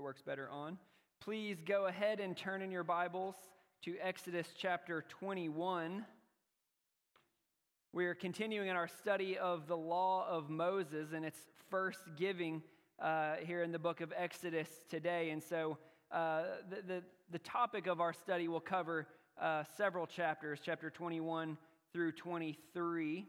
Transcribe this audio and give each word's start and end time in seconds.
that 0.00 0.04
works 0.04 0.22
better 0.22 0.48
on. 0.48 0.78
Please 1.20 1.58
go 1.60 1.84
ahead 1.84 2.20
and 2.20 2.34
turn 2.34 2.62
in 2.62 2.70
your 2.70 2.84
Bibles 2.84 3.34
to 3.82 3.96
Exodus 4.00 4.46
chapter 4.56 5.04
21. 5.10 6.06
We 7.92 8.06
are 8.06 8.14
continuing 8.14 8.68
in 8.70 8.76
our 8.76 8.88
study 8.88 9.36
of 9.36 9.66
the 9.66 9.76
law 9.76 10.26
of 10.26 10.48
Moses 10.48 11.08
and 11.14 11.22
its 11.22 11.38
first 11.68 11.98
giving 12.16 12.62
uh, 12.98 13.34
here 13.44 13.62
in 13.62 13.72
the 13.72 13.78
book 13.78 14.00
of 14.00 14.10
Exodus 14.16 14.70
today. 14.88 15.28
And 15.28 15.42
so 15.42 15.76
uh, 16.10 16.44
the, 16.70 16.76
the, 16.94 17.02
the, 17.32 17.38
topic 17.40 17.86
of 17.86 18.00
our 18.00 18.14
study 18.14 18.48
will 18.48 18.58
cover 18.58 19.06
uh, 19.38 19.64
several 19.76 20.06
chapters, 20.06 20.60
chapter 20.64 20.88
21 20.88 21.58
through 21.92 22.12
23. 22.12 23.26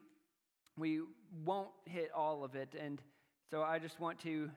We 0.77 1.01
won't 1.43 1.67
hit 1.83 2.11
all 2.15 2.45
of 2.45 2.55
it. 2.55 2.75
And 2.79 3.01
so 3.49 3.61
I 3.61 3.77
just 3.77 3.99
want 3.99 4.21
to 4.21 4.49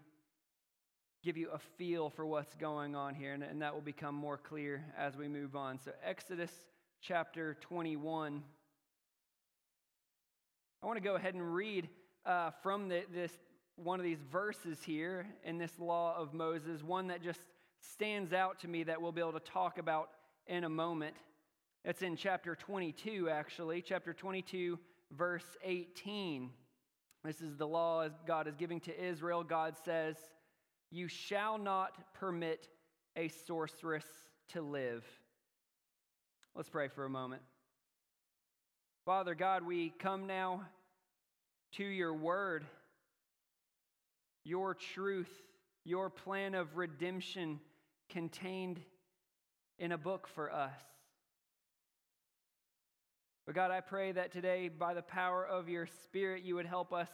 give 1.24 1.37
you 1.38 1.48
a 1.55 1.59
feel 1.78 2.10
for 2.10 2.27
what's 2.27 2.55
going 2.56 2.95
on 2.95 3.14
here, 3.14 3.33
and, 3.33 3.42
and 3.42 3.62
that 3.62 3.73
will 3.73 3.80
become 3.80 4.14
more 4.14 4.37
clear 4.37 4.84
as 4.96 5.16
we 5.16 5.27
move 5.27 5.56
on. 5.56 5.78
So, 5.78 5.91
Exodus 6.05 6.50
chapter 7.00 7.56
21. 7.62 8.42
I 10.83 10.87
want 10.87 10.98
to 10.98 11.02
go 11.02 11.14
ahead 11.14 11.33
and 11.33 11.55
read 11.55 11.88
uh, 12.27 12.50
from 12.62 12.91
the, 12.91 13.05
this 13.14 13.33
one 13.77 13.98
of 13.98 14.05
these 14.05 14.23
verses 14.30 14.83
here 14.84 15.27
in 15.45 15.56
this 15.56 15.78
law 15.78 16.14
of 16.14 16.34
Moses, 16.34 16.83
one 16.83 17.06
that 17.06 17.23
just 17.23 17.41
stands 17.80 18.34
out 18.34 18.59
to 18.59 18.69
me 18.69 18.83
that 18.83 19.00
we'll 19.00 19.11
be 19.11 19.22
able 19.22 19.33
to 19.33 19.41
talk 19.41 19.78
about 19.78 20.11
in 20.47 20.64
a 20.64 20.69
moment. 20.69 21.16
It's 21.86 22.02
in 22.02 22.16
chapter 22.16 22.55
22, 22.55 23.30
actually, 23.30 23.80
chapter 23.80 24.12
22, 24.12 24.78
verse 25.11 25.56
18. 25.64 26.50
This 27.25 27.41
is 27.41 27.56
the 27.56 27.67
law 27.67 28.06
God 28.27 28.47
is 28.47 28.56
giving 28.56 28.80
to 28.80 29.02
Israel. 29.02 29.42
God 29.42 29.75
says, 29.86 30.17
You 30.95 31.09
shall 31.09 31.59
not 31.59 32.14
permit 32.14 32.69
a 33.17 33.27
sorceress 33.27 34.05
to 34.50 34.62
live. 34.62 35.05
Let's 36.55 36.69
pray 36.69 36.86
for 36.86 37.05
a 37.05 37.11
moment. 37.11 37.42
Father 39.05 39.34
God, 39.34 39.67
we 39.67 39.92
come 39.98 40.28
now 40.28 40.62
to 41.73 41.84
your 41.84 42.14
word, 42.14 42.64
your 44.45 44.73
truth, 44.73 45.33
your 45.84 46.11
plan 46.11 46.55
of 46.55 46.77
redemption 46.77 47.58
contained 48.08 48.81
in 49.81 49.91
a 49.91 49.98
book 49.98 50.29
for 50.33 50.53
us. 50.53 50.79
But 53.47 53.56
God, 53.56 53.73
I 53.73 53.81
pray 53.81 54.12
that 54.12 54.31
today, 54.31 54.69
by 54.69 54.95
the 54.95 55.03
power 55.03 55.45
of 55.45 55.69
your 55.69 55.89
Spirit, 56.05 56.45
you 56.45 56.55
would 56.55 56.67
help 56.67 56.92
us 56.92 57.08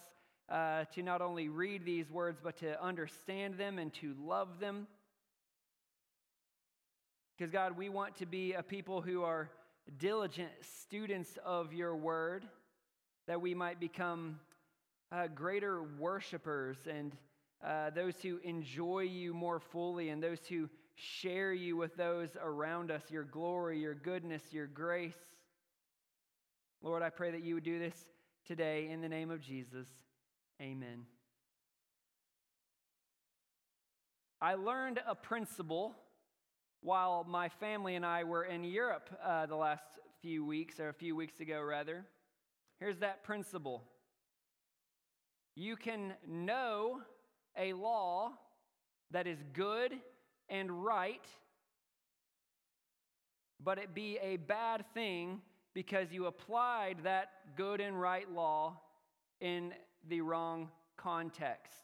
uh, 0.51 0.85
to 0.95 1.03
not 1.03 1.23
only 1.23 1.49
read 1.49 1.85
these 1.85 2.11
words, 2.11 2.41
but 2.43 2.57
to 2.59 2.83
understand 2.83 3.57
them 3.57 3.79
and 3.79 3.93
to 3.95 4.15
love 4.21 4.59
them. 4.59 4.87
Because, 7.37 7.53
God, 7.53 7.77
we 7.77 7.89
want 7.89 8.17
to 8.17 8.27
be 8.27 8.53
a 8.53 8.63
people 8.63 9.01
who 9.01 9.23
are 9.23 9.49
diligent 9.99 10.51
students 10.61 11.39
of 11.45 11.73
your 11.73 11.97
word, 11.97 12.45
that 13.27 13.41
we 13.41 13.55
might 13.55 13.81
become 13.81 14.39
uh, 15.13 15.27
greater 15.29 15.83
worshipers 15.99 16.77
and 16.89 17.17
uh, 17.65 17.91
those 17.91 18.15
who 18.23 18.39
enjoy 18.43 19.01
you 19.01 19.33
more 19.33 19.61
fully 19.61 20.09
and 20.09 20.23
those 20.23 20.41
who 20.49 20.69
share 20.95 21.53
you 21.53 21.77
with 21.77 21.97
those 21.97 22.29
around 22.43 22.91
us, 22.91 23.03
your 23.09 23.25
glory, 23.25 23.79
your 23.79 23.95
goodness, 23.95 24.43
your 24.51 24.67
grace. 24.67 25.15
Lord, 26.83 27.03
I 27.03 27.11
pray 27.11 27.31
that 27.31 27.43
you 27.43 27.55
would 27.55 27.65
do 27.65 27.79
this 27.79 27.95
today 28.47 28.89
in 28.91 29.01
the 29.01 29.09
name 29.09 29.31
of 29.31 29.41
Jesus. 29.41 29.87
Amen. 30.61 31.07
I 34.43 34.57
learned 34.57 35.01
a 35.09 35.15
principle 35.15 35.95
while 36.83 37.25
my 37.25 37.49
family 37.49 37.95
and 37.95 38.05
I 38.05 38.25
were 38.25 38.45
in 38.45 38.65
Europe 38.65 39.09
uh, 39.25 39.47
the 39.47 39.57
last 39.57 39.85
few 40.21 40.45
weeks, 40.45 40.79
or 40.79 40.91
a 40.91 40.93
few 40.93 41.17
weeks 41.17 41.41
ago, 41.41 41.63
rather. 41.63 42.05
Here's 42.79 42.99
that 42.99 43.25
principle 43.25 43.85
you 45.57 45.77
can 45.77 46.13
know 46.29 47.01
a 47.57 47.73
law 47.73 48.33
that 49.13 49.27
is 49.27 49.39
good 49.55 49.95
and 50.51 50.85
right, 50.85 51.25
but 53.65 53.79
it 53.79 53.95
be 53.95 54.19
a 54.23 54.37
bad 54.37 54.85
thing 54.93 55.41
because 55.73 56.13
you 56.13 56.27
applied 56.27 56.99
that 57.05 57.31
good 57.57 57.81
and 57.81 57.99
right 57.99 58.31
law 58.31 58.79
in 59.41 59.73
the 60.09 60.21
wrong 60.21 60.69
context. 60.97 61.75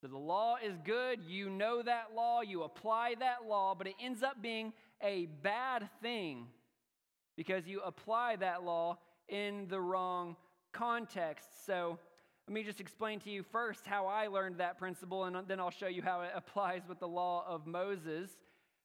So 0.00 0.08
the 0.08 0.18
law 0.18 0.56
is 0.62 0.76
good, 0.84 1.20
you 1.26 1.48
know 1.48 1.82
that 1.82 2.14
law, 2.14 2.42
you 2.42 2.64
apply 2.64 3.14
that 3.20 3.48
law, 3.48 3.74
but 3.74 3.86
it 3.86 3.94
ends 4.00 4.22
up 4.22 4.42
being 4.42 4.72
a 5.02 5.26
bad 5.42 5.88
thing 6.02 6.48
because 7.36 7.66
you 7.66 7.80
apply 7.80 8.36
that 8.36 8.62
law 8.62 8.98
in 9.28 9.66
the 9.68 9.80
wrong 9.80 10.36
context. 10.72 11.66
So 11.66 11.98
let 12.46 12.54
me 12.54 12.62
just 12.62 12.80
explain 12.80 13.20
to 13.20 13.30
you 13.30 13.42
first 13.42 13.86
how 13.86 14.06
I 14.06 14.28
learned 14.28 14.58
that 14.58 14.78
principle, 14.78 15.24
and 15.24 15.36
then 15.48 15.58
I'll 15.58 15.70
show 15.70 15.88
you 15.88 16.02
how 16.02 16.20
it 16.20 16.30
applies 16.36 16.82
with 16.88 17.00
the 17.00 17.08
law 17.08 17.44
of 17.48 17.66
Moses. 17.66 18.30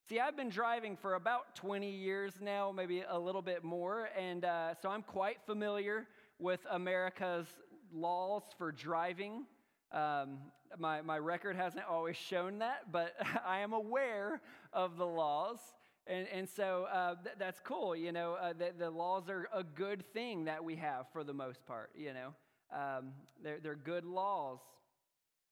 See, 0.09 0.19
I've 0.19 0.35
been 0.35 0.49
driving 0.49 0.97
for 0.97 1.13
about 1.13 1.55
20 1.55 1.89
years 1.89 2.33
now, 2.41 2.71
maybe 2.71 3.03
a 3.07 3.19
little 3.19 3.41
bit 3.41 3.63
more, 3.63 4.09
and 4.17 4.43
uh, 4.45 4.73
so 4.81 4.89
I'm 4.89 5.03
quite 5.03 5.37
familiar 5.45 6.07
with 6.39 6.59
America's 6.71 7.45
laws 7.93 8.43
for 8.57 8.71
driving. 8.71 9.45
Um, 9.91 10.39
my, 10.77 11.01
my 11.01 11.17
record 11.17 11.55
hasn't 11.55 11.85
always 11.89 12.15
shown 12.15 12.59
that, 12.59 12.91
but 12.91 13.15
I 13.45 13.59
am 13.59 13.73
aware 13.73 14.41
of 14.73 14.97
the 14.97 15.05
laws. 15.05 15.59
And, 16.07 16.27
and 16.33 16.49
so 16.49 16.87
uh, 16.91 17.15
th- 17.23 17.35
that's 17.37 17.59
cool, 17.63 17.95
you 17.95 18.11
know. 18.11 18.33
Uh, 18.33 18.53
the, 18.53 18.71
the 18.77 18.89
laws 18.89 19.29
are 19.29 19.47
a 19.53 19.63
good 19.63 20.03
thing 20.13 20.45
that 20.45 20.63
we 20.63 20.75
have 20.77 21.05
for 21.11 21.23
the 21.23 21.33
most 21.33 21.65
part, 21.65 21.91
you 21.95 22.13
know. 22.13 22.33
Um, 22.73 23.11
they're, 23.43 23.59
they're 23.59 23.75
good 23.75 24.05
laws. 24.05 24.59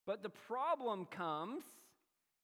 But 0.06 0.24
the 0.24 0.30
problem 0.30 1.06
comes 1.06 1.64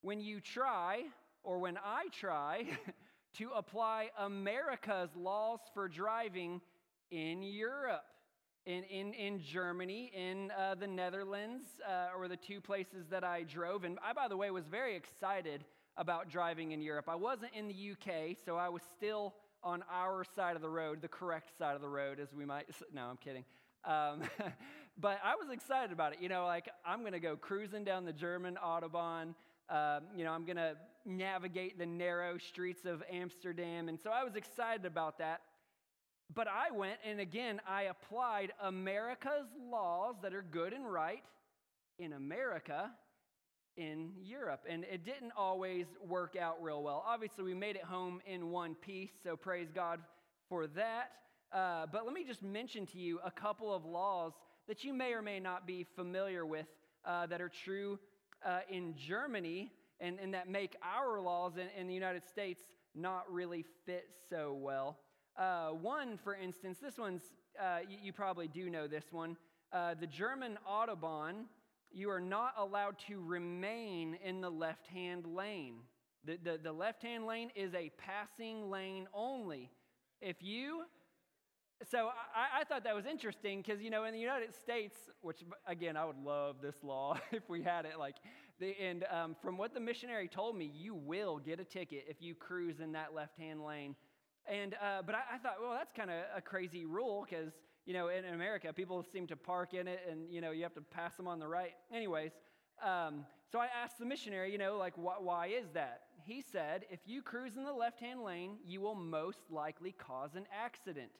when 0.02 0.20
you 0.20 0.40
try, 0.40 1.02
or 1.42 1.58
when 1.58 1.78
I 1.78 2.04
try, 2.12 2.66
to 3.38 3.50
apply 3.50 4.10
America's 4.18 5.10
laws 5.16 5.60
for 5.74 5.88
driving 5.88 6.60
in 7.10 7.42
Europe. 7.42 8.04
In, 8.66 8.82
in, 8.82 9.14
in 9.14 9.40
Germany, 9.40 10.10
in 10.12 10.50
uh, 10.50 10.74
the 10.74 10.88
Netherlands, 10.88 11.68
uh, 11.88 12.18
or 12.18 12.26
the 12.26 12.36
two 12.36 12.60
places 12.60 13.06
that 13.10 13.22
I 13.22 13.44
drove. 13.44 13.84
And 13.84 13.96
I, 14.04 14.12
by 14.12 14.26
the 14.26 14.36
way, 14.36 14.50
was 14.50 14.66
very 14.66 14.96
excited 14.96 15.64
about 15.96 16.28
driving 16.28 16.72
in 16.72 16.82
Europe. 16.82 17.08
I 17.08 17.14
wasn't 17.14 17.52
in 17.54 17.68
the 17.68 17.92
UK, 17.92 18.36
so 18.44 18.56
I 18.56 18.68
was 18.68 18.82
still 18.96 19.34
on 19.62 19.84
our 19.90 20.24
side 20.34 20.56
of 20.56 20.62
the 20.62 20.68
road, 20.68 21.00
the 21.00 21.08
correct 21.08 21.56
side 21.58 21.76
of 21.76 21.80
the 21.80 21.88
road, 21.88 22.18
as 22.20 22.32
we 22.34 22.44
might. 22.44 22.66
No, 22.92 23.02
I'm 23.02 23.16
kidding. 23.16 23.44
Um, 23.84 24.22
but 24.98 25.20
I 25.24 25.36
was 25.36 25.50
excited 25.52 25.92
about 25.92 26.12
it. 26.12 26.20
You 26.20 26.28
know, 26.28 26.44
like 26.44 26.68
I'm 26.84 27.00
going 27.00 27.12
to 27.12 27.20
go 27.20 27.36
cruising 27.36 27.84
down 27.84 28.04
the 28.04 28.12
German 28.12 28.58
Autobahn. 28.64 29.34
Um, 29.68 30.04
you 30.16 30.24
know, 30.24 30.32
I'm 30.32 30.44
going 30.44 30.56
to 30.56 30.76
navigate 31.04 31.78
the 31.78 31.86
narrow 31.86 32.38
streets 32.38 32.84
of 32.84 33.02
Amsterdam. 33.10 33.88
And 33.88 33.98
so 33.98 34.10
I 34.10 34.24
was 34.24 34.34
excited 34.36 34.86
about 34.86 35.18
that. 35.18 35.40
But 36.34 36.48
I 36.48 36.70
went 36.74 36.98
and 37.08 37.20
again, 37.20 37.60
I 37.68 37.84
applied 37.84 38.52
America's 38.62 39.46
laws 39.70 40.16
that 40.22 40.34
are 40.34 40.42
good 40.42 40.72
and 40.72 40.90
right 40.90 41.22
in 41.98 42.12
America 42.12 42.90
in 43.76 44.12
Europe. 44.22 44.64
And 44.68 44.84
it 44.84 45.04
didn't 45.04 45.32
always 45.36 45.86
work 46.06 46.36
out 46.36 46.62
real 46.62 46.82
well. 46.82 47.04
Obviously, 47.06 47.44
we 47.44 47.54
made 47.54 47.76
it 47.76 47.84
home 47.84 48.20
in 48.26 48.50
one 48.50 48.74
piece, 48.74 49.10
so 49.22 49.36
praise 49.36 49.68
God 49.74 50.00
for 50.48 50.66
that. 50.68 51.12
Uh, 51.52 51.86
but 51.90 52.04
let 52.04 52.14
me 52.14 52.24
just 52.24 52.42
mention 52.42 52.86
to 52.86 52.98
you 52.98 53.20
a 53.24 53.30
couple 53.30 53.72
of 53.72 53.84
laws 53.84 54.32
that 54.66 54.82
you 54.82 54.92
may 54.92 55.12
or 55.12 55.22
may 55.22 55.38
not 55.38 55.66
be 55.66 55.86
familiar 55.94 56.44
with 56.44 56.66
uh, 57.04 57.26
that 57.26 57.40
are 57.40 57.50
true 57.64 57.98
uh, 58.44 58.60
in 58.68 58.94
Germany 58.96 59.72
and, 60.00 60.18
and 60.20 60.34
that 60.34 60.48
make 60.48 60.76
our 60.82 61.20
laws 61.20 61.52
in, 61.56 61.68
in 61.80 61.86
the 61.86 61.94
United 61.94 62.26
States 62.26 62.62
not 62.94 63.30
really 63.30 63.64
fit 63.84 64.08
so 64.28 64.54
well. 64.54 64.98
Uh, 65.38 65.68
one, 65.70 66.18
for 66.22 66.34
instance, 66.34 66.78
this 66.80 66.96
one's, 66.96 67.22
uh, 67.60 67.78
you, 67.88 67.98
you, 68.04 68.12
probably 68.12 68.48
do 68.48 68.70
know 68.70 68.86
this 68.86 69.04
one. 69.10 69.36
Uh, 69.72 69.94
the 69.98 70.06
German 70.06 70.58
Autobahn, 70.68 71.44
you 71.92 72.10
are 72.10 72.20
not 72.20 72.54
allowed 72.56 72.98
to 73.08 73.20
remain 73.20 74.16
in 74.24 74.40
the 74.40 74.50
left 74.50 74.86
hand 74.86 75.26
lane. 75.26 75.76
The, 76.24 76.38
the, 76.42 76.58
the 76.62 76.72
left 76.72 77.02
hand 77.02 77.26
lane 77.26 77.50
is 77.54 77.74
a 77.74 77.90
passing 77.98 78.70
lane 78.70 79.08
only. 79.12 79.70
If 80.22 80.36
you 80.40 80.84
so 81.90 82.08
I, 82.34 82.60
I, 82.60 82.64
thought 82.64 82.84
that 82.84 82.94
was 82.94 83.04
interesting 83.04 83.60
because 83.60 83.82
you 83.82 83.90
know 83.90 84.04
in 84.04 84.14
the 84.14 84.18
United 84.18 84.54
States, 84.54 84.96
which 85.20 85.44
again 85.66 85.96
I 85.96 86.06
would 86.06 86.16
love 86.16 86.56
this 86.62 86.76
law 86.82 87.18
if 87.32 87.48
we 87.48 87.62
had 87.62 87.84
it. 87.84 87.98
Like, 87.98 88.16
the, 88.58 88.74
and 88.80 89.04
um, 89.10 89.36
from 89.42 89.58
what 89.58 89.74
the 89.74 89.80
missionary 89.80 90.28
told 90.28 90.56
me, 90.56 90.70
you 90.74 90.94
will 90.94 91.38
get 91.38 91.60
a 91.60 91.64
ticket 91.64 92.06
if 92.08 92.22
you 92.22 92.34
cruise 92.34 92.80
in 92.80 92.92
that 92.92 93.14
left-hand 93.14 93.62
lane. 93.62 93.94
And 94.48 94.74
uh, 94.74 95.02
but 95.04 95.14
I, 95.14 95.34
I, 95.34 95.38
thought, 95.38 95.56
well, 95.60 95.72
that's 95.72 95.92
kind 95.92 96.10
of 96.10 96.22
a 96.36 96.40
crazy 96.40 96.84
rule 96.86 97.26
because 97.28 97.52
you 97.84 97.92
know 97.94 98.08
in 98.08 98.24
America 98.24 98.72
people 98.72 99.04
seem 99.12 99.26
to 99.26 99.36
park 99.36 99.74
in 99.74 99.88
it, 99.88 100.00
and 100.10 100.30
you 100.30 100.40
know 100.40 100.52
you 100.52 100.62
have 100.62 100.74
to 100.74 100.80
pass 100.80 101.16
them 101.16 101.26
on 101.26 101.38
the 101.38 101.48
right. 101.48 101.72
Anyways, 101.92 102.32
Um, 102.82 103.24
so 103.50 103.58
I 103.58 103.68
asked 103.82 103.98
the 103.98 104.04
missionary, 104.06 104.52
you 104.52 104.58
know, 104.58 104.76
like, 104.76 104.94
wh- 104.94 105.22
why 105.22 105.46
is 105.46 105.66
that? 105.74 106.02
He 106.24 106.42
said, 106.42 106.84
if 106.90 107.00
you 107.06 107.22
cruise 107.22 107.56
in 107.56 107.64
the 107.64 107.72
left 107.72 108.00
hand 108.00 108.22
lane, 108.22 108.58
you 108.64 108.80
will 108.80 108.94
most 108.96 109.40
likely 109.50 109.92
cause 109.92 110.34
an 110.34 110.46
accident. 110.52 111.12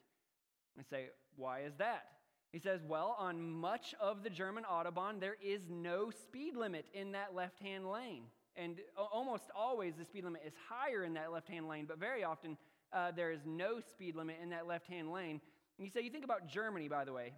I 0.77 0.83
say, 0.83 1.07
why 1.35 1.61
is 1.61 1.73
that? 1.77 2.03
He 2.51 2.59
says, 2.59 2.81
well, 2.87 3.15
on 3.17 3.41
much 3.41 3.95
of 3.99 4.23
the 4.23 4.29
German 4.29 4.63
Autobahn, 4.65 5.19
there 5.19 5.37
is 5.41 5.61
no 5.69 6.11
speed 6.11 6.55
limit 6.55 6.85
in 6.93 7.13
that 7.13 7.33
left 7.33 7.59
hand 7.59 7.89
lane. 7.89 8.23
And 8.55 8.79
almost 9.11 9.45
always 9.55 9.95
the 9.95 10.05
speed 10.05 10.23
limit 10.25 10.41
is 10.45 10.53
higher 10.69 11.03
in 11.03 11.13
that 11.13 11.31
left 11.31 11.47
hand 11.47 11.67
lane, 11.67 11.85
but 11.87 11.99
very 11.99 12.23
often 12.23 12.57
uh, 12.93 13.11
there 13.11 13.31
is 13.31 13.41
no 13.45 13.79
speed 13.79 14.15
limit 14.15 14.37
in 14.41 14.49
that 14.49 14.67
left 14.67 14.87
hand 14.87 15.11
lane. 15.11 15.41
And 15.77 15.85
you 15.85 15.89
say, 15.89 16.01
you 16.01 16.09
think 16.09 16.23
about 16.23 16.47
Germany, 16.47 16.87
by 16.87 17.05
the 17.05 17.13
way, 17.13 17.33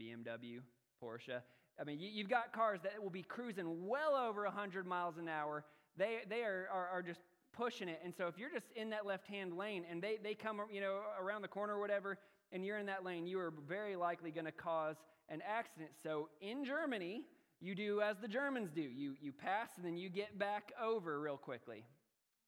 BMW, 0.00 0.60
Porsche. 1.02 1.40
I 1.80 1.84
mean, 1.84 1.98
you, 2.00 2.22
have 2.22 2.30
got 2.30 2.52
cars 2.52 2.80
that 2.84 3.02
will 3.02 3.10
be 3.10 3.22
cruising 3.22 3.86
well 3.86 4.14
over 4.14 4.44
100 4.44 4.86
miles 4.86 5.16
an 5.18 5.28
hour. 5.28 5.64
They, 5.96 6.20
they 6.28 6.42
are, 6.42 6.68
are, 6.72 6.88
are 6.88 7.02
just 7.02 7.20
pushing 7.52 7.88
it. 7.88 8.00
And 8.04 8.14
so 8.14 8.26
if 8.26 8.38
you're 8.38 8.50
just 8.50 8.66
in 8.76 8.90
that 8.90 9.06
left 9.06 9.26
hand 9.26 9.56
lane 9.56 9.84
and 9.90 10.02
they, 10.02 10.18
they 10.22 10.34
come 10.34 10.60
you 10.72 10.80
know, 10.80 11.00
around 11.20 11.42
the 11.42 11.48
corner 11.48 11.76
or 11.76 11.80
whatever, 11.80 12.18
and 12.52 12.64
you're 12.64 12.78
in 12.78 12.86
that 12.86 13.04
lane, 13.04 13.26
you 13.26 13.38
are 13.40 13.52
very 13.66 13.96
likely 13.96 14.30
going 14.30 14.44
to 14.44 14.52
cause 14.52 14.96
an 15.28 15.42
accident. 15.46 15.90
So 16.02 16.28
in 16.40 16.64
Germany, 16.64 17.24
you 17.60 17.74
do 17.74 18.00
as 18.00 18.16
the 18.20 18.28
Germans 18.28 18.70
do 18.74 18.82
you, 18.82 19.14
you 19.20 19.32
pass 19.32 19.70
and 19.76 19.86
then 19.86 19.96
you 19.96 20.08
get 20.08 20.38
back 20.38 20.72
over 20.82 21.20
real 21.20 21.36
quickly. 21.36 21.84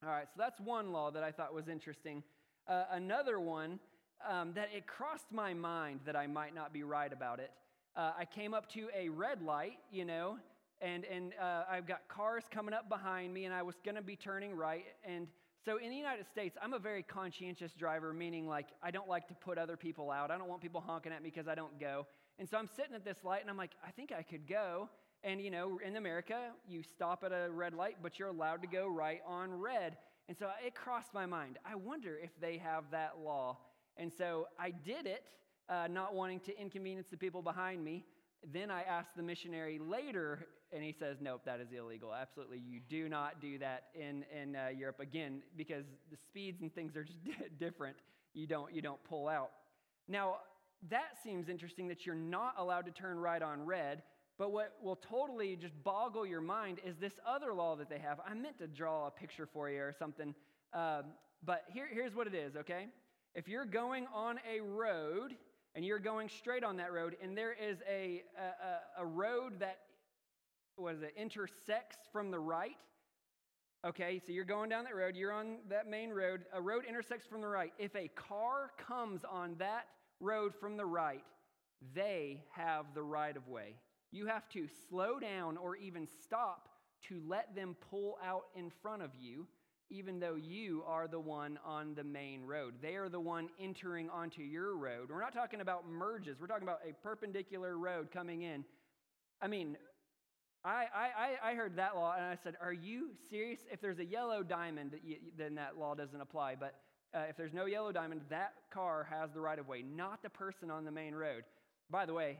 All 0.03 0.11
right, 0.11 0.27
so 0.29 0.35
that's 0.37 0.59
one 0.59 0.91
law 0.91 1.09
that 1.11 1.23
I 1.23 1.31
thought 1.31 1.53
was 1.53 1.67
interesting. 1.67 2.21
Uh, 2.67 2.83
another 2.91 3.39
one 3.39 3.79
um, 4.27 4.53
that 4.53 4.69
it 4.75 4.87
crossed 4.87 5.31
my 5.31 5.53
mind 5.53 5.99
that 6.05 6.15
I 6.15 6.25
might 6.27 6.55
not 6.55 6.73
be 6.73 6.83
right 6.83 7.11
about 7.11 7.39
it. 7.39 7.51
Uh, 7.95 8.11
I 8.17 8.25
came 8.25 8.53
up 8.53 8.67
to 8.73 8.89
a 8.97 9.09
red 9.09 9.41
light, 9.41 9.77
you 9.91 10.03
know, 10.03 10.37
and, 10.81 11.05
and 11.05 11.33
uh, 11.41 11.63
I've 11.69 11.87
got 11.87 12.07
cars 12.07 12.43
coming 12.51 12.73
up 12.73 12.89
behind 12.89 13.33
me, 13.33 13.45
and 13.45 13.53
I 13.53 13.61
was 13.61 13.75
going 13.85 13.95
to 13.95 14.01
be 14.01 14.15
turning 14.15 14.55
right. 14.55 14.85
And 15.03 15.27
so 15.63 15.77
in 15.77 15.89
the 15.89 15.95
United 15.95 16.27
States, 16.27 16.57
I'm 16.61 16.73
a 16.73 16.79
very 16.79 17.03
conscientious 17.03 17.73
driver, 17.73 18.13
meaning 18.13 18.47
like 18.47 18.67
I 18.83 18.91
don't 18.91 19.07
like 19.07 19.27
to 19.27 19.35
put 19.35 19.57
other 19.57 19.77
people 19.77 20.11
out. 20.11 20.31
I 20.31 20.37
don't 20.37 20.49
want 20.49 20.61
people 20.61 20.81
honking 20.81 21.11
at 21.11 21.23
me 21.23 21.31
because 21.33 21.47
I 21.47 21.55
don't 21.55 21.79
go. 21.79 22.05
And 22.37 22.49
so 22.49 22.57
I'm 22.57 22.69
sitting 22.75 22.95
at 22.95 23.05
this 23.05 23.23
light, 23.23 23.41
and 23.41 23.49
I'm 23.49 23.57
like, 23.57 23.71
I 23.85 23.91
think 23.91 24.11
I 24.11 24.23
could 24.23 24.47
go. 24.47 24.89
And 25.23 25.39
you 25.39 25.51
know, 25.51 25.79
in 25.85 25.95
America, 25.95 26.51
you 26.67 26.83
stop 26.83 27.23
at 27.23 27.31
a 27.31 27.49
red 27.49 27.73
light, 27.73 27.97
but 28.01 28.19
you're 28.19 28.27
allowed 28.27 28.61
to 28.63 28.67
go 28.67 28.87
right 28.87 29.21
on 29.25 29.53
red. 29.53 29.97
And 30.27 30.37
so 30.37 30.49
it 30.65 30.73
crossed 30.73 31.13
my 31.13 31.25
mind. 31.25 31.59
I 31.65 31.75
wonder 31.75 32.17
if 32.21 32.31
they 32.41 32.57
have 32.57 32.85
that 32.91 33.17
law. 33.23 33.57
And 33.97 34.11
so 34.11 34.47
I 34.59 34.71
did 34.71 35.05
it, 35.05 35.23
uh, 35.69 35.87
not 35.89 36.15
wanting 36.15 36.39
to 36.41 36.59
inconvenience 36.59 37.07
the 37.09 37.17
people 37.17 37.41
behind 37.41 37.83
me. 37.83 38.05
Then 38.51 38.69
I 38.69 38.83
asked 38.83 39.15
the 39.15 39.23
missionary 39.23 39.79
later, 39.79 40.47
and 40.71 40.83
he 40.83 40.91
says, 40.91 41.17
Nope, 41.21 41.41
that 41.45 41.59
is 41.59 41.69
illegal. 41.71 42.13
Absolutely, 42.13 42.59
you 42.59 42.79
do 42.89 43.07
not 43.09 43.39
do 43.41 43.57
that 43.59 43.85
in, 43.95 44.23
in 44.35 44.55
uh, 44.55 44.67
Europe. 44.75 44.99
Again, 44.99 45.41
because 45.55 45.85
the 46.11 46.17
speeds 46.17 46.61
and 46.61 46.73
things 46.73 46.95
are 46.95 47.03
just 47.03 47.19
different. 47.59 47.97
You 48.33 48.47
don't, 48.47 48.73
you 48.73 48.81
don't 48.81 49.03
pull 49.03 49.27
out. 49.27 49.51
Now, 50.07 50.37
that 50.89 51.17
seems 51.23 51.49
interesting 51.49 51.87
that 51.87 52.05
you're 52.05 52.15
not 52.15 52.55
allowed 52.57 52.85
to 52.85 52.91
turn 52.91 53.17
right 53.17 53.41
on 53.41 53.65
red. 53.65 54.03
But 54.37 54.51
what 54.51 54.73
will 54.83 54.97
totally 54.97 55.55
just 55.55 55.73
boggle 55.83 56.25
your 56.25 56.41
mind 56.41 56.79
is 56.85 56.97
this 56.97 57.13
other 57.25 57.53
law 57.53 57.75
that 57.77 57.89
they 57.89 57.99
have. 57.99 58.19
I 58.27 58.33
meant 58.33 58.57
to 58.57 58.67
draw 58.67 59.07
a 59.07 59.11
picture 59.11 59.45
for 59.45 59.69
you 59.69 59.79
or 59.79 59.93
something, 59.97 60.35
uh, 60.73 61.03
but 61.43 61.63
here, 61.71 61.87
here's 61.91 62.15
what 62.15 62.27
it 62.27 62.33
is, 62.33 62.55
okay? 62.57 62.87
If 63.33 63.47
you're 63.47 63.65
going 63.65 64.07
on 64.13 64.39
a 64.49 64.61
road 64.61 65.35
and 65.73 65.85
you're 65.85 65.99
going 65.99 66.29
straight 66.29 66.63
on 66.63 66.77
that 66.77 66.91
road, 66.91 67.15
and 67.21 67.37
there 67.37 67.53
is 67.53 67.77
a, 67.89 68.23
a, 68.37 69.03
a 69.03 69.05
road 69.05 69.59
that, 69.59 69.79
what 70.75 70.95
is 70.95 71.01
it, 71.01 71.13
intersects 71.17 71.97
from 72.11 72.31
the 72.31 72.39
right, 72.39 72.77
okay, 73.85 74.21
so 74.25 74.33
you're 74.33 74.43
going 74.45 74.69
down 74.69 74.83
that 74.85 74.95
road, 74.95 75.15
you're 75.15 75.33
on 75.33 75.57
that 75.69 75.89
main 75.89 76.09
road, 76.09 76.45
a 76.53 76.61
road 76.61 76.83
intersects 76.87 77.27
from 77.27 77.41
the 77.41 77.47
right. 77.47 77.73
If 77.77 77.95
a 77.95 78.09
car 78.09 78.71
comes 78.77 79.21
on 79.29 79.55
that 79.59 79.87
road 80.19 80.53
from 80.59 80.75
the 80.75 80.85
right, 80.85 81.23
they 81.93 82.41
have 82.51 82.85
the 82.95 83.03
right 83.03 83.35
of 83.35 83.47
way. 83.47 83.75
You 84.15 84.27
have 84.27 84.47
to 84.49 84.65
slow 84.87 85.19
down 85.19 85.57
or 85.57 85.75
even 85.75 86.07
stop 86.23 86.69
to 87.09 87.21
let 87.27 87.53
them 87.53 87.75
pull 87.91 88.17
out 88.25 88.45
in 88.55 88.71
front 88.81 89.01
of 89.01 89.11
you, 89.19 89.45
even 89.89 90.21
though 90.21 90.35
you 90.35 90.83
are 90.87 91.09
the 91.09 91.19
one 91.19 91.59
on 91.65 91.95
the 91.95 92.03
main 92.05 92.45
road. 92.45 92.75
They 92.81 92.95
are 92.95 93.09
the 93.09 93.19
one 93.19 93.49
entering 93.59 94.09
onto 94.09 94.41
your 94.41 94.77
road. 94.77 95.09
We're 95.09 95.19
not 95.19 95.33
talking 95.33 95.59
about 95.59 95.89
merges, 95.89 96.39
we're 96.39 96.47
talking 96.47 96.63
about 96.63 96.79
a 96.89 96.93
perpendicular 97.03 97.77
road 97.77 98.07
coming 98.09 98.43
in. 98.43 98.63
I 99.41 99.47
mean, 99.47 99.75
I, 100.63 100.85
I, 100.95 101.51
I 101.51 101.55
heard 101.55 101.75
that 101.75 101.97
law 101.97 102.15
and 102.15 102.23
I 102.23 102.37
said, 102.41 102.55
Are 102.61 102.71
you 102.73 103.09
serious? 103.29 103.59
If 103.69 103.81
there's 103.81 103.99
a 103.99 104.05
yellow 104.05 104.43
diamond, 104.43 104.95
then 105.37 105.55
that 105.55 105.77
law 105.77 105.93
doesn't 105.93 106.21
apply. 106.21 106.55
But 106.57 106.75
uh, 107.13 107.23
if 107.29 107.35
there's 107.35 107.53
no 107.53 107.65
yellow 107.65 107.91
diamond, 107.91 108.21
that 108.29 108.53
car 108.73 109.05
has 109.09 109.31
the 109.33 109.41
right 109.41 109.59
of 109.59 109.67
way, 109.67 109.83
not 109.83 110.23
the 110.23 110.29
person 110.29 110.71
on 110.71 110.85
the 110.85 110.91
main 110.91 111.13
road. 111.13 111.43
By 111.91 112.05
the 112.05 112.13
way, 112.13 112.37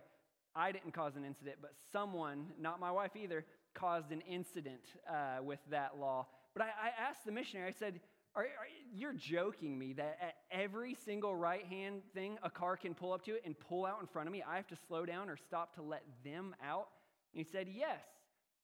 I 0.56 0.72
didn't 0.72 0.94
cause 0.94 1.16
an 1.16 1.26
incident, 1.26 1.58
but 1.62 1.74
someone, 1.92 2.48
not 2.60 2.80
my 2.80 2.92
wife 2.92 3.16
either, 3.16 3.46
caused 3.74 4.12
an 4.12 4.22
incident 4.22 4.82
uh, 5.10 5.44
with 5.44 5.60
that 5.70 6.00
law. 6.00 6.28
But 6.54 6.64
I, 6.64 6.68
I, 6.68 7.10
asked 7.10 7.26
the 7.26 7.32
missionary, 7.32 7.68
I 7.68 7.74
said, 7.78 8.00
are, 8.36 8.44
are, 8.44 8.48
You're 8.94 9.14
joking 9.14 9.78
me 9.78 9.94
that 9.94 10.18
at 10.22 10.36
every 10.52 10.96
single 11.06 11.36
right 11.36 11.66
hand 11.66 12.02
thing, 12.14 12.38
a 12.42 12.50
car 12.50 12.78
can 12.78 12.94
pull 12.94 13.12
up 13.12 13.24
to 13.26 13.32
it 13.32 13.42
and 13.46 13.60
pull 13.60 13.86
out 13.86 14.00
in 14.00 14.08
front 14.08 14.28
of 14.28 14.34
me. 14.34 14.44
I 14.48 14.56
have 14.56 14.68
to 14.68 14.78
slow 14.88 15.06
down 15.06 15.30
or 15.30 15.36
stop 15.36 15.76
to 15.76 15.82
let 15.82 16.04
them 16.24 16.56
out? 16.64 16.88
And 17.34 17.46
he 17.46 17.50
said, 17.52 17.68
Yes. 17.74 18.02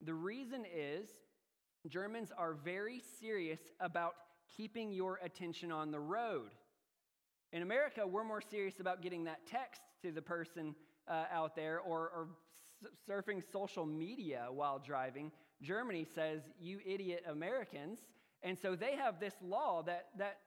The 0.03 0.13
reason 0.13 0.65
is 0.73 1.09
Germans 1.88 2.31
are 2.35 2.53
very 2.53 3.01
serious 3.19 3.59
about 3.79 4.15
keeping 4.57 4.91
your 4.91 5.19
attention 5.23 5.71
on 5.71 5.91
the 5.91 5.99
road. 5.99 6.51
In 7.53 7.63
America, 7.63 8.07
we're 8.07 8.24
more 8.24 8.42
serious 8.42 8.80
about 8.80 9.01
getting 9.01 9.25
that 9.25 9.45
text 9.45 9.81
to 10.03 10.12
the 10.12 10.21
person 10.21 10.74
uh, 11.07 11.25
out 11.31 11.56
there 11.56 11.80
or, 11.80 12.09
or 12.15 12.27
surfing 13.09 13.44
social 13.51 13.86
media 13.86 14.48
while 14.50 14.80
driving. 14.80 15.31
Germany 15.62 16.06
says, 16.15 16.42
you 16.59 16.80
idiot 16.86 17.24
Americans. 17.27 18.00
And 18.42 18.57
so 18.57 18.75
they 18.75 18.95
have 18.95 19.19
this 19.19 19.33
law 19.44 19.83
that, 19.83 20.07
that 20.18 20.38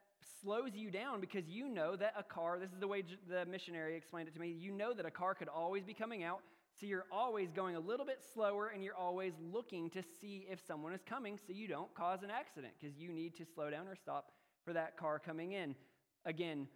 slows 0.40 0.74
you 0.74 0.90
down 0.90 1.20
because 1.20 1.46
you 1.46 1.68
know 1.68 1.94
that 1.94 2.14
a 2.18 2.22
car, 2.22 2.58
this 2.58 2.70
is 2.70 2.80
the 2.80 2.88
way 2.88 3.04
the 3.28 3.44
missionary 3.44 3.96
explained 3.96 4.28
it 4.28 4.34
to 4.34 4.40
me, 4.40 4.48
you 4.48 4.72
know 4.72 4.94
that 4.94 5.04
a 5.04 5.10
car 5.10 5.34
could 5.34 5.48
always 5.48 5.84
be 5.84 5.94
coming 5.94 6.24
out. 6.24 6.40
So 6.80 6.86
you're 6.86 7.06
always 7.12 7.52
going 7.52 7.76
a 7.76 7.80
little 7.80 8.06
bit 8.06 8.20
slower 8.32 8.68
and 8.74 8.82
you're 8.82 8.96
always 8.96 9.34
looking 9.52 9.90
to 9.90 10.02
see 10.20 10.46
if 10.50 10.58
someone 10.66 10.92
is 10.92 11.02
coming 11.06 11.38
so 11.46 11.52
you 11.52 11.68
don't 11.68 11.94
cause 11.94 12.22
an 12.22 12.30
accident 12.30 12.72
because 12.80 12.98
you 12.98 13.12
need 13.12 13.36
to 13.36 13.44
slow 13.44 13.70
down 13.70 13.86
or 13.86 13.94
stop 13.94 14.32
for 14.64 14.72
that 14.72 14.96
car 14.96 15.20
coming 15.20 15.52
in. 15.52 15.76
Again, 16.24 16.66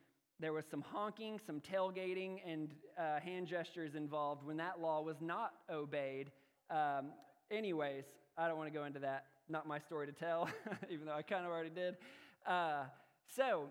there 0.41 0.53
was 0.53 0.65
some 0.71 0.83
honking, 0.83 1.41
some 1.45 1.61
tailgating, 1.61 2.39
and 2.47 2.75
uh, 2.99 3.19
hand 3.21 3.47
gestures 3.49 3.95
involved 3.95 4.45
when 4.45 4.57
that 4.59 4.81
law 4.81 5.03
was 5.03 5.17
not 5.21 5.53
obeyed. 5.71 6.31
Um, 6.71 7.07
anyways, 7.51 8.05
I 8.37 8.47
don't 8.47 8.57
want 8.57 8.73
to 8.73 8.79
go 8.79 8.85
into 8.85 9.01
that. 9.01 9.27
Not 9.49 9.67
my 9.67 9.79
story 9.79 10.07
to 10.07 10.13
tell, 10.13 10.49
even 10.91 11.07
though 11.07 11.15
I 11.15 11.23
kind 11.23 11.45
of 11.45 11.51
already 11.51 11.71
did. 11.71 11.97
Uh, 12.47 12.85
so, 13.35 13.67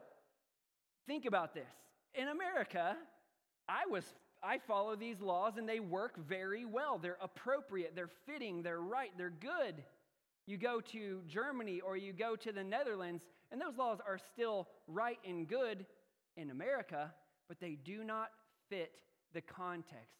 think 1.08 1.26
about 1.26 1.54
this. 1.54 1.70
In 2.16 2.28
America, 2.28 2.98
I 3.70 3.86
was 3.90 4.04
I 4.44 4.60
follow 4.60 4.96
these 4.96 5.20
laws 5.20 5.54
and 5.58 5.68
they 5.68 5.80
work 5.80 6.18
very 6.28 6.66
well. 6.66 6.98
They're 6.98 7.18
appropriate, 7.22 7.94
they're 7.96 8.10
fitting, 8.26 8.62
they're 8.62 8.82
right, 8.82 9.12
they're 9.18 9.30
good. 9.30 9.84
You 10.46 10.58
go 10.58 10.80
to 10.92 11.22
Germany 11.28 11.82
or 11.82 11.98
you 11.98 12.14
go 12.14 12.36
to 12.36 12.52
the 12.52 12.64
Netherlands, 12.64 13.24
and 13.52 13.60
those 13.60 13.78
laws 13.78 14.00
are 14.06 14.18
still 14.34 14.68
right 14.88 15.20
and 15.28 15.48
good, 15.48 15.86
in 16.38 16.51
America, 16.51 17.12
but 17.50 17.60
they 17.60 17.77
do 17.84 18.03
not 18.03 18.29
fit 18.70 19.01
the 19.34 19.41
context. 19.41 20.17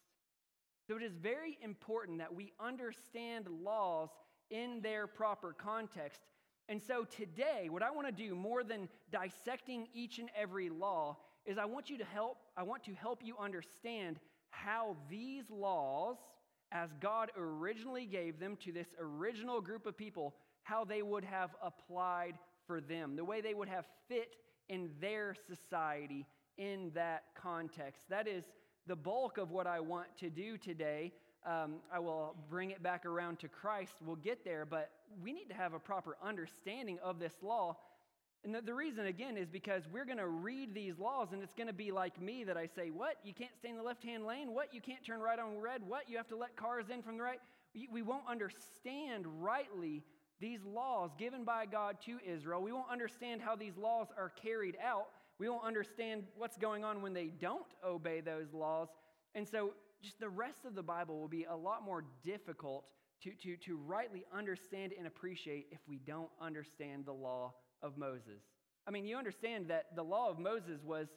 So 0.86 0.96
it 0.96 1.02
is 1.02 1.12
very 1.14 1.58
important 1.62 2.18
that 2.18 2.34
we 2.34 2.52
understand 2.60 3.46
laws 3.62 4.10
in 4.50 4.80
their 4.82 5.06
proper 5.06 5.52
context. 5.52 6.20
And 6.68 6.82
so 6.82 7.04
today, 7.04 7.68
what 7.68 7.82
I 7.82 7.90
want 7.90 8.06
to 8.06 8.12
do 8.12 8.34
more 8.34 8.62
than 8.62 8.88
dissecting 9.10 9.88
each 9.94 10.18
and 10.18 10.30
every 10.36 10.68
law 10.70 11.18
is 11.46 11.56
I 11.58 11.64
want 11.64 11.88
you 11.88 11.98
to 11.98 12.04
help 12.04 12.38
I 12.56 12.62
want 12.62 12.84
to 12.84 12.94
help 12.94 13.20
you 13.22 13.36
understand 13.38 14.18
how 14.50 14.96
these 15.08 15.50
laws 15.50 16.16
as 16.72 16.90
God 17.00 17.30
originally 17.36 18.04
gave 18.04 18.38
them 18.38 18.56
to 18.64 18.72
this 18.72 18.88
original 19.00 19.60
group 19.60 19.86
of 19.86 19.96
people, 19.96 20.34
how 20.62 20.84
they 20.84 21.00
would 21.00 21.24
have 21.24 21.50
applied 21.62 22.34
for 22.66 22.80
them, 22.80 23.16
the 23.16 23.24
way 23.24 23.40
they 23.40 23.54
would 23.54 23.68
have 23.68 23.86
fit 24.08 24.34
in 24.68 24.90
their 25.00 25.34
society 25.34 26.26
in 26.56 26.90
that 26.94 27.24
context. 27.34 28.02
That 28.08 28.26
is 28.26 28.44
the 28.86 28.96
bulk 28.96 29.38
of 29.38 29.50
what 29.50 29.66
I 29.66 29.80
want 29.80 30.08
to 30.20 30.30
do 30.30 30.56
today. 30.56 31.12
Um, 31.46 31.76
I 31.92 31.98
will 31.98 32.34
bring 32.50 32.70
it 32.70 32.82
back 32.82 33.06
around 33.06 33.38
to 33.40 33.48
Christ. 33.48 33.92
We'll 34.04 34.16
get 34.16 34.44
there, 34.44 34.64
but 34.64 34.90
we 35.22 35.32
need 35.32 35.48
to 35.48 35.54
have 35.54 35.72
a 35.72 35.78
proper 35.78 36.16
understanding 36.22 36.98
of 37.02 37.18
this 37.18 37.34
law. 37.42 37.76
And 38.44 38.54
the, 38.54 38.60
the 38.60 38.74
reason, 38.74 39.06
again, 39.06 39.36
is 39.36 39.48
because 39.48 39.84
we're 39.92 40.04
going 40.04 40.18
to 40.18 40.28
read 40.28 40.74
these 40.74 40.98
laws, 40.98 41.28
and 41.32 41.42
it's 41.42 41.54
going 41.54 41.66
to 41.66 41.72
be 41.72 41.90
like 41.90 42.20
me 42.20 42.44
that 42.44 42.56
I 42.56 42.66
say, 42.66 42.90
What? 42.90 43.16
You 43.24 43.32
can't 43.32 43.56
stay 43.56 43.68
in 43.68 43.76
the 43.76 43.82
left 43.82 44.02
hand 44.02 44.26
lane? 44.26 44.52
What? 44.52 44.74
You 44.74 44.80
can't 44.80 45.04
turn 45.04 45.20
right 45.20 45.38
on 45.38 45.58
red? 45.58 45.82
What? 45.86 46.08
You 46.08 46.16
have 46.16 46.28
to 46.28 46.36
let 46.36 46.56
cars 46.56 46.86
in 46.92 47.02
from 47.02 47.16
the 47.16 47.22
right? 47.22 47.40
we, 47.74 47.88
we 47.92 48.02
won't 48.02 48.24
understand 48.28 49.26
rightly 49.40 50.02
these 50.40 50.60
laws 50.64 51.10
given 51.18 51.44
by 51.44 51.66
God 51.66 51.96
to 52.06 52.18
Israel. 52.26 52.62
We 52.62 52.72
won't 52.72 52.90
understand 52.90 53.40
how 53.40 53.56
these 53.56 53.76
laws 53.76 54.08
are 54.16 54.30
carried 54.30 54.76
out. 54.82 55.08
We 55.38 55.48
won't 55.48 55.64
understand 55.64 56.24
what's 56.36 56.56
going 56.56 56.84
on 56.84 57.02
when 57.02 57.12
they 57.12 57.26
don't 57.26 57.66
obey 57.84 58.20
those 58.20 58.52
laws. 58.52 58.88
And 59.34 59.46
so, 59.46 59.74
just 60.02 60.20
the 60.20 60.28
rest 60.28 60.64
of 60.64 60.74
the 60.74 60.82
Bible 60.82 61.18
will 61.18 61.28
be 61.28 61.44
a 61.44 61.56
lot 61.56 61.84
more 61.84 62.04
difficult 62.24 62.84
to, 63.22 63.32
to, 63.42 63.56
to 63.56 63.76
rightly 63.76 64.24
understand 64.32 64.92
and 64.96 65.08
appreciate 65.08 65.66
if 65.72 65.80
we 65.88 65.98
don't 65.98 66.30
understand 66.40 67.04
the 67.04 67.12
law 67.12 67.52
of 67.82 67.98
Moses. 67.98 68.42
I 68.86 68.90
mean, 68.92 69.04
you 69.04 69.16
understand 69.16 69.68
that 69.68 69.96
the 69.96 70.04
law 70.04 70.30
of 70.30 70.38
Moses 70.38 70.82
was 70.84 71.08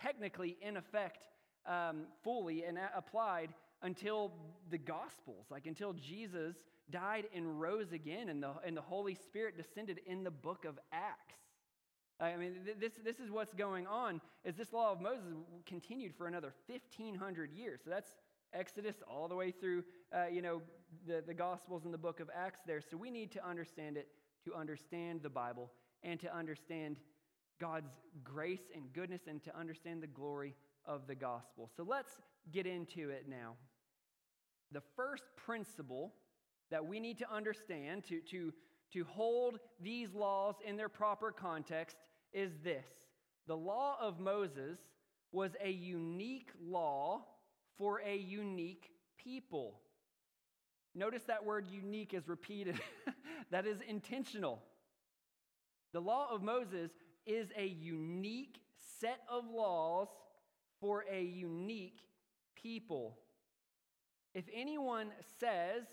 technically 0.00 0.56
in 0.62 0.76
effect 0.76 1.24
um, 1.66 2.04
fully 2.22 2.64
and 2.64 2.78
applied 2.96 3.50
until 3.82 4.32
the 4.70 4.78
Gospels, 4.78 5.46
like 5.50 5.66
until 5.66 5.92
Jesus 5.92 6.56
died 6.90 7.24
and 7.34 7.60
rose 7.60 7.92
again, 7.92 8.28
and 8.28 8.42
the, 8.42 8.50
and 8.64 8.76
the 8.76 8.82
Holy 8.82 9.14
Spirit 9.14 9.56
descended 9.56 10.00
in 10.06 10.24
the 10.24 10.30
book 10.30 10.64
of 10.64 10.78
Acts. 10.92 11.34
I 12.20 12.36
mean, 12.36 12.54
this, 12.80 12.92
this 13.04 13.20
is 13.20 13.30
what's 13.30 13.54
going 13.54 13.86
on, 13.86 14.20
is 14.44 14.56
this 14.56 14.72
law 14.72 14.92
of 14.92 15.00
Moses 15.00 15.34
continued 15.66 16.14
for 16.16 16.26
another 16.26 16.52
1,500 16.66 17.52
years. 17.52 17.80
So 17.84 17.90
that's 17.90 18.10
Exodus 18.52 18.96
all 19.08 19.28
the 19.28 19.36
way 19.36 19.52
through, 19.52 19.84
uh, 20.12 20.26
you 20.26 20.42
know, 20.42 20.60
the, 21.06 21.22
the 21.24 21.34
Gospels 21.34 21.84
and 21.84 21.94
the 21.94 21.98
book 21.98 22.18
of 22.18 22.28
Acts 22.34 22.60
there. 22.66 22.80
So 22.80 22.96
we 22.96 23.10
need 23.10 23.30
to 23.32 23.46
understand 23.46 23.96
it 23.96 24.08
to 24.44 24.54
understand 24.54 25.22
the 25.22 25.28
Bible 25.28 25.70
and 26.02 26.18
to 26.20 26.34
understand 26.34 26.96
God's 27.60 27.90
grace 28.24 28.70
and 28.74 28.92
goodness 28.92 29.22
and 29.28 29.42
to 29.44 29.56
understand 29.56 30.02
the 30.02 30.06
glory 30.06 30.54
of 30.86 31.06
the 31.06 31.14
gospel. 31.14 31.70
So 31.76 31.84
let's 31.86 32.12
get 32.52 32.66
into 32.66 33.10
it 33.10 33.26
now. 33.28 33.54
The 34.72 34.82
first 34.96 35.24
principle 35.36 36.12
that 36.70 36.86
we 36.86 37.00
need 37.00 37.18
to 37.18 37.32
understand 37.32 38.04
to, 38.04 38.20
to, 38.30 38.52
to 38.92 39.04
hold 39.04 39.58
these 39.80 40.14
laws 40.14 40.56
in 40.66 40.76
their 40.76 40.88
proper 40.88 41.32
context 41.32 41.96
is 42.32 42.52
this 42.62 42.86
the 43.46 43.56
law 43.56 43.96
of 44.00 44.20
Moses 44.20 44.78
was 45.32 45.52
a 45.62 45.70
unique 45.70 46.50
law 46.62 47.24
for 47.76 48.00
a 48.06 48.16
unique 48.16 48.90
people. 49.16 49.80
Notice 50.94 51.22
that 51.24 51.44
word 51.44 51.66
unique 51.70 52.12
is 52.12 52.28
repeated. 52.28 52.80
that 53.50 53.66
is 53.66 53.78
intentional. 53.86 54.62
The 55.92 56.00
law 56.00 56.28
of 56.30 56.42
Moses 56.42 56.90
is 57.24 57.48
a 57.56 57.66
unique 57.66 58.60
set 59.00 59.20
of 59.30 59.44
laws 59.48 60.08
for 60.80 61.04
a 61.10 61.22
unique 61.22 62.00
people. 62.54 63.18
If 64.34 64.44
anyone 64.52 65.08
says 65.40 65.84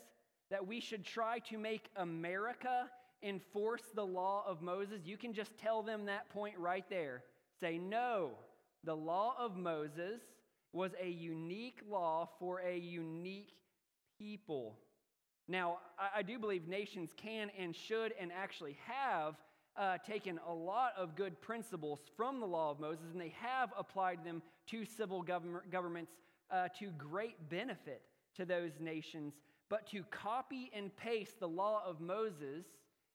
that 0.50 0.66
we 0.66 0.80
should 0.80 1.06
try 1.06 1.40
to 1.40 1.58
make 1.58 1.90
America 1.96 2.90
enforce 3.24 3.82
the 3.94 4.06
law 4.06 4.44
of 4.48 4.62
Moses, 4.62 5.02
you 5.06 5.18
can 5.18 5.34
just 5.34 5.58
tell 5.58 5.82
them 5.82 6.06
that 6.06 6.30
point 6.30 6.56
right 6.58 6.86
there. 6.90 7.24
Say, 7.60 7.78
no, 7.78 8.32
the 8.84 8.96
law 8.96 9.36
of 9.40 9.58
Moses 9.58 10.22
was 10.74 10.92
a 11.02 11.10
unique 11.10 11.80
law 11.90 12.30
for 12.40 12.62
a 12.62 12.78
unique 12.78 13.54
people. 14.20 14.78
Now, 15.48 15.78
I, 15.98 16.22
do 16.22 16.40
believe 16.40 16.68
nations 16.68 17.12
can 17.16 17.52
and 17.58 17.76
should 17.76 18.14
and 18.20 18.32
actually 18.32 18.78
have 18.86 19.36
uh, 19.78 19.98
taken 20.00 20.40
a 20.48 20.54
lot 20.54 20.94
of 20.98 21.16
good 21.16 21.40
principles 21.42 22.00
from 22.18 22.40
the 22.40 22.46
law 22.46 22.72
of 22.72 22.80
Moses 22.80 23.06
and 23.12 23.22
they 23.22 23.34
have 23.40 23.72
applied 23.78 24.24
them 24.26 24.42
to 24.68 24.86
civil 24.86 25.22
government, 25.22 25.70
governments 25.72 26.12
uh, 26.50 26.68
to 26.80 26.88
great 26.98 27.50
benefit 27.50 28.02
to 28.36 28.46
those 28.46 28.72
nations. 28.80 29.34
But 29.70 29.88
to 29.92 30.04
copy 30.12 30.72
and 30.76 30.96
paste 30.96 31.40
the 31.40 31.48
law 31.48 31.82
of 31.86 32.00
Moses 32.00 32.66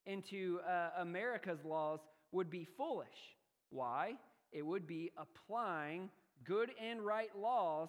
into 0.07 0.61
uh, 0.69 0.91
America's 0.99 1.65
laws 1.65 2.01
would 2.33 2.51
be 2.51 2.65
foolish. 2.77 3.37
Why? 3.71 4.15
It 4.53 4.67
would 4.67 4.87
be 4.87 5.13
applying 5.17 6.11
good 6.45 6.71
and 6.83 7.01
right 7.01 7.31
laws 7.39 7.89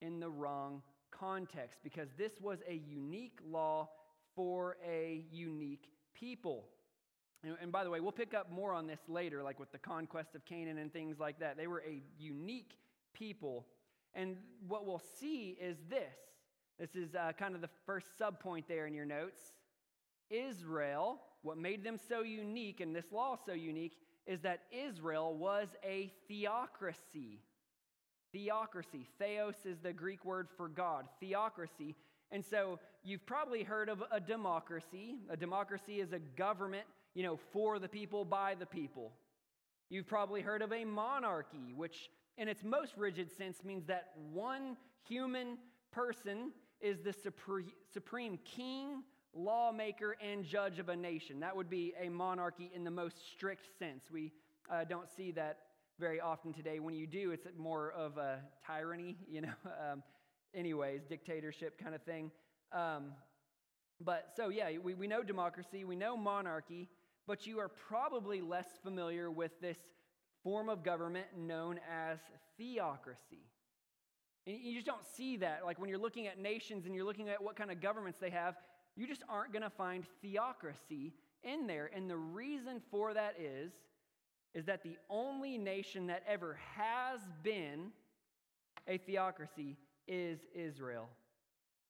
in 0.00 0.18
the 0.18 0.28
wrong 0.28 0.82
context 1.10 1.78
because 1.84 2.08
this 2.18 2.32
was 2.40 2.58
a 2.68 2.74
unique 2.74 3.38
law 3.48 3.88
for 4.34 4.76
a 4.86 5.24
unique 5.30 5.88
people. 6.14 6.64
And, 7.60 7.72
by 7.72 7.82
the 7.82 7.90
way, 7.90 7.98
we'll 7.98 8.12
pick 8.12 8.34
up 8.34 8.52
more 8.52 8.72
on 8.72 8.86
this 8.86 9.00
later, 9.08 9.42
like 9.42 9.58
with 9.58 9.72
the 9.72 9.78
conquest 9.78 10.36
of 10.36 10.44
Canaan 10.44 10.78
and 10.78 10.92
things 10.92 11.18
like 11.18 11.40
that. 11.40 11.56
They 11.56 11.66
were 11.66 11.82
a 11.86 12.00
unique 12.16 12.76
people. 13.14 13.66
And 14.14 14.36
what 14.68 14.86
we'll 14.86 15.02
see 15.20 15.58
is 15.60 15.76
this 15.88 16.14
this 16.78 16.94
is 16.94 17.14
uh, 17.14 17.32
kind 17.38 17.54
of 17.54 17.60
the 17.60 17.70
first 17.86 18.06
subpoint 18.20 18.64
there 18.68 18.86
in 18.86 18.94
your 18.94 19.04
notes. 19.04 19.40
Israel, 20.30 21.20
what 21.42 21.58
made 21.58 21.84
them 21.84 21.98
so 22.08 22.22
unique 22.22 22.80
and 22.80 22.94
this 22.94 23.12
law 23.12 23.36
so 23.44 23.52
unique, 23.52 23.96
is 24.26 24.40
that 24.40 24.62
Israel 24.70 25.34
was 25.34 25.68
a 25.84 26.12
theocracy. 26.28 27.40
Theocracy. 28.32 29.06
Theos 29.18 29.54
is 29.64 29.78
the 29.80 29.92
Greek 29.92 30.24
word 30.24 30.48
for 30.56 30.68
God. 30.68 31.06
Theocracy. 31.20 31.94
And 32.30 32.44
so 32.44 32.78
you've 33.04 33.26
probably 33.26 33.62
heard 33.62 33.88
of 33.88 34.02
a 34.10 34.20
democracy. 34.20 35.16
A 35.28 35.36
democracy 35.36 36.00
is 36.00 36.12
a 36.12 36.18
government 36.18 36.86
you 37.14 37.22
know, 37.22 37.38
for 37.52 37.78
the 37.78 37.88
people, 37.88 38.24
by 38.24 38.54
the 38.54 38.66
people. 38.66 39.12
You've 39.90 40.06
probably 40.06 40.40
heard 40.40 40.62
of 40.62 40.72
a 40.72 40.84
monarchy, 40.84 41.72
which 41.76 42.10
in 42.38 42.48
its 42.48 42.64
most 42.64 42.96
rigid 42.96 43.30
sense 43.30 43.62
means 43.64 43.86
that 43.86 44.12
one 44.32 44.76
human 45.06 45.58
person 45.92 46.52
is 46.80 46.98
the 47.00 47.14
supreme 47.92 48.38
king, 48.44 49.02
lawmaker, 49.34 50.16
and 50.20 50.44
judge 50.44 50.78
of 50.78 50.88
a 50.88 50.96
nation. 50.96 51.40
That 51.40 51.56
would 51.56 51.70
be 51.70 51.94
a 52.00 52.08
monarchy 52.08 52.70
in 52.74 52.84
the 52.84 52.90
most 52.90 53.16
strict 53.30 53.66
sense. 53.78 54.04
We 54.10 54.32
uh, 54.70 54.84
don't 54.84 55.08
see 55.08 55.30
that 55.32 55.58
very 56.00 56.20
often 56.20 56.52
today. 56.52 56.80
When 56.80 56.94
you 56.94 57.06
do, 57.06 57.30
it's 57.30 57.46
more 57.56 57.92
of 57.92 58.18
a 58.18 58.40
tyranny, 58.66 59.16
you 59.30 59.42
know, 59.42 59.52
um, 59.92 60.02
anyways, 60.54 61.02
dictatorship 61.08 61.78
kind 61.78 61.94
of 61.94 62.02
thing. 62.02 62.30
Um, 62.72 63.12
but 64.00 64.30
so, 64.36 64.48
yeah, 64.48 64.70
we, 64.82 64.94
we 64.94 65.06
know 65.06 65.22
democracy, 65.22 65.84
we 65.84 65.94
know 65.94 66.16
monarchy, 66.16 66.88
but 67.26 67.46
you 67.46 67.60
are 67.60 67.68
probably 67.68 68.40
less 68.40 68.66
familiar 68.82 69.30
with 69.30 69.52
this 69.60 69.78
form 70.42 70.68
of 70.68 70.82
government 70.82 71.26
known 71.36 71.78
as 71.88 72.18
theocracy. 72.58 73.46
And 74.46 74.56
you 74.60 74.74
just 74.74 74.86
don't 74.86 75.04
see 75.16 75.36
that. 75.38 75.62
Like 75.64 75.78
when 75.78 75.88
you're 75.88 75.98
looking 75.98 76.26
at 76.26 76.38
nations 76.38 76.86
and 76.86 76.94
you're 76.94 77.04
looking 77.04 77.28
at 77.28 77.42
what 77.42 77.56
kind 77.56 77.70
of 77.70 77.80
governments 77.80 78.18
they 78.20 78.30
have, 78.30 78.56
you 78.96 79.06
just 79.06 79.22
aren't 79.28 79.52
going 79.52 79.62
to 79.62 79.70
find 79.70 80.04
theocracy 80.20 81.12
in 81.42 81.66
there. 81.66 81.90
And 81.94 82.10
the 82.10 82.16
reason 82.16 82.80
for 82.90 83.14
that 83.14 83.36
is 83.40 83.72
is 84.54 84.66
that 84.66 84.82
the 84.82 84.96
only 85.08 85.56
nation 85.56 86.06
that 86.08 86.22
ever 86.28 86.58
has 86.76 87.20
been 87.42 87.90
a 88.86 88.98
theocracy 88.98 89.76
is 90.06 90.40
Israel. 90.54 91.08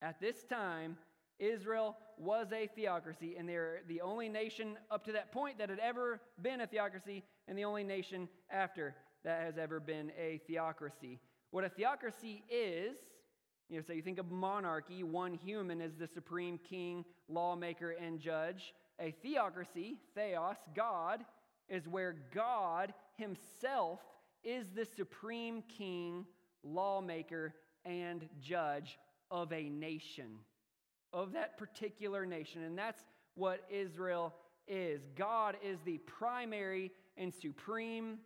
At 0.01 0.21
this 0.21 0.45
time, 0.45 0.97
Israel 1.39 1.97
was 2.19 2.53
a 2.53 2.69
theocracy, 2.69 3.35
and 3.37 3.49
they're 3.49 3.81
the 3.89 4.01
only 4.01 4.29
nation 4.29 4.77
up 4.91 5.05
to 5.07 5.13
that 5.13 5.33
point 5.33 5.59
that 5.59 5.71
had 5.71 5.81
ever 5.81 6.21
been 6.41 6.61
a 6.61 6.67
theocracy, 6.67 7.25
and 7.49 7.59
the 7.59 7.65
only 7.65 7.83
nation 7.83 8.29
after 8.51 8.95
that 9.25 9.43
has 9.43 9.59
ever 9.59 9.81
been 9.81 10.13
a 10.19 10.41
theocracy. 10.47 11.19
What 11.53 11.65
a 11.65 11.69
theocracy 11.69 12.43
is, 12.51 12.97
you 13.69 13.77
know, 13.77 13.83
so 13.87 13.93
you 13.93 14.01
think 14.01 14.19
of 14.19 14.31
monarchy, 14.31 15.03
one 15.03 15.35
human 15.35 15.83
is 15.83 15.95
the 15.95 16.07
supreme 16.07 16.59
king, 16.59 17.05
lawmaker, 17.29 17.91
and 17.91 18.19
judge. 18.19 18.73
A 18.99 19.11
theocracy, 19.11 19.99
theos, 20.15 20.57
God, 20.75 21.21
is 21.69 21.87
where 21.87 22.17
God 22.35 22.95
himself 23.17 24.01
is 24.43 24.71
the 24.75 24.87
supreme 24.87 25.63
king, 25.69 26.25
lawmaker, 26.65 27.55
and 27.85 28.29
judge 28.41 28.99
of 29.31 29.53
a 29.53 29.69
nation 29.69 30.39
of 31.13 31.33
that 31.33 31.59
particular 31.59 32.25
nation. 32.25 32.63
And 32.63 32.79
that's 32.79 33.05
what 33.35 33.65
Israel 33.71 34.35
is. 34.67 35.03
God 35.17 35.57
is 35.63 35.79
the 35.85 35.99
primary 35.99 36.91
and 37.19 37.33
supreme, 37.33 38.19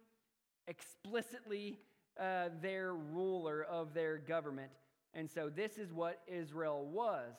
explicitly 0.68 1.80
uh, 2.20 2.48
their 2.60 2.94
ruler 2.94 3.64
of 3.64 3.94
their 3.94 4.18
government. 4.18 4.70
And 5.14 5.30
so 5.30 5.48
this 5.48 5.78
is 5.78 5.92
what 5.92 6.20
Israel 6.26 6.84
was. 6.84 7.34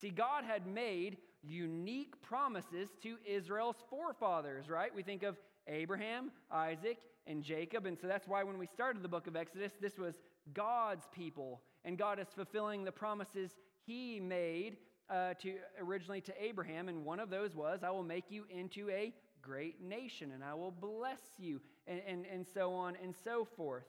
See, 0.00 0.10
God 0.10 0.44
had 0.44 0.66
made 0.66 1.18
unique 1.42 2.20
promises 2.22 2.88
to 3.02 3.16
Israel's 3.26 3.76
forefathers, 3.88 4.68
right? 4.68 4.94
We 4.94 5.02
think 5.02 5.22
of 5.22 5.36
Abraham, 5.66 6.30
Isaac, 6.50 6.98
and 7.26 7.42
Jacob. 7.42 7.86
And 7.86 7.98
so 7.98 8.06
that's 8.06 8.26
why 8.26 8.42
when 8.42 8.58
we 8.58 8.66
started 8.66 9.02
the 9.02 9.08
book 9.08 9.26
of 9.26 9.36
Exodus, 9.36 9.72
this 9.80 9.98
was 9.98 10.16
God's 10.54 11.04
people. 11.12 11.62
And 11.84 11.98
God 11.98 12.18
is 12.18 12.28
fulfilling 12.34 12.84
the 12.84 12.92
promises 12.92 13.56
he 13.84 14.20
made 14.20 14.76
uh, 15.10 15.34
to 15.34 15.54
originally 15.80 16.20
to 16.22 16.32
Abraham, 16.42 16.88
and 16.88 17.04
one 17.04 17.20
of 17.20 17.28
those 17.28 17.54
was, 17.54 17.80
I 17.82 17.90
will 17.90 18.02
make 18.02 18.30
you 18.30 18.44
into 18.48 18.88
a 18.88 19.12
great 19.42 19.82
nation, 19.82 20.32
and 20.32 20.42
I 20.42 20.54
will 20.54 20.70
bless 20.70 21.20
you, 21.38 21.60
and, 21.86 22.00
and, 22.06 22.24
and 22.32 22.46
so 22.46 22.72
on 22.72 22.96
and 23.02 23.14
so 23.24 23.44
forth. 23.56 23.84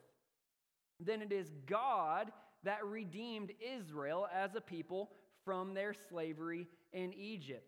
Then 0.99 1.21
it 1.21 1.31
is 1.31 1.53
God 1.65 2.31
that 2.63 2.85
redeemed 2.85 3.51
Israel 3.61 4.27
as 4.33 4.55
a 4.55 4.61
people 4.61 5.11
from 5.45 5.73
their 5.73 5.93
slavery 5.93 6.67
in 6.91 7.13
Egypt. 7.13 7.67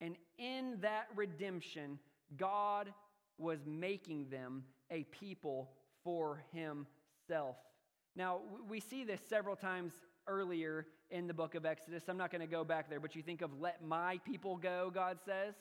And 0.00 0.16
in 0.38 0.78
that 0.80 1.08
redemption, 1.14 1.98
God 2.36 2.92
was 3.38 3.60
making 3.66 4.28
them 4.30 4.64
a 4.90 5.04
people 5.04 5.70
for 6.02 6.42
himself. 6.52 7.56
Now, 8.16 8.40
we 8.68 8.80
see 8.80 9.04
this 9.04 9.20
several 9.28 9.56
times 9.56 9.92
earlier 10.26 10.86
in 11.10 11.26
the 11.26 11.34
book 11.34 11.54
of 11.54 11.66
Exodus. 11.66 12.04
I'm 12.08 12.16
not 12.16 12.30
going 12.30 12.40
to 12.40 12.46
go 12.46 12.64
back 12.64 12.88
there, 12.88 13.00
but 13.00 13.14
you 13.14 13.22
think 13.22 13.42
of 13.42 13.60
let 13.60 13.84
my 13.84 14.18
people 14.24 14.56
go, 14.56 14.90
God 14.92 15.18
says. 15.24 15.54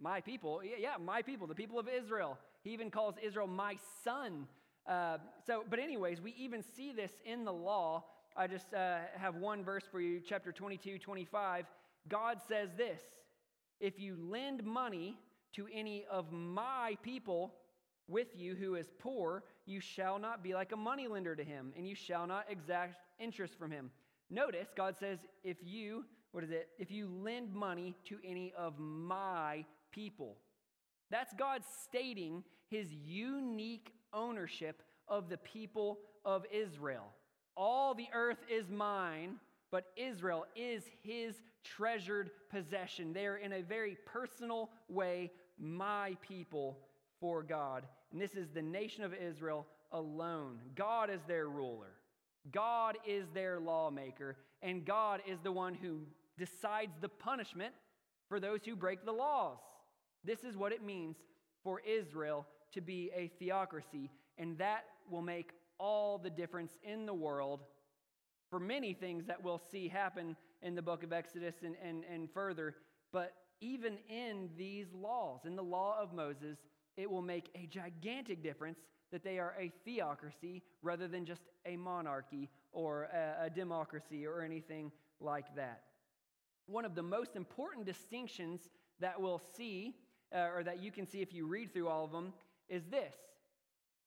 My 0.00 0.20
people, 0.20 0.60
yeah, 0.64 0.94
my 1.02 1.22
people, 1.22 1.46
the 1.46 1.54
people 1.54 1.78
of 1.78 1.88
Israel. 1.88 2.38
He 2.62 2.70
even 2.70 2.90
calls 2.90 3.14
Israel 3.22 3.46
my 3.46 3.76
son. 4.02 4.46
Uh, 4.86 5.18
so, 5.46 5.64
but, 5.68 5.78
anyways, 5.78 6.20
we 6.20 6.34
even 6.38 6.62
see 6.76 6.92
this 6.92 7.12
in 7.24 7.44
the 7.44 7.52
law. 7.52 8.04
I 8.36 8.46
just 8.46 8.74
uh, 8.74 8.98
have 9.16 9.36
one 9.36 9.64
verse 9.64 9.84
for 9.90 10.00
you, 10.00 10.20
chapter 10.20 10.52
22, 10.52 10.98
25. 10.98 11.66
God 12.08 12.38
says 12.48 12.70
this 12.76 13.00
If 13.80 13.98
you 13.98 14.16
lend 14.18 14.64
money 14.64 15.16
to 15.54 15.68
any 15.72 16.04
of 16.10 16.32
my 16.32 16.96
people 17.02 17.54
with 18.08 18.28
you 18.36 18.54
who 18.54 18.74
is 18.74 18.86
poor, 18.98 19.44
you 19.66 19.80
shall 19.80 20.18
not 20.18 20.42
be 20.42 20.54
like 20.54 20.72
a 20.72 20.76
moneylender 20.76 21.34
to 21.36 21.44
him, 21.44 21.72
and 21.76 21.86
you 21.86 21.94
shall 21.94 22.26
not 22.26 22.46
exact 22.50 22.96
interest 23.18 23.58
from 23.58 23.70
him. 23.70 23.90
Notice 24.30 24.68
God 24.76 24.96
says, 24.98 25.20
if 25.42 25.56
you, 25.62 26.04
what 26.32 26.44
is 26.44 26.50
it? 26.50 26.68
If 26.78 26.90
you 26.90 27.08
lend 27.08 27.54
money 27.54 27.94
to 28.08 28.18
any 28.24 28.52
of 28.56 28.78
my 28.78 29.64
people. 29.94 30.36
That's 31.10 31.32
God 31.34 31.62
stating 31.84 32.42
his 32.68 32.92
unique 32.92 33.92
ownership 34.12 34.82
of 35.06 35.28
the 35.28 35.36
people 35.36 35.98
of 36.24 36.44
Israel. 36.50 37.06
All 37.56 37.94
the 37.94 38.08
earth 38.12 38.38
is 38.50 38.68
mine, 38.68 39.36
but 39.70 39.84
Israel 39.96 40.46
is 40.56 40.82
his 41.02 41.36
treasured 41.62 42.30
possession. 42.50 43.12
They're 43.12 43.36
in 43.36 43.52
a 43.52 43.62
very 43.62 43.96
personal 44.06 44.70
way 44.88 45.30
my 45.58 46.16
people 46.26 46.78
for 47.20 47.42
God. 47.42 47.86
And 48.12 48.20
this 48.20 48.34
is 48.34 48.48
the 48.52 48.62
nation 48.62 49.04
of 49.04 49.14
Israel 49.14 49.66
alone. 49.92 50.58
God 50.74 51.10
is 51.10 51.20
their 51.28 51.48
ruler, 51.48 51.92
God 52.50 52.98
is 53.06 53.26
their 53.34 53.60
lawmaker, 53.60 54.36
and 54.62 54.84
God 54.84 55.20
is 55.26 55.38
the 55.42 55.52
one 55.52 55.74
who 55.74 56.00
decides 56.38 56.92
the 57.00 57.08
punishment 57.08 57.74
for 58.28 58.40
those 58.40 58.60
who 58.64 58.74
break 58.74 59.04
the 59.04 59.12
laws. 59.12 59.58
This 60.24 60.44
is 60.44 60.56
what 60.56 60.72
it 60.72 60.82
means 60.82 61.16
for 61.62 61.80
Israel 61.80 62.46
to 62.72 62.80
be 62.80 63.10
a 63.14 63.30
theocracy, 63.38 64.10
and 64.38 64.58
that 64.58 64.84
will 65.10 65.22
make 65.22 65.52
all 65.78 66.18
the 66.18 66.30
difference 66.30 66.72
in 66.82 67.06
the 67.06 67.14
world 67.14 67.60
for 68.50 68.58
many 68.58 68.94
things 68.94 69.26
that 69.26 69.42
we'll 69.42 69.60
see 69.70 69.88
happen 69.88 70.36
in 70.62 70.74
the 70.74 70.82
book 70.82 71.02
of 71.02 71.12
Exodus 71.12 71.56
and, 71.64 71.76
and, 71.82 72.04
and 72.12 72.30
further. 72.32 72.76
But 73.12 73.34
even 73.60 73.98
in 74.08 74.50
these 74.56 74.86
laws, 74.94 75.40
in 75.44 75.56
the 75.56 75.62
law 75.62 75.96
of 76.00 76.12
Moses, 76.12 76.58
it 76.96 77.10
will 77.10 77.22
make 77.22 77.50
a 77.54 77.66
gigantic 77.66 78.42
difference 78.42 78.78
that 79.12 79.24
they 79.24 79.38
are 79.38 79.54
a 79.58 79.72
theocracy 79.84 80.62
rather 80.82 81.06
than 81.06 81.24
just 81.24 81.42
a 81.66 81.76
monarchy 81.76 82.48
or 82.72 83.04
a, 83.04 83.46
a 83.46 83.50
democracy 83.50 84.26
or 84.26 84.42
anything 84.42 84.90
like 85.20 85.54
that. 85.56 85.82
One 86.66 86.84
of 86.84 86.94
the 86.94 87.02
most 87.02 87.36
important 87.36 87.86
distinctions 87.86 88.68
that 89.00 89.20
we'll 89.20 89.42
see, 89.56 89.96
uh, 90.34 90.48
or 90.54 90.62
that 90.64 90.82
you 90.82 90.90
can 90.90 91.06
see 91.06 91.22
if 91.22 91.32
you 91.32 91.46
read 91.46 91.72
through 91.72 91.88
all 91.88 92.04
of 92.04 92.12
them, 92.12 92.32
is 92.68 92.84
this. 92.90 93.14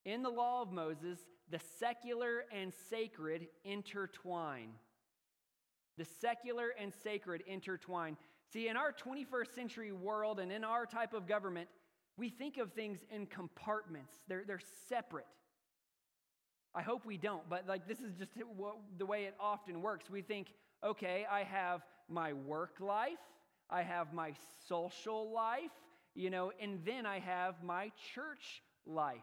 In 0.06 0.24
the 0.24 0.30
law 0.30 0.62
of 0.62 0.72
Moses, 0.72 1.20
the 1.50 1.60
secular 1.80 2.46
and 2.52 2.74
sacred 2.90 3.48
intertwine. 3.64 4.70
The 5.98 6.06
secular 6.06 6.70
and 6.80 6.94
sacred 7.04 7.44
intertwine. 7.48 8.18
See, 8.52 8.68
in 8.68 8.78
our 8.78 8.94
21st 8.94 9.54
century 9.56 9.92
world 9.92 10.40
and 10.40 10.52
in 10.52 10.64
our 10.64 10.86
type 10.86 11.14
of 11.14 11.28
government, 11.28 11.68
we 12.18 12.30
think 12.30 12.58
of 12.58 12.74
things 12.74 13.00
in 13.12 13.28
compartments, 13.28 14.14
they're, 14.28 14.44
they're 14.46 14.62
separate. 14.90 15.28
I 16.74 16.82
hope 16.82 17.06
we 17.06 17.18
don't, 17.18 17.48
but 17.50 17.68
like 17.68 17.88
this 17.88 18.00
is 18.00 18.14
just 18.14 18.32
the 18.98 19.06
way 19.06 19.26
it 19.26 19.36
often 19.40 19.82
works. 19.82 20.10
We 20.10 20.22
think, 20.22 20.54
okay, 20.84 21.26
I 21.30 21.44
have 21.44 21.82
my 22.08 22.34
work 22.34 22.76
life, 22.80 23.18
I 23.70 23.82
have 23.82 24.14
my 24.14 24.34
social 24.68 25.32
life, 25.32 25.72
you 26.18 26.32
know, 26.32 26.52
and 26.60 26.80
then 26.84 27.06
I 27.06 27.20
have 27.20 27.64
my 27.64 27.92
church 28.16 28.64
life. 28.88 29.20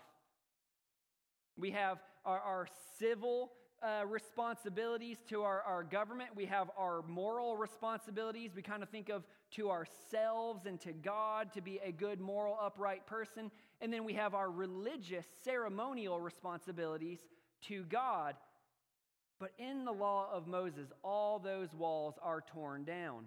We 1.56 1.72
have 1.72 1.98
our, 2.24 2.38
our 2.38 2.68
civil 3.00 3.50
uh, 3.82 4.06
responsibilities 4.06 5.18
to 5.28 5.42
our, 5.42 5.60
our 5.62 5.82
government. 5.82 6.30
We 6.36 6.46
have 6.46 6.70
our 6.78 7.02
moral 7.02 7.56
responsibilities. 7.56 8.52
We 8.54 8.62
kind 8.62 8.82
of 8.82 8.90
think 8.90 9.08
of 9.08 9.24
to 9.56 9.70
ourselves 9.70 10.66
and 10.66 10.80
to 10.82 10.92
God 10.92 11.52
to 11.54 11.60
be 11.60 11.80
a 11.84 11.90
good, 11.90 12.20
moral, 12.20 12.56
upright 12.62 13.06
person. 13.06 13.50
And 13.80 13.92
then 13.92 14.04
we 14.04 14.12
have 14.14 14.32
our 14.34 14.50
religious, 14.50 15.26
ceremonial 15.42 16.20
responsibilities 16.20 17.18
to 17.62 17.82
God. 17.84 18.36
But 19.40 19.50
in 19.58 19.84
the 19.84 19.92
law 19.92 20.28
of 20.32 20.46
Moses, 20.46 20.92
all 21.02 21.40
those 21.40 21.74
walls 21.74 22.14
are 22.22 22.40
torn 22.40 22.84
down. 22.84 23.24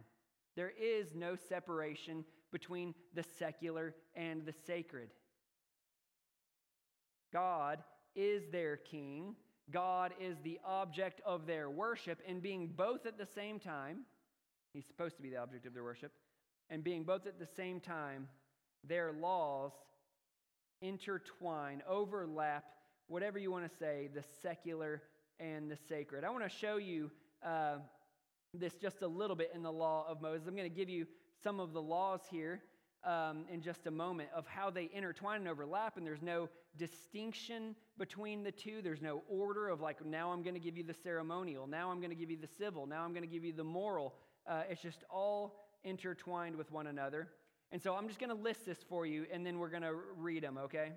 There 0.55 0.71
is 0.81 1.13
no 1.13 1.35
separation 1.35 2.23
between 2.51 2.93
the 3.13 3.23
secular 3.37 3.95
and 4.15 4.45
the 4.45 4.53
sacred. 4.65 5.09
God 7.31 7.83
is 8.15 8.43
their 8.51 8.77
king 8.77 9.35
God 9.71 10.13
is 10.19 10.37
the 10.43 10.59
object 10.63 11.21
of 11.25 11.45
their 11.45 11.69
worship, 11.69 12.19
and 12.27 12.41
being 12.41 12.67
both 12.67 13.05
at 13.05 13.17
the 13.17 13.25
same 13.25 13.59
time, 13.59 13.99
He's 14.73 14.85
supposed 14.85 15.15
to 15.17 15.23
be 15.23 15.29
the 15.29 15.37
object 15.37 15.65
of 15.65 15.73
their 15.73 15.83
worship, 15.83 16.11
and 16.69 16.83
being 16.83 17.03
both 17.03 17.25
at 17.25 17.39
the 17.39 17.47
same 17.47 17.79
time, 17.79 18.27
their 18.83 19.11
laws 19.11 19.71
intertwine, 20.81 21.81
overlap, 21.87 22.63
whatever 23.07 23.39
you 23.39 23.51
want 23.51 23.69
to 23.69 23.77
say, 23.77 24.09
the 24.13 24.23
secular 24.41 25.01
and 25.39 25.69
the 25.69 25.77
sacred. 25.89 26.23
I 26.23 26.29
want 26.29 26.43
to 26.43 26.49
show 26.49 26.77
you 26.77 27.09
uh, 27.43 27.77
this 28.53 28.75
just 28.75 29.01
a 29.01 29.07
little 29.07 29.35
bit 29.35 29.51
in 29.55 29.63
the 29.63 29.71
law 29.71 30.05
of 30.07 30.21
Moses. 30.21 30.47
I'm 30.47 30.55
going 30.55 30.69
to 30.69 30.75
give 30.75 30.89
you 30.89 31.07
some 31.43 31.59
of 31.59 31.73
the 31.73 31.81
laws 31.81 32.21
here 32.29 32.61
um, 33.03 33.45
in 33.51 33.61
just 33.61 33.87
a 33.87 33.91
moment 33.91 34.29
of 34.35 34.45
how 34.47 34.69
they 34.69 34.89
intertwine 34.93 35.41
and 35.41 35.47
overlap, 35.47 35.97
and 35.97 36.05
there's 36.05 36.21
no 36.21 36.49
distinction 36.77 37.75
between 37.97 38.43
the 38.43 38.51
two. 38.51 38.81
There's 38.81 39.01
no 39.01 39.21
order 39.29 39.69
of 39.69 39.81
like, 39.81 40.05
now 40.05 40.31
I'm 40.31 40.43
going 40.43 40.55
to 40.55 40.59
give 40.59 40.77
you 40.77 40.83
the 40.83 40.93
ceremonial, 40.93 41.67
now 41.67 41.91
I'm 41.91 41.99
going 41.99 42.09
to 42.09 42.15
give 42.15 42.31
you 42.31 42.37
the 42.37 42.49
civil, 42.57 42.85
now 42.85 43.03
I'm 43.03 43.11
going 43.11 43.23
to 43.23 43.29
give 43.29 43.43
you 43.43 43.53
the 43.53 43.63
moral. 43.63 44.15
Uh, 44.45 44.63
it's 44.69 44.81
just 44.81 45.03
all 45.09 45.65
intertwined 45.83 46.55
with 46.55 46.71
one 46.71 46.87
another. 46.87 47.29
And 47.71 47.81
so 47.81 47.95
I'm 47.95 48.07
just 48.07 48.19
going 48.19 48.29
to 48.29 48.35
list 48.35 48.65
this 48.65 48.79
for 48.87 49.05
you, 49.05 49.25
and 49.31 49.45
then 49.45 49.59
we're 49.59 49.69
going 49.69 49.83
to 49.83 49.95
read 50.17 50.43
them, 50.43 50.57
okay? 50.57 50.91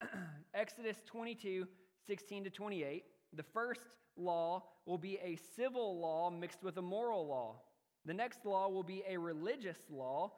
Exodus 0.54 0.96
22, 1.06 1.66
16 2.06 2.44
to 2.44 2.50
28. 2.50 3.04
The 3.32 3.42
first 3.42 3.80
law 4.16 4.62
will 4.86 4.98
be 4.98 5.18
a 5.22 5.36
civil 5.56 6.00
law 6.00 6.30
mixed 6.30 6.62
with 6.62 6.76
a 6.76 6.82
moral 6.82 7.26
law. 7.26 7.56
The 8.06 8.14
next 8.14 8.46
law 8.46 8.68
will 8.68 8.84
be 8.84 9.02
a 9.08 9.18
religious 9.18 9.78
law 9.90 10.32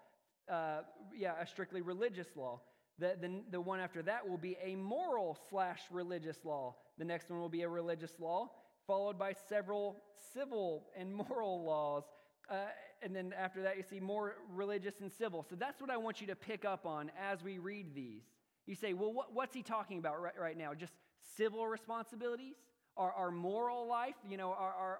uh, 0.48 0.80
yeah, 1.16 1.34
a 1.40 1.46
strictly 1.46 1.82
religious 1.82 2.28
law. 2.36 2.60
The, 2.98 3.16
the, 3.20 3.42
the 3.50 3.60
one 3.60 3.80
after 3.80 4.02
that 4.02 4.28
will 4.28 4.38
be 4.38 4.56
a 4.62 4.74
moral 4.74 5.38
slash 5.50 5.80
religious 5.90 6.44
law. 6.44 6.74
The 6.98 7.04
next 7.04 7.30
one 7.30 7.38
will 7.38 7.48
be 7.48 7.62
a 7.62 7.68
religious 7.68 8.12
law, 8.18 8.50
followed 8.86 9.18
by 9.18 9.34
several 9.48 9.96
civil 10.34 10.86
and 10.96 11.14
moral 11.28 11.64
laws. 11.64 12.04
Uh, 12.50 12.56
and 13.02 13.14
then 13.14 13.34
after 13.38 13.62
that, 13.62 13.76
you 13.76 13.84
see 13.88 14.00
more 14.00 14.36
religious 14.52 15.00
and 15.00 15.12
civil. 15.12 15.44
So 15.48 15.54
that's 15.54 15.80
what 15.80 15.90
I 15.90 15.96
want 15.96 16.20
you 16.20 16.26
to 16.28 16.36
pick 16.36 16.64
up 16.64 16.86
on 16.86 17.12
as 17.20 17.42
we 17.42 17.58
read 17.58 17.94
these. 17.94 18.22
You 18.66 18.74
say, 18.74 18.94
well, 18.94 19.12
what, 19.12 19.32
what's 19.32 19.54
he 19.54 19.62
talking 19.62 19.98
about 19.98 20.20
right, 20.20 20.38
right 20.38 20.56
now? 20.56 20.74
Just 20.74 20.94
civil 21.36 21.66
responsibilities? 21.66 22.56
Our, 22.96 23.12
our 23.12 23.30
moral 23.30 23.86
life? 23.86 24.14
You 24.28 24.38
know, 24.38 24.48
our, 24.48 24.74
our, 24.74 24.98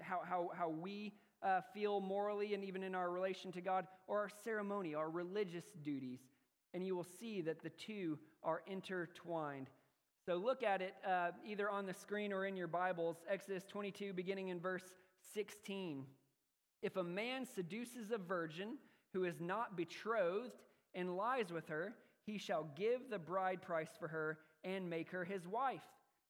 how, 0.00 0.20
how, 0.24 0.50
how 0.54 0.68
we 0.68 1.12
uh, 1.46 1.60
feel 1.72 2.00
morally 2.00 2.54
and 2.54 2.64
even 2.64 2.82
in 2.82 2.94
our 2.94 3.10
relation 3.10 3.52
to 3.52 3.60
God, 3.60 3.86
or 4.08 4.20
our 4.20 4.30
ceremony, 4.42 4.94
our 4.94 5.08
religious 5.08 5.66
duties. 5.82 6.20
And 6.74 6.84
you 6.84 6.96
will 6.96 7.06
see 7.20 7.40
that 7.42 7.62
the 7.62 7.70
two 7.70 8.18
are 8.42 8.62
intertwined. 8.66 9.68
So 10.26 10.36
look 10.36 10.64
at 10.64 10.82
it 10.82 10.94
uh, 11.08 11.30
either 11.46 11.70
on 11.70 11.86
the 11.86 11.94
screen 11.94 12.32
or 12.32 12.46
in 12.46 12.56
your 12.56 12.66
Bibles, 12.66 13.18
Exodus 13.30 13.64
22, 13.64 14.12
beginning 14.12 14.48
in 14.48 14.58
verse 14.58 14.82
16. 15.34 16.04
If 16.82 16.96
a 16.96 17.04
man 17.04 17.46
seduces 17.46 18.10
a 18.10 18.18
virgin 18.18 18.78
who 19.12 19.24
is 19.24 19.40
not 19.40 19.76
betrothed 19.76 20.58
and 20.94 21.16
lies 21.16 21.52
with 21.52 21.68
her, 21.68 21.94
he 22.24 22.38
shall 22.38 22.68
give 22.76 23.08
the 23.08 23.20
bride 23.20 23.62
price 23.62 23.90
for 23.98 24.08
her 24.08 24.38
and 24.64 24.90
make 24.90 25.10
her 25.12 25.24
his 25.24 25.46
wife. 25.46 25.84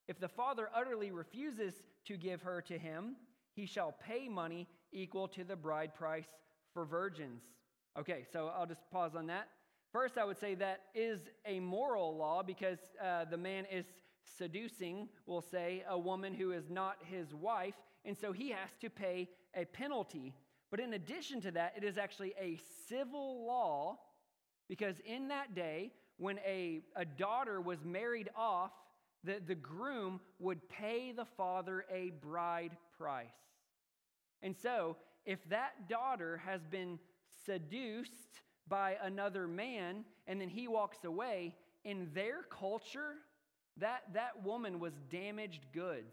If 0.09 0.20
the 0.20 0.29
father 0.29 0.68
utterly 0.74 1.11
refuses 1.11 1.83
to 2.05 2.18
give 2.18 2.42
her 2.42 2.61
to 2.62 2.79
him, 2.79 3.16
he 3.55 3.64
shall 3.64 3.92
pay 4.07 4.29
money 4.29 4.68
equal 4.92 5.29
to 5.29 5.44
the 5.44 5.57
bride 5.57 5.94
price 5.94 6.29
for 6.72 6.85
virgins. 6.85 7.42
Okay, 7.99 8.25
so 8.33 8.51
I'll 8.57 8.66
just 8.66 8.83
pause 8.90 9.14
on 9.14 9.27
that. 9.29 9.49
First, 9.92 10.18
I 10.18 10.25
would 10.25 10.38
say 10.38 10.55
that 10.57 10.83
is 10.94 11.20
a 11.46 11.61
moral 11.61 12.16
law 12.16 12.42
because 12.42 12.79
uh, 13.03 13.25
the 13.25 13.38
man 13.38 13.64
is 13.72 13.87
seducing, 14.37 15.09
we'll 15.27 15.40
say, 15.40 15.85
a 15.88 15.99
woman 15.99 16.35
who 16.35 16.53
is 16.53 16.68
not 16.68 16.96
his 17.05 17.33
wife, 17.33 17.75
and 18.05 18.16
so 18.16 18.33
he 18.33 18.51
has 18.51 18.70
to 18.81 18.90
pay 18.90 19.29
a 19.55 19.64
penalty. 19.64 20.35
But 20.70 20.81
in 20.81 20.94
addition 20.94 21.40
to 21.42 21.51
that, 21.53 21.75
it 21.77 21.85
is 21.85 21.96
actually 21.96 22.35
a 22.40 22.59
civil 22.88 23.46
law 23.46 23.99
because 24.68 24.96
in 25.05 25.29
that 25.29 25.55
day, 25.55 25.92
when 26.18 26.38
a, 26.38 26.81
a 26.96 27.05
daughter 27.05 27.61
was 27.61 27.85
married 27.85 28.31
off, 28.37 28.72
the, 29.22 29.40
the 29.46 29.55
groom 29.55 30.20
would 30.38 30.68
pay 30.68 31.12
the 31.12 31.25
father 31.25 31.85
a 31.92 32.12
bride 32.20 32.77
price. 32.99 33.27
And 34.42 34.57
so, 34.57 34.96
if 35.25 35.38
that 35.49 35.88
daughter 35.88 36.40
has 36.44 36.61
been 36.66 36.99
seduced 37.44 38.40
by 38.68 38.96
another 39.03 39.46
man 39.46 40.05
and 40.27 40.40
then 40.40 40.49
he 40.49 40.68
walks 40.68 41.05
away, 41.05 41.55
in 41.85 42.09
their 42.14 42.42
culture, 42.42 43.14
that, 43.79 44.03
that 44.12 44.42
woman 44.44 44.81
was 44.81 44.92
damaged 45.11 45.66
goods. 45.72 46.12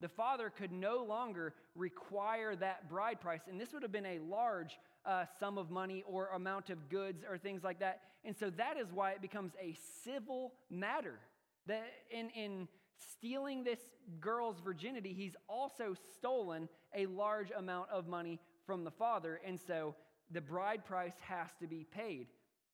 The 0.00 0.08
father 0.08 0.50
could 0.50 0.72
no 0.72 1.04
longer 1.04 1.54
require 1.76 2.56
that 2.56 2.88
bride 2.88 3.20
price, 3.20 3.42
and 3.48 3.60
this 3.60 3.72
would 3.72 3.82
have 3.82 3.92
been 3.92 4.06
a 4.06 4.18
large 4.18 4.78
uh, 5.04 5.26
sum 5.38 5.58
of 5.58 5.70
money 5.70 6.02
or 6.06 6.28
amount 6.28 6.70
of 6.70 6.88
goods 6.88 7.22
or 7.28 7.38
things 7.38 7.62
like 7.62 7.78
that. 7.80 8.00
And 8.24 8.36
so 8.36 8.50
that 8.50 8.76
is 8.78 8.88
why 8.92 9.12
it 9.12 9.20
becomes 9.20 9.52
a 9.60 9.76
civil 10.02 10.54
matter. 10.70 11.20
That 11.66 11.84
in, 12.10 12.30
in 12.30 12.68
stealing 13.10 13.64
this 13.64 13.80
girl's 14.20 14.60
virginity, 14.60 15.12
he's 15.12 15.36
also 15.48 15.94
stolen 16.14 16.68
a 16.94 17.06
large 17.06 17.50
amount 17.56 17.88
of 17.90 18.06
money 18.06 18.40
from 18.66 18.84
the 18.84 18.90
father, 18.90 19.40
and 19.46 19.58
so 19.58 19.94
the 20.30 20.40
bride 20.40 20.84
price 20.84 21.14
has 21.20 21.48
to 21.60 21.66
be 21.66 21.86
paid. 21.90 22.28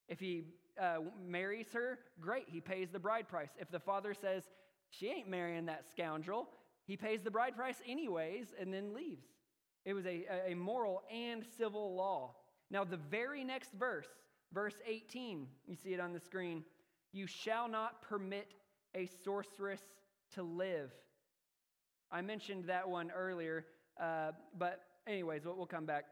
If 0.07 0.19
he 0.19 0.45
uh, 0.81 0.97
marries 1.27 1.67
her, 1.73 1.99
great, 2.19 2.45
he 2.47 2.61
pays 2.61 2.89
the 2.89 2.99
bride 2.99 3.27
price. 3.27 3.49
If 3.59 3.69
the 3.69 3.79
father 3.79 4.13
says, 4.13 4.43
she 4.89 5.07
ain't 5.07 5.29
marrying 5.29 5.65
that 5.65 5.85
scoundrel, 5.91 6.49
he 6.85 6.97
pays 6.97 7.21
the 7.21 7.31
bride 7.31 7.55
price 7.55 7.81
anyways 7.87 8.53
and 8.59 8.73
then 8.73 8.93
leaves. 8.93 9.27
It 9.85 9.93
was 9.93 10.05
a, 10.05 10.25
a 10.47 10.55
moral 10.55 11.03
and 11.13 11.43
civil 11.57 11.95
law. 11.95 12.35
Now, 12.71 12.83
the 12.83 12.97
very 12.97 13.43
next 13.43 13.73
verse, 13.73 14.07
verse 14.53 14.75
18, 14.85 15.47
you 15.67 15.75
see 15.75 15.93
it 15.93 15.99
on 15.99 16.13
the 16.13 16.19
screen. 16.19 16.63
You 17.11 17.27
shall 17.27 17.67
not 17.67 18.01
permit 18.01 18.47
a 18.95 19.07
sorceress 19.23 19.81
to 20.35 20.43
live. 20.43 20.91
I 22.11 22.21
mentioned 22.21 22.65
that 22.65 22.89
one 22.89 23.11
earlier, 23.11 23.65
uh, 24.01 24.31
but, 24.57 24.81
anyways, 25.07 25.45
we'll, 25.45 25.55
we'll 25.55 25.65
come 25.65 25.85
back. 25.85 26.05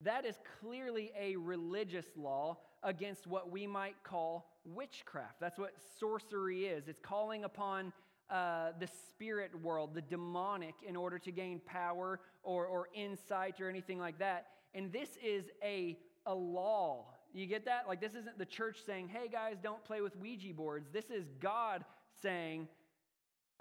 That 0.00 0.24
is 0.24 0.36
clearly 0.60 1.12
a 1.18 1.36
religious 1.36 2.06
law 2.16 2.58
against 2.82 3.26
what 3.26 3.50
we 3.50 3.66
might 3.66 3.96
call 4.02 4.58
witchcraft. 4.64 5.40
That's 5.40 5.58
what 5.58 5.72
sorcery 6.00 6.64
is. 6.66 6.88
It's 6.88 6.98
calling 6.98 7.44
upon 7.44 7.92
uh, 8.30 8.72
the 8.80 8.88
spirit 9.08 9.50
world, 9.62 9.94
the 9.94 10.02
demonic, 10.02 10.74
in 10.86 10.96
order 10.96 11.18
to 11.18 11.30
gain 11.30 11.60
power 11.66 12.20
or, 12.42 12.66
or 12.66 12.88
insight 12.94 13.60
or 13.60 13.68
anything 13.68 13.98
like 13.98 14.18
that. 14.18 14.46
And 14.74 14.92
this 14.92 15.10
is 15.22 15.44
a, 15.62 15.98
a 16.26 16.34
law. 16.34 17.06
You 17.34 17.46
get 17.46 17.66
that? 17.66 17.84
Like, 17.86 18.00
this 18.00 18.14
isn't 18.14 18.38
the 18.38 18.46
church 18.46 18.78
saying, 18.84 19.08
hey 19.08 19.28
guys, 19.28 19.56
don't 19.62 19.84
play 19.84 20.00
with 20.00 20.16
Ouija 20.16 20.54
boards. 20.54 20.88
This 20.92 21.10
is 21.10 21.26
God 21.40 21.84
saying, 22.22 22.68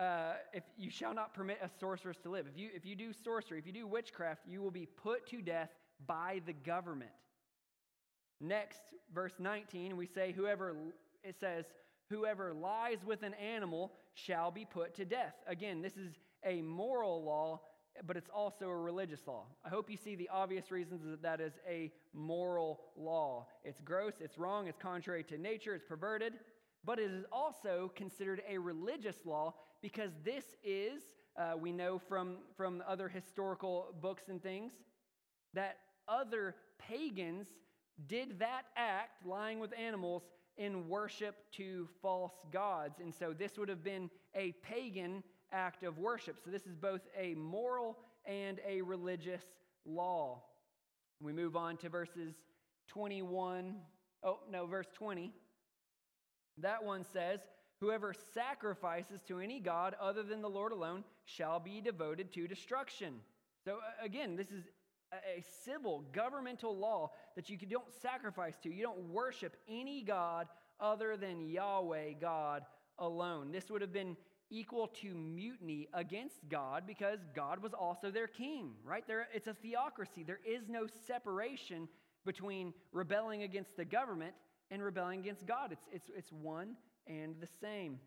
uh, 0.01 0.33
if 0.51 0.63
you 0.77 0.89
shall 0.89 1.13
not 1.13 1.33
permit 1.33 1.59
a 1.61 1.69
sorceress 1.79 2.17
to 2.23 2.29
live. 2.29 2.47
If 2.47 2.57
you, 2.57 2.69
if 2.73 2.85
you 2.85 2.95
do 2.95 3.13
sorcery, 3.13 3.59
if 3.59 3.67
you 3.67 3.71
do 3.71 3.85
witchcraft, 3.85 4.41
you 4.47 4.61
will 4.61 4.71
be 4.71 4.87
put 4.87 5.27
to 5.27 5.41
death 5.41 5.69
by 6.07 6.41
the 6.47 6.53
government. 6.53 7.11
Next, 8.39 8.81
verse 9.13 9.33
19, 9.37 9.95
we 9.95 10.07
say, 10.07 10.33
whoever, 10.35 10.75
it 11.23 11.35
says, 11.39 11.65
whoever 12.09 12.51
lies 12.51 12.97
with 13.05 13.21
an 13.21 13.35
animal 13.35 13.91
shall 14.15 14.49
be 14.49 14.65
put 14.65 14.95
to 14.95 15.05
death. 15.05 15.35
Again, 15.45 15.83
this 15.83 15.95
is 15.97 16.15
a 16.43 16.63
moral 16.63 17.23
law, 17.23 17.61
but 18.07 18.17
it's 18.17 18.29
also 18.33 18.69
a 18.69 18.75
religious 18.75 19.27
law. 19.27 19.45
I 19.63 19.69
hope 19.69 19.91
you 19.91 19.97
see 19.97 20.15
the 20.15 20.29
obvious 20.29 20.71
reasons 20.71 21.01
that 21.03 21.21
that 21.21 21.39
is 21.39 21.53
a 21.69 21.91
moral 22.11 22.79
law. 22.97 23.45
It's 23.63 23.81
gross, 23.81 24.13
it's 24.19 24.39
wrong, 24.39 24.67
it's 24.67 24.79
contrary 24.79 25.23
to 25.25 25.37
nature, 25.37 25.75
it's 25.75 25.85
perverted, 25.85 26.33
but 26.85 26.99
it 26.99 27.11
is 27.11 27.25
also 27.31 27.91
considered 27.95 28.41
a 28.49 28.57
religious 28.57 29.17
law 29.25 29.53
because 29.81 30.11
this 30.23 30.43
is, 30.63 31.01
uh, 31.37 31.53
we 31.59 31.71
know 31.71 31.99
from, 31.99 32.37
from 32.55 32.83
other 32.87 33.07
historical 33.07 33.95
books 34.01 34.23
and 34.29 34.41
things, 34.41 34.73
that 35.53 35.77
other 36.07 36.55
pagans 36.79 37.47
did 38.07 38.39
that 38.39 38.63
act, 38.75 39.25
lying 39.25 39.59
with 39.59 39.77
animals, 39.77 40.23
in 40.57 40.87
worship 40.87 41.35
to 41.53 41.87
false 42.01 42.33
gods. 42.51 42.99
And 42.99 43.13
so 43.13 43.33
this 43.33 43.57
would 43.57 43.69
have 43.69 43.83
been 43.83 44.09
a 44.35 44.53
pagan 44.63 45.23
act 45.51 45.83
of 45.83 45.97
worship. 45.97 46.37
So 46.43 46.51
this 46.51 46.65
is 46.65 46.75
both 46.75 47.01
a 47.17 47.33
moral 47.35 47.97
and 48.25 48.59
a 48.67 48.81
religious 48.81 49.43
law. 49.85 50.43
We 51.19 51.33
move 51.33 51.55
on 51.55 51.77
to 51.77 51.89
verses 51.89 52.33
21. 52.87 53.75
Oh, 54.23 54.39
no, 54.49 54.65
verse 54.65 54.87
20. 54.93 55.33
That 56.57 56.83
one 56.83 57.03
says, 57.03 57.39
Whoever 57.81 58.13
sacrifices 58.35 59.21
to 59.27 59.39
any 59.39 59.59
god 59.59 59.95
other 59.99 60.21
than 60.21 60.43
the 60.43 60.49
Lord 60.49 60.71
alone 60.71 61.03
shall 61.25 61.59
be 61.59 61.81
devoted 61.81 62.31
to 62.33 62.47
destruction. 62.47 63.15
So 63.65 63.77
again, 64.03 64.35
this 64.35 64.51
is 64.51 64.65
a 65.11 65.43
civil 65.65 66.05
governmental 66.13 66.77
law 66.77 67.09
that 67.35 67.49
you 67.49 67.57
don't 67.57 67.91
sacrifice 68.01 68.55
to. 68.63 68.69
You 68.71 68.83
don't 68.83 69.09
worship 69.09 69.57
any 69.67 70.03
God 70.03 70.47
other 70.79 71.17
than 71.17 71.49
Yahweh, 71.49 72.13
God 72.21 72.63
alone. 72.99 73.51
This 73.51 73.71
would 73.71 73.81
have 73.81 73.91
been 73.91 74.15
equal 74.51 74.87
to 74.87 75.15
mutiny 75.15 75.87
against 75.93 76.47
God 76.49 76.83
because 76.85 77.19
God 77.35 77.63
was 77.63 77.73
also 77.73 78.11
their 78.11 78.27
king, 78.27 78.73
right? 78.83 79.05
There, 79.07 79.27
it's 79.33 79.47
a 79.47 79.55
theocracy. 79.55 80.23
There 80.23 80.41
is 80.45 80.69
no 80.69 80.85
separation 81.07 81.87
between 82.25 82.73
rebelling 82.91 83.41
against 83.41 83.75
the 83.75 83.85
government 83.85 84.35
and 84.71 84.81
rebelling 84.81 85.19
against 85.19 85.45
God. 85.45 85.71
It's, 85.71 85.85
it's, 85.91 86.09
it's 86.17 86.31
one 86.31 86.75
and 87.05 87.35
the 87.39 87.47
same. 87.61 87.99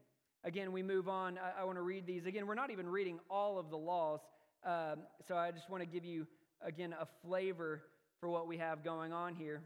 Again, 0.42 0.72
we 0.72 0.83
move 0.83 1.09
on. 1.09 1.38
I, 1.38 1.62
I 1.62 1.64
want 1.64 1.79
to 1.79 1.83
read 1.83 2.07
these. 2.07 2.27
Again, 2.27 2.46
we're 2.46 2.55
not 2.55 2.70
even 2.70 2.88
reading 2.88 3.20
all 3.31 3.59
of 3.59 3.70
the 3.70 3.79
laws. 3.79 4.20
Um, 4.64 5.00
so 5.29 5.37
I 5.37 5.50
just 5.50 5.70
want 5.70 5.83
to 5.83 5.87
give 5.87 6.05
you 6.05 6.27
again, 6.64 6.94
a 6.98 7.07
flavor 7.24 7.83
for 8.18 8.29
what 8.29 8.46
we 8.46 8.57
have 8.59 8.83
going 8.83 9.12
on 9.12 9.35
here. 9.35 9.62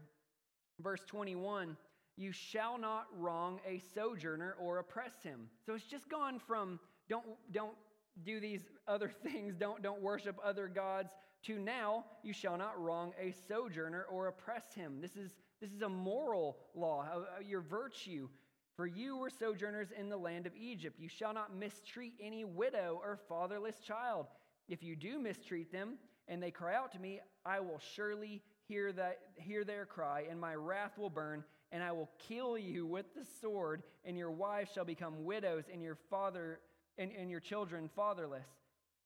Verse 0.81 1.01
21 1.07 1.77
You 2.17 2.31
shall 2.31 2.77
not 2.77 3.07
wrong 3.17 3.59
a 3.67 3.81
sojourner 3.93 4.55
or 4.59 4.79
oppress 4.79 5.23
him. 5.23 5.47
So 5.65 5.73
it's 5.73 5.85
just 5.85 6.09
gone 6.09 6.39
from 6.39 6.79
don't, 7.09 7.25
don't 7.51 7.75
do 8.23 8.39
these 8.39 8.61
other 8.87 9.09
things, 9.23 9.55
don't, 9.55 9.81
don't 9.81 10.01
worship 10.01 10.37
other 10.43 10.67
gods, 10.67 11.09
to 11.43 11.57
now 11.57 12.03
you 12.23 12.33
shall 12.33 12.57
not 12.57 12.79
wrong 12.81 13.13
a 13.19 13.33
sojourner 13.47 14.05
or 14.11 14.27
oppress 14.27 14.73
him. 14.73 14.99
This 15.01 15.15
is, 15.15 15.31
this 15.61 15.71
is 15.71 15.81
a 15.81 15.89
moral 15.89 16.57
law, 16.73 17.05
uh, 17.11 17.19
uh, 17.19 17.23
your 17.45 17.61
virtue. 17.61 18.29
For 18.75 18.87
you 18.87 19.17
were 19.17 19.29
sojourners 19.29 19.89
in 19.97 20.07
the 20.07 20.17
land 20.17 20.45
of 20.47 20.53
Egypt. 20.55 20.97
You 20.99 21.09
shall 21.09 21.33
not 21.33 21.53
mistreat 21.53 22.13
any 22.21 22.45
widow 22.45 22.99
or 23.03 23.19
fatherless 23.27 23.79
child. 23.85 24.27
If 24.69 24.81
you 24.83 24.95
do 24.95 25.19
mistreat 25.19 25.71
them, 25.71 25.97
and 26.29 26.41
they 26.41 26.51
cry 26.51 26.75
out 26.75 26.93
to 26.93 26.99
me, 26.99 27.19
I 27.45 27.59
will 27.59 27.81
surely 27.95 28.41
hear, 28.67 28.93
that, 28.93 29.19
hear 29.35 29.65
their 29.65 29.85
cry, 29.85 30.25
and 30.29 30.39
my 30.39 30.55
wrath 30.55 30.97
will 30.97 31.09
burn, 31.09 31.43
and 31.71 31.83
I 31.83 31.91
will 31.91 32.09
kill 32.19 32.57
you 32.57 32.85
with 32.85 33.13
the 33.15 33.25
sword, 33.41 33.83
and 34.05 34.17
your 34.17 34.31
wives 34.31 34.71
shall 34.73 34.85
become 34.85 35.25
widows, 35.25 35.65
and 35.71 35.81
your 35.81 35.97
father 36.09 36.59
and, 36.97 37.11
and 37.17 37.29
your 37.29 37.39
children 37.39 37.89
fatherless. 37.95 38.47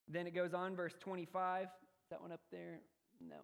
Then 0.07 0.27
it 0.27 0.35
goes 0.35 0.53
on, 0.53 0.75
verse 0.75 0.93
25. 0.99 1.63
Is 1.63 1.69
that 2.09 2.21
one 2.21 2.31
up 2.31 2.41
there? 2.51 2.81
No. 3.21 3.37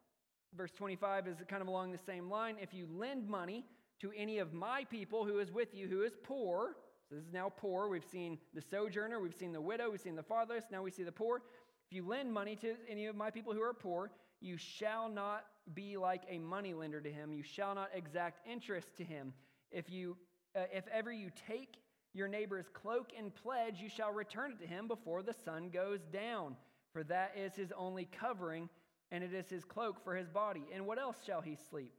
Verse 0.56 0.72
25 0.72 1.28
is 1.28 1.38
kind 1.48 1.62
of 1.62 1.68
along 1.68 1.92
the 1.92 1.98
same 1.98 2.30
line. 2.30 2.56
If 2.62 2.74
you 2.74 2.88
lend 2.92 3.28
money 3.28 3.66
to 4.02 4.12
any 4.16 4.40
of 4.40 4.54
my 4.54 4.86
people 4.86 5.26
who 5.26 5.40
is 5.40 5.52
with 5.52 5.74
you, 5.74 5.88
who 5.88 6.04
is 6.04 6.14
poor, 6.24 6.76
so 7.10 7.16
this 7.16 7.26
is 7.26 7.34
now 7.34 7.52
poor. 7.56 7.88
We've 7.88 8.06
seen 8.12 8.38
the 8.54 8.62
sojourner, 8.62 9.20
we've 9.20 9.36
seen 9.36 9.52
the 9.52 9.62
widow, 9.62 9.90
we've 9.90 10.00
seen 10.00 10.16
the 10.16 10.24
fatherless, 10.24 10.66
now 10.72 10.84
we 10.84 10.92
see 10.92 11.04
the 11.04 11.12
poor. 11.12 11.42
If 11.90 11.96
you 11.96 12.08
lend 12.08 12.32
money 12.32 12.56
to 12.58 12.76
any 12.88 13.08
of 13.08 13.16
my 13.16 13.32
people 13.32 13.54
who 13.54 13.62
are 13.62 13.74
poor, 13.74 14.12
you 14.42 14.58
shall 14.58 15.10
not 15.10 15.46
be 15.74 15.98
like 15.98 16.24
a 16.30 16.38
moneylender 16.38 17.02
to 17.02 17.12
him. 17.12 17.34
You 17.34 17.44
shall 17.44 17.76
not 17.76 17.90
exact 17.94 18.48
interest 18.48 18.96
to 18.98 19.04
him. 19.04 19.34
If 19.72 19.90
you, 19.90 20.18
uh, 20.56 20.66
if 20.74 20.88
ever 20.88 21.12
you 21.12 21.30
take 21.48 21.78
your 22.14 22.28
neighbor's 22.28 22.66
cloak 22.74 23.12
and 23.18 23.34
pledge, 23.34 23.80
you 23.80 23.90
shall 23.90 24.12
return 24.12 24.52
it 24.52 24.60
to 24.62 24.68
him 24.68 24.88
before 24.88 25.22
the 25.24 25.34
sun 25.46 25.70
goes 25.70 26.00
down. 26.12 26.56
For 26.94 27.04
that 27.04 27.34
is 27.38 27.56
his 27.56 27.72
only 27.78 28.06
covering, 28.06 28.70
and 29.12 29.24
it 29.24 29.34
is 29.34 29.50
his 29.50 29.63
cloak 29.63 30.04
for 30.04 30.15
his 30.15 30.30
body. 30.30 30.63
And 30.74 30.86
what 30.86 31.00
else 31.00 31.17
shall 31.26 31.41
he 31.41 31.58
sleep? 31.69 31.93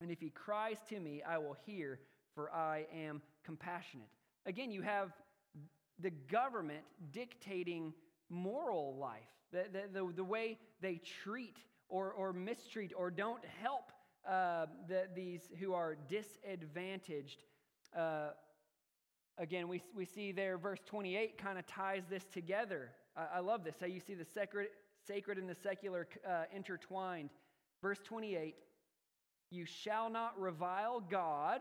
And 0.00 0.10
if 0.10 0.20
he 0.20 0.30
cries 0.30 0.78
to 0.88 0.98
me, 0.98 1.22
I 1.22 1.38
will 1.38 1.56
hear, 1.64 2.00
for 2.34 2.52
I 2.52 2.86
am 2.94 3.22
compassionate. 3.44 4.08
Again, 4.46 4.70
you 4.70 4.82
have 4.82 5.12
the 6.00 6.10
government 6.10 6.82
dictating 7.12 7.94
moral 8.28 8.96
life, 8.96 9.20
the, 9.52 9.64
the, 9.72 9.82
the, 9.92 10.12
the 10.16 10.24
way 10.24 10.58
they 10.80 11.00
treat 11.22 11.58
or, 11.88 12.12
or 12.12 12.32
mistreat 12.32 12.92
or 12.96 13.10
don't 13.10 13.44
help 13.62 13.92
uh, 14.28 14.66
the, 14.88 15.04
these 15.14 15.42
who 15.60 15.74
are 15.74 15.96
disadvantaged. 16.08 17.44
Uh, 17.96 18.30
Again, 19.36 19.66
we, 19.66 19.82
we 19.96 20.04
see 20.04 20.30
there, 20.30 20.56
verse 20.58 20.78
28 20.86 21.38
kind 21.38 21.58
of 21.58 21.66
ties 21.66 22.02
this 22.08 22.24
together. 22.32 22.90
I, 23.16 23.36
I, 23.36 23.40
love 23.40 23.64
this, 23.64 23.74
how 23.80 23.86
you 23.86 23.98
see 23.98 24.14
the 24.14 24.24
sacred, 24.24 24.68
sacred 25.06 25.38
and 25.38 25.48
the 25.48 25.54
secular 25.54 26.06
uh, 26.28 26.44
intertwined. 26.54 27.30
Verse 27.82 27.98
28 28.04 28.54
You 29.50 29.64
shall 29.64 30.10
not 30.10 30.38
revile 30.38 31.00
God. 31.00 31.60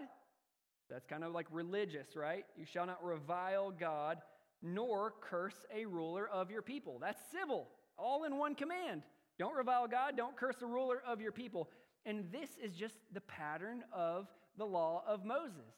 That's 0.90 1.06
kind 1.06 1.24
of 1.24 1.32
like 1.32 1.48
religious, 1.52 2.16
right? 2.16 2.46
You 2.58 2.66
shall 2.66 2.86
not 2.86 3.04
revile 3.04 3.72
God, 3.72 4.20
nor 4.62 5.14
curse 5.22 5.66
a 5.74 5.86
ruler 5.86 6.28
of 6.28 6.52
your 6.52 6.62
people. 6.62 7.00
That's 7.00 7.22
civil, 7.32 7.68
all 7.98 8.26
in 8.26 8.38
one 8.38 8.56
command. 8.56 9.04
Don't 9.40 9.56
revile 9.56 9.88
God, 9.88 10.16
don't 10.16 10.36
curse 10.36 10.58
the 10.60 10.68
ruler 10.68 11.02
of 11.08 11.20
your 11.20 11.32
people. 11.32 11.70
And 12.06 12.26
this 12.32 12.50
is 12.62 12.76
just 12.76 12.96
the 13.14 13.22
pattern 13.22 13.84
of 13.92 14.28
the 14.58 14.66
law 14.66 15.04
of 15.08 15.26
Moses. 15.26 15.74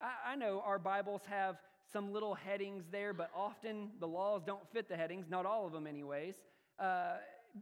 I, 0.00 0.32
I 0.32 0.36
know 0.36 0.62
our 0.66 0.78
Bibles 0.78 1.22
have 1.26 1.56
some 1.92 2.12
little 2.12 2.34
headings 2.34 2.84
there, 2.90 3.12
but 3.12 3.30
often 3.34 3.90
the 3.98 4.06
laws 4.06 4.42
don't 4.44 4.66
fit 4.72 4.88
the 4.88 4.96
headings, 4.96 5.26
not 5.28 5.46
all 5.46 5.66
of 5.66 5.72
them, 5.72 5.86
anyways. 5.86 6.34
Uh, 6.80 7.16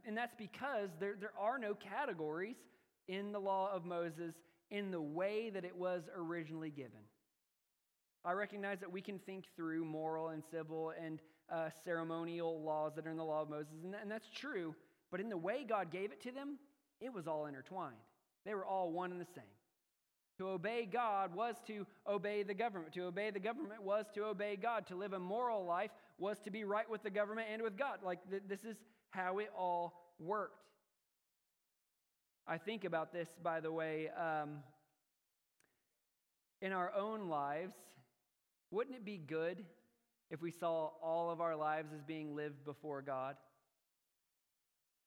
and 0.05 0.17
that's 0.17 0.35
because 0.37 0.89
there, 0.99 1.15
there 1.19 1.33
are 1.37 1.57
no 1.59 1.73
categories 1.73 2.55
in 3.07 3.31
the 3.31 3.39
law 3.39 3.69
of 3.73 3.85
Moses 3.85 4.35
in 4.71 4.91
the 4.91 5.01
way 5.01 5.49
that 5.49 5.65
it 5.65 5.75
was 5.75 6.03
originally 6.15 6.69
given. 6.69 7.01
I 8.23 8.33
recognize 8.33 8.79
that 8.79 8.91
we 8.91 9.01
can 9.01 9.17
think 9.19 9.45
through 9.55 9.85
moral 9.85 10.29
and 10.29 10.43
civil 10.51 10.93
and 11.03 11.19
uh, 11.51 11.69
ceremonial 11.83 12.61
laws 12.61 12.93
that 12.95 13.07
are 13.07 13.09
in 13.09 13.17
the 13.17 13.23
law 13.23 13.41
of 13.41 13.49
Moses, 13.49 13.73
and, 13.83 13.93
that, 13.93 14.01
and 14.03 14.11
that's 14.11 14.29
true, 14.29 14.75
but 15.09 15.19
in 15.19 15.29
the 15.29 15.37
way 15.37 15.65
God 15.67 15.91
gave 15.91 16.11
it 16.11 16.21
to 16.23 16.31
them, 16.31 16.59
it 17.01 17.11
was 17.11 17.27
all 17.27 17.45
intertwined. 17.47 17.95
They 18.45 18.53
were 18.53 18.65
all 18.65 18.91
one 18.91 19.11
and 19.11 19.19
the 19.19 19.25
same. 19.25 19.43
To 20.37 20.49
obey 20.49 20.87
God 20.89 21.35
was 21.35 21.55
to 21.67 21.85
obey 22.07 22.43
the 22.43 22.53
government. 22.53 22.93
To 22.93 23.05
obey 23.07 23.29
the 23.29 23.41
government 23.41 23.83
was 23.83 24.05
to 24.15 24.23
obey 24.25 24.55
God. 24.55 24.87
To 24.87 24.95
live 24.95 25.11
a 25.11 25.19
moral 25.19 25.65
life 25.65 25.91
was 26.17 26.39
to 26.45 26.49
be 26.49 26.63
right 26.63 26.89
with 26.89 27.03
the 27.03 27.09
government 27.09 27.47
and 27.51 27.61
with 27.61 27.77
God. 27.77 27.99
Like 28.03 28.19
th- 28.29 28.43
this 28.47 28.63
is 28.63 28.77
how 29.11 29.39
it 29.39 29.49
all 29.57 29.93
worked. 30.19 30.55
I 32.47 32.57
think 32.57 32.83
about 32.83 33.13
this, 33.13 33.29
by 33.43 33.59
the 33.59 33.71
way, 33.71 34.09
um, 34.09 34.59
in 36.61 36.71
our 36.71 36.91
own 36.93 37.29
lives. 37.29 37.75
Wouldn't 38.71 38.95
it 38.95 39.05
be 39.05 39.17
good 39.17 39.65
if 40.29 40.41
we 40.41 40.51
saw 40.51 40.91
all 41.01 41.29
of 41.29 41.41
our 41.41 41.55
lives 41.55 41.91
as 41.93 42.03
being 42.03 42.35
lived 42.35 42.65
before 42.65 43.01
God? 43.01 43.35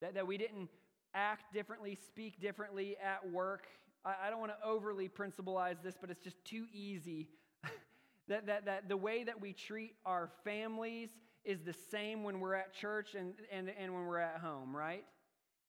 That, 0.01 0.15
that 0.15 0.27
we 0.27 0.37
didn't 0.37 0.69
act 1.15 1.53
differently, 1.53 1.99
speak 2.07 2.41
differently 2.41 2.97
at 3.03 3.31
work, 3.31 3.67
I, 4.05 4.31
don't 4.31 4.41
want 4.41 4.53
to 4.53 4.67
overly 4.67 5.09
principalize 5.09 5.77
this, 5.83 5.95
but 6.01 6.11
it's 6.11 6.21
just 6.21 6.45
too 6.45 6.67
easy. 6.73 7.29
that, 8.29 8.47
that, 8.47 8.65
that 8.65 8.89
the 8.89 8.97
way 8.97 9.23
that 9.23 9.41
we 9.41 9.53
treat 9.53 9.95
our 10.05 10.29
families 10.45 11.11
is 11.45 11.61
the 11.61 11.75
same 11.91 12.23
when 12.23 12.41
we're 12.41 12.55
at 12.55 12.75
church 12.75 13.15
and, 13.15 13.35
and, 13.51 13.71
and 13.79 13.93
when 13.93 14.07
we're 14.07 14.19
at 14.19 14.39
home, 14.39 14.75
right? 14.75 15.05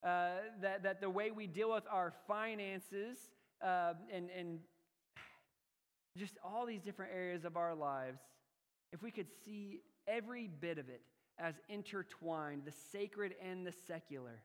Uh, 0.03 0.31
that, 0.61 0.83
that 0.83 1.01
the 1.01 1.09
way 1.09 1.31
we 1.31 1.47
deal 1.47 1.71
with 1.71 1.85
our 1.89 2.13
finances 2.27 3.17
uh, 3.63 3.93
and, 4.13 4.29
and 4.37 4.59
just 6.17 6.33
all 6.43 6.65
these 6.65 6.81
different 6.81 7.11
areas 7.15 7.45
of 7.45 7.57
our 7.57 7.73
lives, 7.73 8.19
if 8.91 9.01
we 9.01 9.09
could 9.09 9.27
see 9.45 9.79
every 10.07 10.47
bit 10.47 10.77
of 10.77 10.89
it 10.89 11.01
as 11.39 11.55
intertwined, 11.69 12.63
the 12.65 12.73
sacred 12.91 13.33
and 13.41 13.65
the 13.65 13.73
secular, 13.87 14.41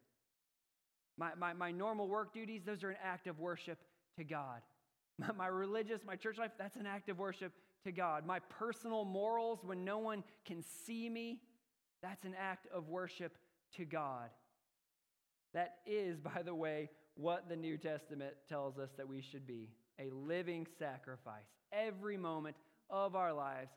my, 1.19 1.31
my, 1.37 1.53
my 1.53 1.71
normal 1.71 2.09
work 2.09 2.33
duties, 2.33 2.63
those 2.65 2.85
are 2.85 2.91
an 2.91 2.97
act 3.05 3.27
of 3.27 3.39
worship 3.39 3.79
to 4.17 4.25
God. 4.25 4.61
My, 5.19 5.33
my 5.33 5.47
religious, 5.49 6.03
my 6.07 6.15
church 6.15 6.39
life, 6.39 6.53
that's 6.57 6.77
an 6.77 6.87
act 6.87 7.09
of 7.09 7.19
worship 7.19 7.53
to 7.85 7.93
God. 7.93 8.27
My 8.27 8.39
personal 8.41 9.05
morals, 9.05 9.61
when 9.65 9.85
no 9.85 9.99
one 9.99 10.25
can 10.45 10.63
see 10.87 11.09
me, 11.09 11.41
that's 12.03 12.25
an 12.25 12.35
act 12.39 12.67
of 12.73 12.89
worship 12.89 13.37
to 13.77 13.85
God. 13.85 14.31
That 15.55 15.77
is, 15.87 16.19
by 16.21 16.43
the 16.45 16.55
way, 16.55 16.91
what 17.15 17.49
the 17.49 17.57
New 17.57 17.77
Testament 17.77 18.35
tells 18.49 18.79
us 18.79 18.91
that 18.97 19.09
we 19.09 19.21
should 19.21 19.47
be 19.47 19.69
a 19.99 20.11
living 20.11 20.67
sacrifice 20.79 21.49
every 21.73 22.17
moment 22.17 22.57
of 22.89 23.17
our 23.17 23.33
lives 23.33 23.73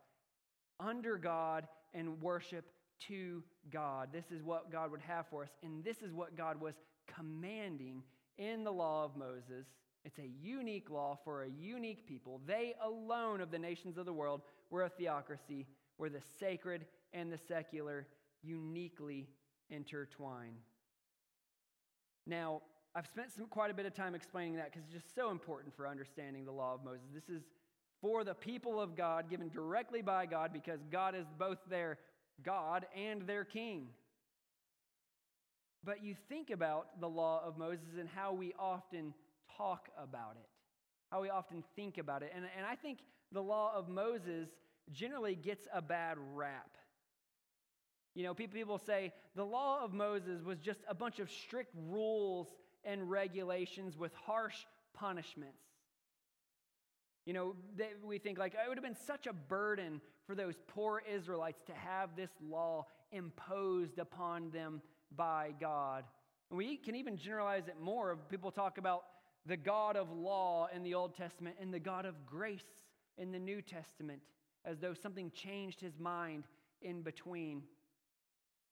under 0.79 1.17
God 1.17 1.67
and 1.93 2.21
worship 2.21 2.71
to 3.07 3.43
God. 3.71 4.09
This 4.13 4.25
is 4.31 4.43
what 4.43 4.71
God 4.71 4.91
would 4.91 5.01
have 5.01 5.25
for 5.27 5.43
us, 5.43 5.49
and 5.63 5.83
this 5.83 6.01
is 6.01 6.13
what 6.13 6.37
God 6.37 6.61
was 6.61 6.75
commanding 7.15 8.03
in 8.37 8.63
the 8.63 8.71
law 8.71 9.03
of 9.03 9.15
Moses. 9.17 9.65
It's 10.03 10.17
a 10.17 10.29
unique 10.41 10.89
law 10.89 11.17
for 11.23 11.43
a 11.43 11.49
unique 11.49 12.07
people. 12.07 12.41
They 12.45 12.73
alone 12.83 13.39
of 13.41 13.51
the 13.51 13.59
nations 13.59 13.97
of 13.97 14.05
the 14.05 14.13
world 14.13 14.41
were 14.69 14.83
a 14.83 14.89
theocracy 14.89 15.67
where 15.97 16.09
the 16.09 16.21
sacred 16.39 16.85
and 17.13 17.31
the 17.31 17.37
secular 17.37 18.07
uniquely 18.41 19.29
intertwine. 19.69 20.55
Now, 22.25 22.61
I've 22.95 23.07
spent 23.07 23.31
some, 23.31 23.45
quite 23.45 23.71
a 23.71 23.73
bit 23.73 23.85
of 23.85 23.93
time 23.93 24.15
explaining 24.15 24.55
that 24.55 24.71
because 24.71 24.83
it's 24.85 25.03
just 25.03 25.15
so 25.15 25.29
important 25.29 25.75
for 25.75 25.87
understanding 25.87 26.45
the 26.45 26.51
law 26.51 26.73
of 26.73 26.83
Moses. 26.83 27.05
This 27.13 27.29
is 27.29 27.43
for 28.01 28.23
the 28.23 28.33
people 28.33 28.81
of 28.81 28.95
God, 28.95 29.29
given 29.29 29.49
directly 29.49 30.01
by 30.01 30.25
God, 30.25 30.51
because 30.51 30.79
God 30.91 31.15
is 31.15 31.25
both 31.37 31.59
their 31.69 31.99
God 32.43 32.85
and 32.95 33.21
their 33.21 33.45
king. 33.45 33.89
But 35.83 36.03
you 36.03 36.15
think 36.27 36.49
about 36.49 36.99
the 36.99 37.07
law 37.07 37.41
of 37.45 37.57
Moses 37.57 37.97
and 37.99 38.09
how 38.09 38.33
we 38.33 38.53
often 38.59 39.13
talk 39.61 39.89
about 40.01 40.35
it, 40.35 40.49
how 41.11 41.21
we 41.21 41.29
often 41.29 41.63
think 41.75 41.97
about 41.97 42.23
it. 42.23 42.31
And, 42.35 42.45
and 42.57 42.65
I 42.65 42.75
think 42.75 42.99
the 43.31 43.41
law 43.41 43.71
of 43.75 43.89
Moses 43.89 44.49
generally 44.91 45.35
gets 45.35 45.67
a 45.73 45.81
bad 45.81 46.17
rap. 46.33 46.77
You 48.13 48.23
know, 48.23 48.33
people, 48.33 48.77
say 48.77 49.13
the 49.35 49.45
law 49.45 49.83
of 49.83 49.93
Moses 49.93 50.43
was 50.43 50.59
just 50.59 50.79
a 50.89 50.95
bunch 50.95 51.19
of 51.19 51.29
strict 51.29 51.73
rules 51.89 52.47
and 52.83 53.09
regulations 53.09 53.97
with 53.97 54.13
harsh 54.25 54.65
punishments. 54.93 55.63
You 57.25 57.33
know, 57.33 57.55
they, 57.77 57.89
we 58.03 58.17
think 58.17 58.37
like 58.39 58.53
it 58.53 58.67
would 58.67 58.77
have 58.77 58.83
been 58.83 58.95
such 58.95 59.27
a 59.27 59.33
burden 59.33 60.01
for 60.25 60.35
those 60.35 60.55
poor 60.67 61.01
Israelites 61.09 61.61
to 61.67 61.73
have 61.73 62.15
this 62.15 62.31
law 62.43 62.87
imposed 63.11 63.99
upon 63.99 64.49
them 64.49 64.81
by 65.15 65.53
God. 65.59 66.03
And 66.49 66.57
we 66.57 66.75
can 66.75 66.95
even 66.95 67.15
generalize 67.15 67.67
it 67.67 67.75
more. 67.79 68.17
People 68.29 68.51
talk 68.51 68.77
about 68.77 69.03
the 69.45 69.57
God 69.57 69.95
of 69.95 70.11
law 70.11 70.67
in 70.73 70.83
the 70.83 70.93
Old 70.93 71.15
Testament 71.15 71.55
and 71.59 71.73
the 71.73 71.79
God 71.79 72.05
of 72.05 72.25
grace 72.25 72.85
in 73.17 73.31
the 73.31 73.39
New 73.39 73.61
Testament, 73.61 74.21
as 74.65 74.79
though 74.79 74.93
something 74.93 75.31
changed 75.31 75.81
his 75.81 75.99
mind 75.99 76.45
in 76.81 77.01
between. 77.01 77.63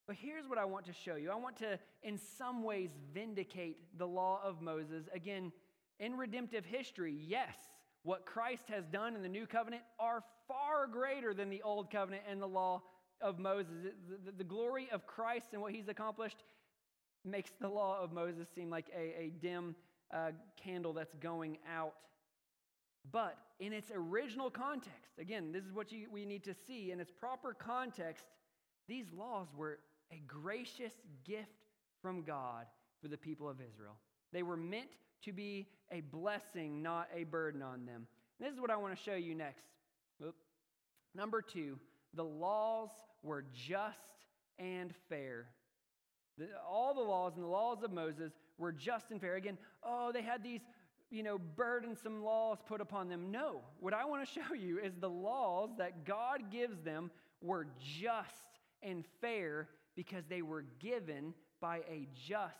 But 0.06 0.16
here's 0.16 0.48
what 0.48 0.58
I 0.58 0.64
want 0.64 0.86
to 0.86 0.92
show 0.92 1.14
you 1.14 1.30
I 1.30 1.36
want 1.36 1.56
to, 1.58 1.78
in 2.02 2.18
some 2.38 2.62
ways, 2.62 2.90
vindicate 3.14 3.78
the 3.98 4.06
law 4.06 4.40
of 4.44 4.60
Moses. 4.60 5.04
Again, 5.14 5.52
in 5.98 6.16
redemptive 6.16 6.64
history, 6.64 7.16
yes, 7.26 7.54
what 8.02 8.24
Christ 8.24 8.64
has 8.68 8.86
done 8.86 9.14
in 9.14 9.22
the 9.22 9.28
new 9.28 9.46
covenant 9.46 9.82
are 9.98 10.22
far 10.48 10.86
greater 10.86 11.34
than 11.34 11.50
the 11.50 11.62
old 11.62 11.90
covenant 11.90 12.22
and 12.28 12.40
the 12.40 12.48
law 12.48 12.82
of 13.20 13.38
Moses. 13.38 13.74
The, 14.24 14.32
the, 14.32 14.44
glory 14.44 14.88
of 14.90 15.06
Christ 15.06 15.48
and 15.52 15.60
what 15.60 15.72
he's 15.72 15.88
accomplished 15.88 16.42
makes 17.24 17.50
the 17.60 17.68
law 17.68 18.02
of 18.02 18.12
Moses 18.12 18.48
seem 18.54 18.70
like 18.70 18.86
a, 18.96 19.24
a 19.24 19.32
dim 19.40 19.76
uh, 20.12 20.30
candle 20.62 20.92
that's 20.92 21.14
going 21.14 21.58
out. 21.76 21.94
But 23.10 23.38
in 23.58 23.72
its 23.72 23.90
original 23.94 24.50
context, 24.50 25.18
again, 25.18 25.52
this 25.52 25.64
is 25.64 25.72
what 25.72 25.90
you, 25.90 26.06
we 26.12 26.24
need 26.24 26.44
to 26.44 26.54
see. 26.66 26.92
In 26.92 27.00
its 27.00 27.10
proper 27.10 27.54
context, 27.54 28.24
these 28.88 29.06
laws 29.16 29.48
were 29.56 29.78
a 30.12 30.20
gracious 30.26 30.92
gift 31.24 31.66
from 32.02 32.22
God 32.22 32.66
for 33.00 33.08
the 33.08 33.16
people 33.16 33.48
of 33.48 33.56
Israel. 33.60 33.96
They 34.32 34.42
were 34.42 34.56
meant 34.56 34.90
to 35.24 35.32
be 35.32 35.68
a 35.90 36.00
blessing, 36.00 36.82
not 36.82 37.08
a 37.14 37.24
burden 37.24 37.62
on 37.62 37.86
them. 37.86 38.06
And 38.38 38.46
this 38.46 38.54
is 38.54 38.60
what 38.60 38.70
I 38.70 38.76
want 38.76 38.96
to 38.96 39.02
show 39.02 39.14
you 39.14 39.34
next. 39.34 39.64
Oop. 40.24 40.34
Number 41.14 41.42
two, 41.42 41.78
the 42.14 42.24
laws 42.24 42.90
were 43.22 43.44
just 43.54 43.96
and 44.58 44.92
fair. 45.08 45.46
The, 46.38 46.48
all 46.68 46.94
the 46.94 47.00
laws 47.00 47.32
and 47.34 47.44
the 47.44 47.48
laws 47.48 47.82
of 47.82 47.92
Moses 47.92 48.32
were 48.60 48.72
just 48.72 49.10
and 49.10 49.20
fair. 49.20 49.34
Again, 49.34 49.58
oh, 49.82 50.12
they 50.12 50.22
had 50.22 50.44
these, 50.44 50.60
you 51.10 51.22
know, 51.22 51.38
burdensome 51.38 52.22
laws 52.22 52.58
put 52.68 52.80
upon 52.80 53.08
them. 53.08 53.30
No, 53.30 53.62
what 53.80 53.94
I 53.94 54.04
want 54.04 54.28
to 54.28 54.32
show 54.40 54.54
you 54.54 54.78
is 54.78 54.92
the 55.00 55.10
laws 55.10 55.70
that 55.78 56.04
God 56.04 56.50
gives 56.52 56.80
them 56.82 57.10
were 57.40 57.66
just 58.00 58.28
and 58.82 59.04
fair 59.20 59.68
because 59.96 60.24
they 60.28 60.42
were 60.42 60.64
given 60.78 61.34
by 61.60 61.78
a 61.78 62.06
just 62.14 62.54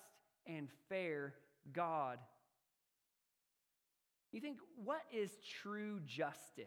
and 0.47 0.69
fair 0.89 1.35
God. 1.73 2.19
You 4.33 4.41
think, 4.41 4.59
what 4.85 5.03
is 5.13 5.31
true 5.63 6.01
justice? 6.07 6.67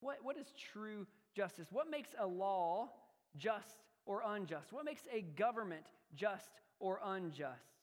What, 0.00 0.18
what 0.22 0.36
is 0.36 0.46
true 0.72 1.06
justice? 1.34 1.66
What 1.70 1.90
makes 1.90 2.10
a 2.18 2.26
law 2.26 2.90
just 3.36 3.84
or 4.04 4.22
unjust? 4.26 4.72
What 4.72 4.84
makes 4.84 5.02
a 5.12 5.22
government 5.22 5.86
just 6.14 6.50
or 6.78 7.00
unjust? 7.04 7.75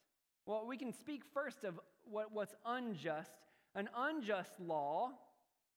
Well, 0.45 0.65
we 0.67 0.77
can 0.77 0.91
speak 0.91 1.21
first 1.34 1.63
of 1.63 1.79
what, 2.03 2.34
what's 2.34 2.53
unjust. 2.65 3.32
An 3.75 3.89
unjust 3.95 4.51
law 4.60 5.12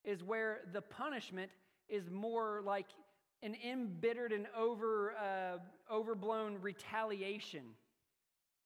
is 0.04 0.24
where 0.24 0.62
the 0.72 0.82
punishment 0.82 1.50
is 1.88 2.10
more 2.10 2.62
like 2.64 2.86
an 3.42 3.56
embittered 3.64 4.32
and 4.32 4.46
over, 4.56 5.14
uh, 5.14 5.58
overblown 5.92 6.56
retaliation. 6.60 7.62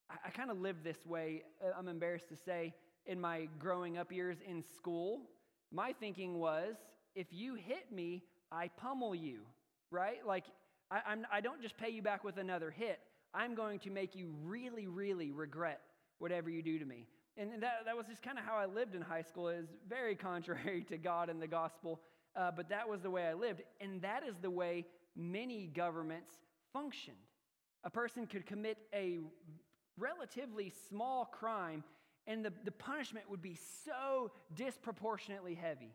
I, 0.09 0.15
I 0.27 0.31
kind 0.31 0.51
of 0.51 0.59
lived 0.59 0.85
this 0.85 1.05
way, 1.05 1.43
uh, 1.63 1.79
I'm 1.79 1.89
embarrassed 1.89 2.29
to 2.31 2.37
say, 2.37 2.75
in 3.05 3.21
my 3.21 3.49
growing 3.59 3.99
up 3.99 4.11
years 4.11 4.39
in 4.47 4.63
school. 4.77 5.21
My 5.71 5.93
thinking 5.93 6.39
was 6.39 6.77
if 7.15 7.27
you 7.31 7.57
hit 7.57 7.93
me, 7.93 8.23
I 8.51 8.69
pummel 8.69 9.15
you, 9.15 9.41
right? 9.91 10.27
Like, 10.27 10.45
I, 10.91 11.01
I'm, 11.07 11.27
I 11.31 11.43
don't 11.43 11.61
just 11.61 11.77
pay 11.77 11.91
you 11.91 12.01
back 12.01 12.25
with 12.25 12.39
another 12.39 12.71
hit. 12.71 13.01
I'm 13.35 13.55
going 13.55 13.79
to 13.81 13.91
make 13.91 14.15
you 14.15 14.35
really, 14.45 14.87
really 14.87 15.31
regret 15.31 15.81
whatever 16.21 16.49
you 16.49 16.63
do 16.63 16.79
to 16.79 16.85
me. 16.85 17.07
And 17.37 17.63
that, 17.63 17.85
that 17.87 17.97
was 17.97 18.07
just 18.07 18.23
kind 18.23 18.39
of 18.39 18.45
how 18.45 18.57
I 18.57 18.67
lived 18.67 18.95
in 18.95 19.03
high 19.03 19.23
school. 19.23 19.49
It 19.49 19.57
was 19.57 19.71
very 19.89 20.15
contrary 20.15 20.85
to 20.89 20.99
God 20.99 21.29
and 21.29 21.41
the 21.41 21.49
gospel, 21.49 22.01
uh, 22.37 22.51
but 22.55 22.69
that 22.69 22.89
was 22.89 23.01
the 23.01 23.11
way 23.11 23.27
I 23.27 23.35
lived. 23.35 23.63
And 23.81 24.03
that 24.03 24.23
is 24.23 24.37
the 24.41 24.51
way 24.51 24.87
many 25.17 25.67
governments 25.67 26.35
functioned. 26.73 27.17
A 27.83 27.91
person 27.91 28.27
could 28.27 28.47
commit 28.47 28.79
a 28.95 29.19
relatively 29.97 30.73
small 30.89 31.25
crime, 31.25 31.83
and 32.27 32.45
the, 32.45 32.53
the 32.65 32.73
punishment 32.73 33.29
would 33.31 33.43
be 33.43 33.59
so 33.85 34.31
disproportionately 34.55 35.55
heavy. 35.55 35.95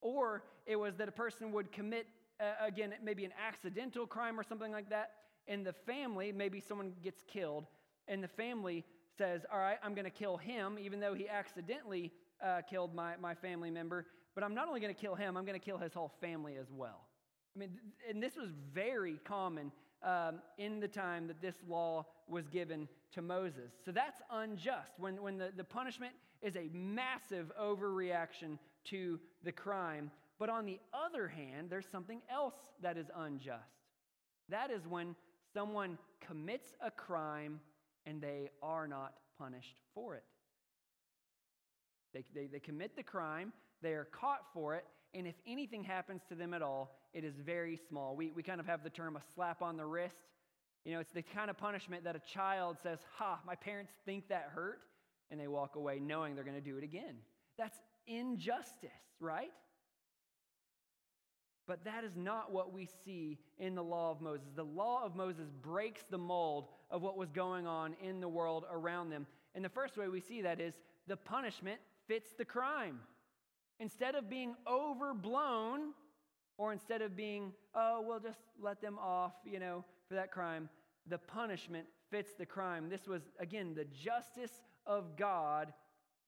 Or 0.00 0.44
it 0.66 0.76
was 0.76 0.94
that 0.96 1.08
a 1.08 1.12
person 1.12 1.50
would 1.52 1.72
commit, 1.72 2.06
uh, 2.40 2.64
again, 2.64 2.94
maybe 3.02 3.24
an 3.24 3.32
accidental 3.44 4.06
crime 4.06 4.38
or 4.38 4.44
something 4.44 4.70
like 4.70 4.90
that, 4.90 5.10
and 5.48 5.66
the 5.66 5.72
family, 5.72 6.32
maybe 6.32 6.60
someone 6.60 6.92
gets 7.02 7.22
killed, 7.26 7.66
and 8.08 8.22
the 8.22 8.28
family 8.28 8.84
says, 9.16 9.42
All 9.52 9.58
right, 9.58 9.78
I'm 9.82 9.94
going 9.94 10.04
to 10.04 10.10
kill 10.10 10.36
him, 10.36 10.78
even 10.80 11.00
though 11.00 11.14
he 11.14 11.28
accidentally 11.28 12.12
uh, 12.44 12.62
killed 12.68 12.94
my, 12.94 13.14
my 13.20 13.34
family 13.34 13.70
member. 13.70 14.06
But 14.34 14.44
I'm 14.44 14.54
not 14.54 14.68
only 14.68 14.80
going 14.80 14.94
to 14.94 15.00
kill 15.00 15.14
him, 15.14 15.36
I'm 15.36 15.44
going 15.44 15.58
to 15.58 15.64
kill 15.64 15.78
his 15.78 15.94
whole 15.94 16.12
family 16.20 16.56
as 16.56 16.66
well. 16.70 17.06
I 17.54 17.58
mean, 17.58 17.70
and 18.08 18.22
this 18.22 18.36
was 18.36 18.50
very 18.74 19.18
common 19.24 19.72
um, 20.02 20.40
in 20.58 20.78
the 20.78 20.88
time 20.88 21.26
that 21.28 21.40
this 21.40 21.56
law 21.66 22.04
was 22.28 22.46
given 22.48 22.88
to 23.12 23.22
Moses. 23.22 23.72
So 23.84 23.92
that's 23.92 24.20
unjust. 24.30 24.92
When, 24.98 25.22
when 25.22 25.38
the, 25.38 25.52
the 25.56 25.64
punishment 25.64 26.12
is 26.42 26.56
a 26.56 26.68
massive 26.72 27.50
overreaction 27.60 28.58
to 28.84 29.18
the 29.42 29.52
crime. 29.52 30.10
But 30.38 30.50
on 30.50 30.66
the 30.66 30.78
other 30.92 31.28
hand, 31.28 31.70
there's 31.70 31.86
something 31.90 32.20
else 32.30 32.54
that 32.82 32.98
is 32.98 33.06
unjust. 33.16 33.62
That 34.50 34.70
is 34.70 34.86
when 34.86 35.16
someone 35.54 35.98
commits 36.20 36.74
a 36.80 36.90
crime 36.90 37.60
and 38.06 38.22
they 38.22 38.50
are 38.62 38.88
not 38.88 39.14
punished 39.38 39.76
for 39.94 40.14
it. 40.14 40.24
They, 42.14 42.24
they, 42.34 42.46
they 42.46 42.60
commit 42.60 42.96
the 42.96 43.02
crime, 43.02 43.52
they 43.82 43.92
are 43.92 44.08
caught 44.10 44.46
for 44.54 44.74
it, 44.74 44.84
and 45.12 45.26
if 45.26 45.34
anything 45.46 45.84
happens 45.84 46.22
to 46.28 46.34
them 46.34 46.54
at 46.54 46.62
all, 46.62 46.96
it 47.12 47.24
is 47.24 47.34
very 47.44 47.78
small. 47.88 48.16
We, 48.16 48.32
we 48.32 48.42
kind 48.42 48.60
of 48.60 48.66
have 48.66 48.82
the 48.82 48.90
term 48.90 49.16
a 49.16 49.20
slap 49.34 49.62
on 49.62 49.76
the 49.76 49.84
wrist. 49.84 50.14
You 50.84 50.92
know, 50.92 51.00
it's 51.00 51.12
the 51.12 51.22
kind 51.22 51.50
of 51.50 51.58
punishment 51.58 52.04
that 52.04 52.14
a 52.14 52.20
child 52.20 52.76
says, 52.82 52.98
Ha, 53.16 53.40
my 53.46 53.54
parents 53.54 53.92
think 54.04 54.28
that 54.28 54.50
hurt, 54.54 54.80
and 55.30 55.40
they 55.40 55.48
walk 55.48 55.76
away 55.76 55.98
knowing 55.98 56.34
they're 56.34 56.44
going 56.44 56.56
to 56.56 56.60
do 56.60 56.76
it 56.76 56.84
again. 56.84 57.16
That's 57.58 57.78
injustice, 58.06 58.90
right? 59.18 59.50
But 61.66 61.84
that 61.84 62.04
is 62.04 62.12
not 62.16 62.52
what 62.52 62.72
we 62.72 62.88
see 63.04 63.38
in 63.58 63.74
the 63.74 63.82
law 63.82 64.12
of 64.12 64.20
Moses. 64.20 64.46
The 64.54 64.64
law 64.64 65.04
of 65.04 65.16
Moses 65.16 65.48
breaks 65.62 66.04
the 66.08 66.18
mold 66.18 66.68
of 66.90 67.02
what 67.02 67.16
was 67.16 67.30
going 67.30 67.66
on 67.66 67.96
in 68.02 68.20
the 68.20 68.28
world 68.28 68.64
around 68.70 69.10
them. 69.10 69.26
And 69.54 69.64
the 69.64 69.68
first 69.68 69.96
way 69.96 70.08
we 70.08 70.20
see 70.20 70.42
that 70.42 70.60
is 70.60 70.74
the 71.08 71.16
punishment 71.16 71.80
fits 72.06 72.32
the 72.38 72.44
crime. 72.44 73.00
Instead 73.80 74.14
of 74.14 74.30
being 74.30 74.54
overblown, 74.66 75.92
or 76.58 76.72
instead 76.72 77.02
of 77.02 77.16
being, 77.16 77.52
oh, 77.74 78.02
we'll 78.06 78.20
just 78.20 78.38
let 78.60 78.80
them 78.80 78.98
off, 78.98 79.32
you 79.44 79.58
know, 79.58 79.84
for 80.08 80.14
that 80.14 80.30
crime, 80.30 80.68
the 81.08 81.18
punishment 81.18 81.86
fits 82.10 82.32
the 82.34 82.46
crime. 82.46 82.88
This 82.88 83.06
was, 83.06 83.22
again, 83.38 83.74
the 83.74 83.84
justice 83.84 84.62
of 84.86 85.16
God 85.16 85.72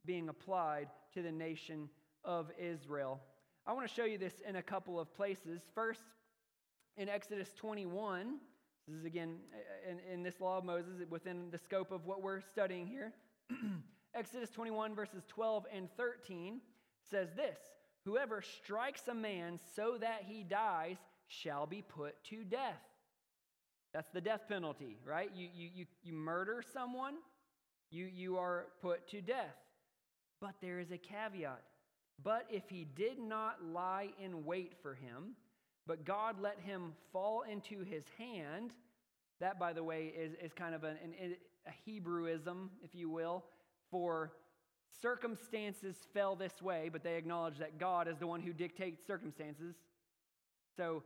being 0.04 0.28
applied 0.28 0.88
to 1.14 1.22
the 1.22 1.32
nation 1.32 1.88
of 2.24 2.50
Israel. 2.58 3.20
I 3.68 3.72
want 3.72 3.86
to 3.86 3.94
show 3.94 4.06
you 4.06 4.16
this 4.16 4.32
in 4.48 4.56
a 4.56 4.62
couple 4.62 4.98
of 4.98 5.14
places. 5.14 5.60
First, 5.74 6.00
in 6.96 7.06
Exodus 7.06 7.52
21, 7.58 8.36
this 8.88 8.96
is 8.96 9.04
again 9.04 9.36
uh, 9.52 9.90
in, 9.90 9.98
in 10.10 10.22
this 10.22 10.40
law 10.40 10.56
of 10.56 10.64
Moses 10.64 11.02
within 11.10 11.50
the 11.50 11.58
scope 11.58 11.92
of 11.92 12.06
what 12.06 12.22
we're 12.22 12.40
studying 12.40 12.86
here. 12.86 13.12
Exodus 14.14 14.48
21, 14.48 14.94
verses 14.94 15.22
12 15.28 15.66
and 15.70 15.90
13 15.98 16.62
says 17.10 17.28
this 17.36 17.58
Whoever 18.06 18.40
strikes 18.40 19.06
a 19.06 19.14
man 19.14 19.60
so 19.76 19.98
that 20.00 20.24
he 20.26 20.44
dies 20.44 20.96
shall 21.26 21.66
be 21.66 21.82
put 21.82 22.14
to 22.30 22.44
death. 22.44 22.80
That's 23.92 24.08
the 24.08 24.22
death 24.22 24.48
penalty, 24.48 24.96
right? 25.04 25.30
You, 25.34 25.46
you, 25.54 25.68
you, 25.74 25.86
you 26.02 26.14
murder 26.14 26.64
someone, 26.72 27.16
you, 27.90 28.06
you 28.06 28.38
are 28.38 28.68
put 28.80 29.06
to 29.08 29.20
death. 29.20 29.56
But 30.40 30.54
there 30.62 30.80
is 30.80 30.90
a 30.90 30.96
caveat. 30.96 31.62
But 32.22 32.46
if 32.50 32.68
he 32.68 32.84
did 32.84 33.18
not 33.18 33.64
lie 33.64 34.10
in 34.22 34.44
wait 34.44 34.74
for 34.82 34.94
him, 34.94 35.36
but 35.86 36.04
God 36.04 36.40
let 36.40 36.58
him 36.60 36.92
fall 37.12 37.42
into 37.42 37.82
his 37.84 38.04
hand, 38.18 38.72
that, 39.40 39.58
by 39.58 39.72
the 39.72 39.84
way, 39.84 40.12
is, 40.16 40.34
is 40.42 40.52
kind 40.52 40.74
of 40.74 40.84
an, 40.84 40.96
an, 41.04 41.36
a 41.66 41.90
Hebrewism, 41.90 42.68
if 42.82 42.94
you 42.94 43.08
will, 43.08 43.44
for 43.90 44.32
circumstances 45.00 45.96
fell 46.12 46.34
this 46.34 46.60
way, 46.60 46.90
but 46.92 47.04
they 47.04 47.16
acknowledge 47.16 47.58
that 47.58 47.78
God 47.78 48.08
is 48.08 48.18
the 48.18 48.26
one 48.26 48.40
who 48.40 48.52
dictates 48.52 49.06
circumstances. 49.06 49.76
So 50.76 51.04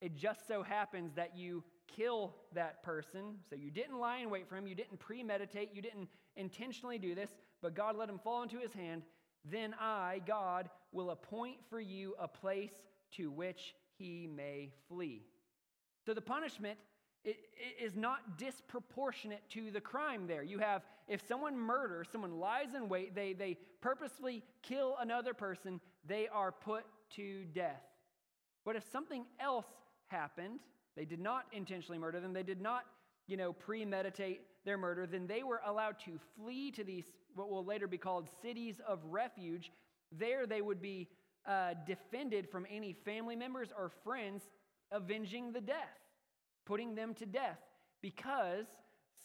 it 0.00 0.16
just 0.16 0.46
so 0.46 0.62
happens 0.62 1.12
that 1.14 1.36
you 1.36 1.62
kill 1.96 2.34
that 2.54 2.82
person. 2.82 3.36
So 3.50 3.56
you 3.56 3.70
didn't 3.70 3.98
lie 3.98 4.18
in 4.18 4.30
wait 4.30 4.48
for 4.48 4.56
him, 4.56 4.66
you 4.66 4.74
didn't 4.74 4.98
premeditate, 4.98 5.70
you 5.74 5.82
didn't 5.82 6.08
intentionally 6.36 6.98
do 6.98 7.14
this, 7.14 7.30
but 7.60 7.74
God 7.74 7.96
let 7.96 8.08
him 8.08 8.18
fall 8.18 8.42
into 8.42 8.58
his 8.58 8.72
hand. 8.72 9.02
Then 9.44 9.74
I, 9.80 10.20
God, 10.26 10.70
will 10.92 11.10
appoint 11.10 11.58
for 11.68 11.80
you 11.80 12.14
a 12.18 12.28
place 12.28 12.74
to 13.16 13.30
which 13.30 13.74
he 13.98 14.26
may 14.26 14.70
flee. 14.88 15.22
So 16.04 16.14
the 16.14 16.20
punishment 16.20 16.78
is 17.80 17.96
not 17.96 18.36
disproportionate 18.36 19.48
to 19.50 19.70
the 19.70 19.80
crime 19.80 20.26
there. 20.26 20.42
You 20.42 20.58
have, 20.58 20.82
if 21.06 21.26
someone 21.26 21.56
murders, 21.56 22.08
someone 22.10 22.38
lies 22.38 22.74
in 22.74 22.88
wait, 22.88 23.14
they, 23.14 23.32
they 23.32 23.58
purposely 23.80 24.42
kill 24.62 24.96
another 25.00 25.32
person, 25.32 25.80
they 26.04 26.26
are 26.28 26.50
put 26.50 26.84
to 27.16 27.44
death. 27.54 27.82
But 28.64 28.76
if 28.76 28.84
something 28.90 29.24
else 29.40 29.66
happened, 30.08 30.60
they 30.96 31.04
did 31.04 31.20
not 31.20 31.46
intentionally 31.52 31.98
murder 31.98 32.20
them, 32.20 32.32
they 32.32 32.42
did 32.42 32.60
not, 32.60 32.84
you 33.28 33.36
know, 33.36 33.52
premeditate 33.52 34.40
their 34.64 34.78
murder, 34.78 35.06
then 35.06 35.26
they 35.26 35.42
were 35.42 35.60
allowed 35.64 35.98
to 36.00 36.18
flee 36.36 36.70
to 36.72 36.84
these, 36.84 37.04
what 37.34 37.50
will 37.50 37.64
later 37.64 37.86
be 37.86 37.98
called 37.98 38.28
cities 38.42 38.80
of 38.86 39.00
refuge. 39.04 39.72
There 40.10 40.46
they 40.46 40.60
would 40.60 40.82
be 40.82 41.08
uh, 41.46 41.74
defended 41.86 42.48
from 42.50 42.66
any 42.70 42.92
family 42.92 43.36
members 43.36 43.68
or 43.76 43.90
friends 44.04 44.42
avenging 44.90 45.52
the 45.52 45.60
death 45.60 46.02
putting 46.64 46.94
them 46.94 47.14
to 47.14 47.26
death 47.26 47.58
because 48.00 48.66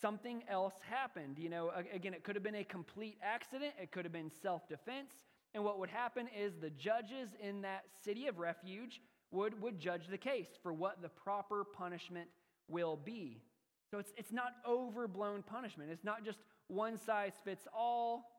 something 0.02 0.44
else 0.50 0.74
happened. 0.90 1.38
You 1.38 1.50
know, 1.50 1.72
again, 1.94 2.14
it 2.14 2.24
could 2.24 2.36
have 2.36 2.44
been 2.44 2.56
a 2.56 2.64
complete 2.64 3.18
accident, 3.22 3.74
it 3.82 3.92
could 3.92 4.06
have 4.06 4.14
been 4.14 4.32
self 4.42 4.68
defense. 4.68 5.12
And 5.54 5.64
what 5.64 5.80
would 5.80 5.90
happen 5.90 6.28
is 6.38 6.54
the 6.56 6.70
judges 6.70 7.30
in 7.42 7.62
that 7.62 7.86
city 8.04 8.28
of 8.28 8.38
refuge 8.38 9.02
would, 9.32 9.60
would 9.62 9.80
judge 9.80 10.08
the 10.08 10.18
case 10.18 10.50
for 10.62 10.74
what 10.74 11.02
the 11.02 11.10
proper 11.10 11.64
punishment 11.64 12.28
will 12.68 12.98
be. 12.98 13.42
So 13.90 13.98
it's, 13.98 14.12
it's 14.18 14.32
not 14.32 14.52
overblown 14.68 15.44
punishment. 15.44 15.90
It's 15.90 16.04
not 16.04 16.26
just 16.26 16.40
one 16.68 16.98
size 16.98 17.34
fits 17.44 17.68
all. 17.76 18.32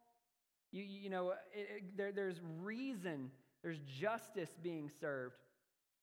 You, 0.73 0.83
you 0.83 1.11
know, 1.11 1.31
it, 1.31 1.69
it, 1.77 1.97
there, 1.97 2.13
there's 2.13 2.41
reason, 2.63 3.31
there's 3.63 3.79
justice 4.01 4.51
being 4.63 4.91
served. 5.01 5.37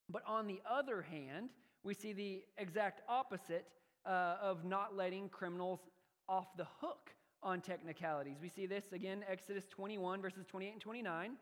But 0.08 0.22
on 0.26 0.46
the 0.46 0.60
other 0.68 1.02
hand, 1.02 1.50
we 1.82 1.94
see 1.94 2.12
the 2.12 2.42
exact 2.58 3.02
opposite 3.08 3.66
uh, 4.04 4.36
of 4.40 4.64
not 4.64 4.96
letting 4.96 5.28
criminals 5.28 5.80
off 6.28 6.56
the 6.56 6.66
hook 6.80 7.10
on 7.42 7.60
technicalities. 7.60 8.36
We 8.40 8.48
see 8.48 8.66
this 8.66 8.84
again, 8.92 9.24
Exodus 9.28 9.64
21, 9.68 10.20
verses 10.20 10.46
28 10.46 10.72
and 10.72 10.80
29. 10.80 11.32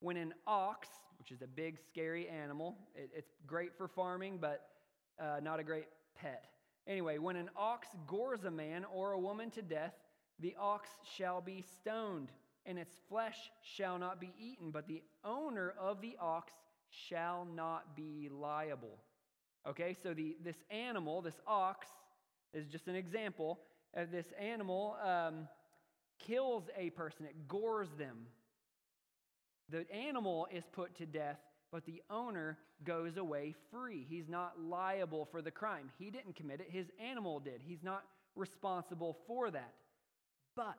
When 0.00 0.16
an 0.16 0.32
ox, 0.46 0.88
which 1.18 1.30
is 1.30 1.42
a 1.42 1.46
big, 1.46 1.78
scary 1.90 2.26
animal, 2.28 2.76
it, 2.94 3.10
it's 3.14 3.32
great 3.46 3.76
for 3.76 3.86
farming, 3.86 4.38
but 4.40 4.66
uh, 5.20 5.40
not 5.42 5.60
a 5.60 5.62
great 5.62 5.88
pet. 6.18 6.46
Anyway, 6.86 7.18
when 7.18 7.36
an 7.36 7.50
ox 7.56 7.88
gores 8.06 8.44
a 8.44 8.50
man 8.50 8.84
or 8.92 9.12
a 9.12 9.18
woman 9.18 9.50
to 9.50 9.62
death, 9.62 9.94
the 10.38 10.56
ox 10.58 10.88
shall 11.16 11.40
be 11.40 11.62
stoned, 11.80 12.30
and 12.66 12.78
its 12.78 12.94
flesh 13.08 13.50
shall 13.62 13.98
not 13.98 14.20
be 14.20 14.32
eaten, 14.38 14.70
but 14.70 14.88
the 14.88 15.02
owner 15.24 15.74
of 15.78 16.00
the 16.00 16.16
ox 16.20 16.52
shall 16.88 17.44
not 17.44 17.94
be 17.96 18.28
liable. 18.30 18.98
Okay, 19.68 19.96
so 20.02 20.14
the, 20.14 20.36
this 20.42 20.56
animal, 20.70 21.20
this 21.20 21.40
ox, 21.46 21.86
is 22.54 22.66
just 22.66 22.88
an 22.88 22.96
example. 22.96 23.60
of 23.94 24.10
this 24.10 24.26
animal 24.38 24.96
um, 25.04 25.48
kills 26.18 26.64
a 26.76 26.90
person, 26.90 27.26
it 27.26 27.48
gores 27.48 27.88
them. 27.98 28.26
The 29.68 29.90
animal 29.92 30.48
is 30.52 30.64
put 30.72 30.96
to 30.96 31.06
death, 31.06 31.38
but 31.72 31.84
the 31.86 32.02
owner 32.10 32.58
goes 32.84 33.16
away 33.16 33.54
free. 33.70 34.06
He's 34.08 34.28
not 34.28 34.60
liable 34.60 35.28
for 35.30 35.42
the 35.42 35.50
crime. 35.50 35.90
He 35.98 36.10
didn't 36.10 36.36
commit 36.36 36.60
it, 36.60 36.68
his 36.70 36.86
animal 36.98 37.40
did. 37.40 37.60
He's 37.64 37.82
not 37.82 38.04
responsible 38.36 39.16
for 39.26 39.50
that. 39.50 39.74
But, 40.56 40.78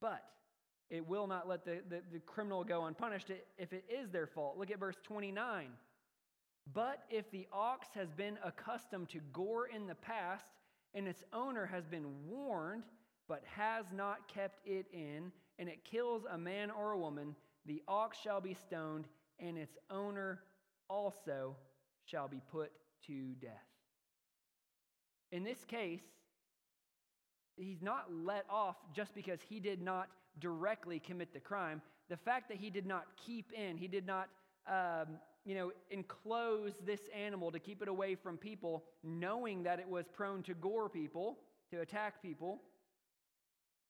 but, 0.00 0.24
it 0.90 1.08
will 1.08 1.26
not 1.26 1.48
let 1.48 1.64
the, 1.64 1.78
the, 1.88 2.02
the 2.12 2.20
criminal 2.20 2.64
go 2.64 2.84
unpunished 2.84 3.30
if 3.58 3.72
it 3.72 3.84
is 3.88 4.10
their 4.10 4.26
fault. 4.26 4.58
Look 4.58 4.70
at 4.70 4.78
verse 4.78 4.96
29. 5.02 5.68
But 6.72 7.04
if 7.10 7.30
the 7.30 7.46
ox 7.52 7.88
has 7.94 8.10
been 8.10 8.38
accustomed 8.44 9.10
to 9.10 9.20
gore 9.32 9.66
in 9.66 9.86
the 9.86 9.94
past, 9.94 10.46
and 10.94 11.08
its 11.08 11.24
owner 11.32 11.66
has 11.66 11.84
been 11.84 12.06
warned, 12.26 12.84
but 13.28 13.42
has 13.44 13.86
not 13.92 14.28
kept 14.28 14.66
it 14.66 14.86
in, 14.92 15.32
and 15.58 15.68
it 15.68 15.84
kills 15.84 16.22
a 16.30 16.38
man 16.38 16.70
or 16.70 16.92
a 16.92 16.98
woman, 16.98 17.34
the 17.66 17.82
ox 17.88 18.18
shall 18.18 18.40
be 18.40 18.54
stoned, 18.54 19.06
and 19.38 19.58
its 19.58 19.76
owner 19.90 20.40
also 20.88 21.56
shall 22.04 22.28
be 22.28 22.40
put 22.50 22.70
to 23.06 23.34
death. 23.40 23.50
In 25.32 25.44
this 25.44 25.64
case, 25.64 26.02
he's 27.56 27.82
not 27.82 28.06
let 28.12 28.44
off 28.48 28.76
just 28.94 29.14
because 29.14 29.40
he 29.48 29.60
did 29.60 29.82
not 29.82 30.08
directly 30.40 30.98
commit 30.98 31.32
the 31.32 31.40
crime. 31.40 31.80
The 32.08 32.16
fact 32.16 32.48
that 32.48 32.58
he 32.58 32.70
did 32.70 32.86
not 32.86 33.04
keep 33.24 33.52
in, 33.52 33.76
he 33.76 33.88
did 33.88 34.06
not, 34.06 34.28
um, 34.66 35.18
you 35.44 35.54
know, 35.54 35.72
enclose 35.90 36.72
this 36.84 37.00
animal 37.14 37.50
to 37.52 37.58
keep 37.58 37.82
it 37.82 37.88
away 37.88 38.14
from 38.14 38.36
people, 38.36 38.84
knowing 39.02 39.62
that 39.62 39.78
it 39.78 39.88
was 39.88 40.06
prone 40.06 40.42
to 40.44 40.54
gore 40.54 40.88
people, 40.88 41.38
to 41.70 41.80
attack 41.80 42.22
people, 42.22 42.60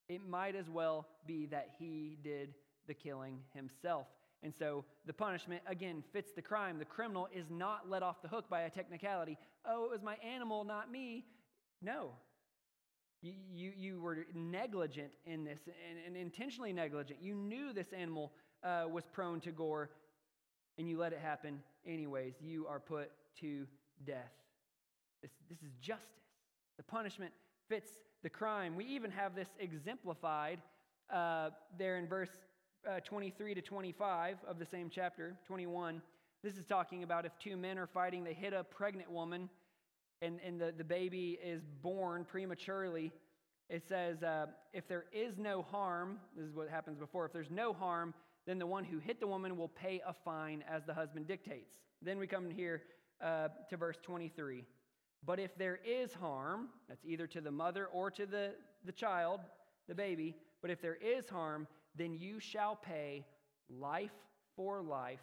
it 0.09 0.27
might 0.27 0.55
as 0.55 0.69
well 0.69 1.07
be 1.27 1.47
that 1.47 1.71
he 1.79 2.19
did 2.23 2.55
the 2.87 2.95
killing 2.95 3.39
himself. 3.55 4.07
And 4.45 4.55
so 4.55 4.85
the 5.07 5.13
punishment, 5.15 5.63
again, 5.67 6.05
fits 6.13 6.33
the 6.33 6.43
crime. 6.43 6.79
The 6.79 6.85
criminal 6.85 7.29
is 7.35 7.47
not 7.51 7.89
let 7.89 8.03
off 8.03 8.21
the 8.21 8.29
hook 8.29 8.49
by 8.51 8.61
a 8.61 8.71
technicality. 8.71 9.39
Oh, 9.67 9.87
it 9.87 9.91
was 9.91 10.03
my 10.03 10.17
animal, 10.17 10.65
not 10.65 10.93
me. 10.93 11.25
No. 11.81 12.11
You, 13.23 13.33
you, 13.51 13.73
you 13.75 14.01
were 14.03 14.27
negligent 14.35 15.13
in 15.25 15.45
this 15.45 15.61
and, 15.67 15.99
and 16.07 16.15
intentionally 16.15 16.75
negligent. 16.75 17.21
You 17.23 17.35
knew 17.35 17.73
this 17.73 17.95
animal 17.95 18.33
uh, 18.63 18.85
was 18.93 19.05
prone 19.11 19.41
to 19.41 19.51
gore 19.51 19.91
and 20.77 20.87
you 20.87 20.99
let 20.99 21.15
it 21.15 21.21
happen 21.21 21.61
anyways. 21.87 22.35
You 22.41 22.67
are 22.67 22.81
put 22.81 23.11
to 23.41 23.67
death. 24.07 24.33
This, 25.23 25.31
this 25.49 25.63
is 25.63 25.73
justice. 25.81 26.05
The 26.77 26.83
punishment 26.83 27.33
fits 27.67 27.91
the 28.23 28.29
crime. 28.29 28.77
We 28.77 28.85
even 28.85 29.11
have 29.11 29.35
this 29.35 29.49
exemplified 29.59 30.59
uh, 31.11 31.51
there 31.79 31.97
in 31.97 32.07
verse 32.07 32.31
uh, 32.89 33.01
23 33.01 33.55
to 33.55 33.63
25 33.63 34.39
of 34.47 34.59
the 34.59 34.67
same 34.67 34.91
chapter, 34.91 35.37
21. 35.47 36.03
This 36.43 36.57
is 36.57 36.67
talking 36.67 37.03
about 37.03 37.25
if 37.25 37.33
two 37.39 37.57
men 37.57 37.79
are 37.79 37.87
fighting, 37.87 38.25
they 38.25 38.35
hit 38.35 38.53
a 38.53 38.65
pregnant 38.65 39.11
woman, 39.11 39.49
and, 40.21 40.41
and 40.45 40.61
the, 40.61 40.73
the 40.77 40.85
baby 40.85 41.39
is 41.43 41.63
born 41.83 42.25
prematurely. 42.25 43.13
It 43.71 43.87
says, 43.89 44.23
uh, 44.23 44.47
if 44.73 44.87
there 44.87 45.07
is 45.13 45.39
no 45.39 45.63
harm, 45.63 46.19
this 46.37 46.47
is 46.47 46.55
what 46.55 46.69
happens 46.69 46.99
before, 46.99 47.25
if 47.25 47.33
there's 47.33 47.51
no 47.51 47.73
harm, 47.73 48.13
then 48.47 48.59
the 48.59 48.67
one 48.67 48.85
who 48.85 48.99
hit 48.99 49.21
the 49.21 49.27
woman 49.27 49.57
will 49.57 49.69
pay 49.69 50.03
a 50.07 50.13
fine 50.13 50.63
as 50.71 50.85
the 50.85 50.93
husband 50.93 51.27
dictates. 51.27 51.77
Then 52.03 52.19
we 52.19 52.27
come 52.27 52.51
here 52.51 52.83
uh, 53.23 53.49
to 53.71 53.77
verse 53.77 53.97
23. 54.03 54.65
But 55.25 55.41
if 55.41 55.57
there 55.57 55.81
is 55.87 56.13
harm, 56.13 56.69
that's 56.89 57.05
either 57.07 57.27
to 57.29 57.41
the 57.41 57.51
mother 57.51 57.87
or 57.87 58.11
to 58.11 58.27
the, 58.27 58.51
the 58.85 58.93
child, 58.93 59.41
the 59.89 59.95
baby, 59.95 60.37
but 60.61 60.71
if 60.71 60.83
there 60.83 60.97
is 60.97 61.29
harm, 61.31 61.67
then 61.97 62.15
you 62.15 62.41
shall 62.41 62.77
pay 62.77 63.25
life 63.69 64.11
for 64.57 64.83
life, 64.83 65.21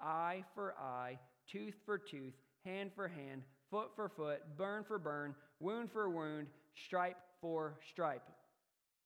eye 0.00 0.44
for 0.54 0.74
eye, 0.78 1.18
tooth 1.50 1.74
for 1.84 1.98
tooth, 1.98 2.34
hand 2.64 2.90
for 2.94 3.08
hand, 3.08 3.42
foot 3.70 3.90
for 3.94 4.08
foot, 4.08 4.42
burn 4.56 4.84
for 4.84 4.98
burn, 4.98 5.34
wound 5.60 5.90
for 5.90 6.08
wound, 6.08 6.46
stripe 6.74 7.18
for 7.40 7.74
stripe. 7.88 8.28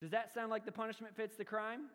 Does 0.01 0.11
that 0.11 0.33
sound 0.33 0.51
like 0.51 0.65
the 0.65 0.73
punishment 0.73 1.17
fits 1.17 1.37
the 1.37 1.45
crime? 1.45 1.87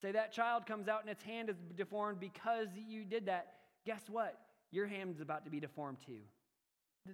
Say 0.00 0.12
that 0.12 0.32
child 0.32 0.64
comes 0.66 0.88
out 0.88 1.02
and 1.02 1.10
its 1.10 1.22
hand 1.22 1.50
is 1.50 1.56
deformed 1.76 2.20
because 2.20 2.68
you 2.88 3.04
did 3.04 3.26
that. 3.26 3.54
Guess 3.84 4.02
what? 4.08 4.38
Your 4.70 4.86
hand 4.86 5.14
is 5.14 5.20
about 5.20 5.44
to 5.44 5.50
be 5.50 5.60
deformed 5.60 5.98
too. 6.04 6.20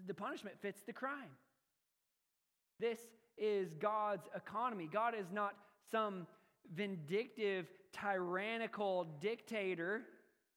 The 0.06 0.14
punishment 0.14 0.56
fits 0.60 0.82
the 0.82 0.92
crime. 0.92 1.30
This 2.78 2.98
is 3.36 3.74
God's 3.74 4.28
economy. 4.34 4.88
God 4.92 5.14
is 5.18 5.26
not 5.32 5.54
some 5.90 6.26
vindictive, 6.74 7.66
tyrannical 7.92 9.06
dictator. 9.20 10.02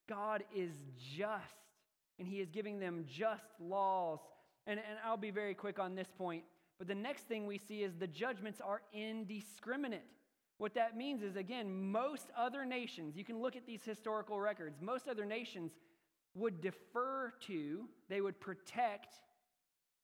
God 0.08 0.44
is 0.56 0.72
just, 1.16 1.44
and 2.18 2.28
He 2.28 2.40
is 2.40 2.50
giving 2.50 2.80
them 2.80 3.06
just 3.08 3.46
laws. 3.60 4.20
And, 4.68 4.80
and 4.80 5.00
I'll 5.06 5.18
be 5.18 5.32
very 5.32 5.54
quick 5.54 5.80
on 5.80 5.96
this 5.96 6.10
point. 6.18 6.44
But 6.78 6.88
the 6.88 6.96
next 6.96 7.28
thing 7.28 7.46
we 7.46 7.58
see 7.58 7.84
is 7.84 7.96
the 7.96 8.08
judgments 8.08 8.62
are 8.62 8.82
indiscriminate. 8.94 10.06
What 10.58 10.74
that 10.76 10.98
means 10.98 11.24
is, 11.24 11.36
again, 11.36 11.92
most 11.92 12.28
other 12.38 12.66
nations, 12.66 13.16
you 13.16 13.24
can 13.24 13.42
look 13.42 13.56
at 13.56 13.66
these 13.66 13.84
historical 13.84 14.40
records, 14.40 14.82
most 14.82 15.08
other 15.08 15.26
nations 15.26 15.72
would 16.36 16.62
defer 16.62 17.34
to, 17.48 17.86
they 18.10 18.22
would 18.22 18.40
protect 18.40 19.16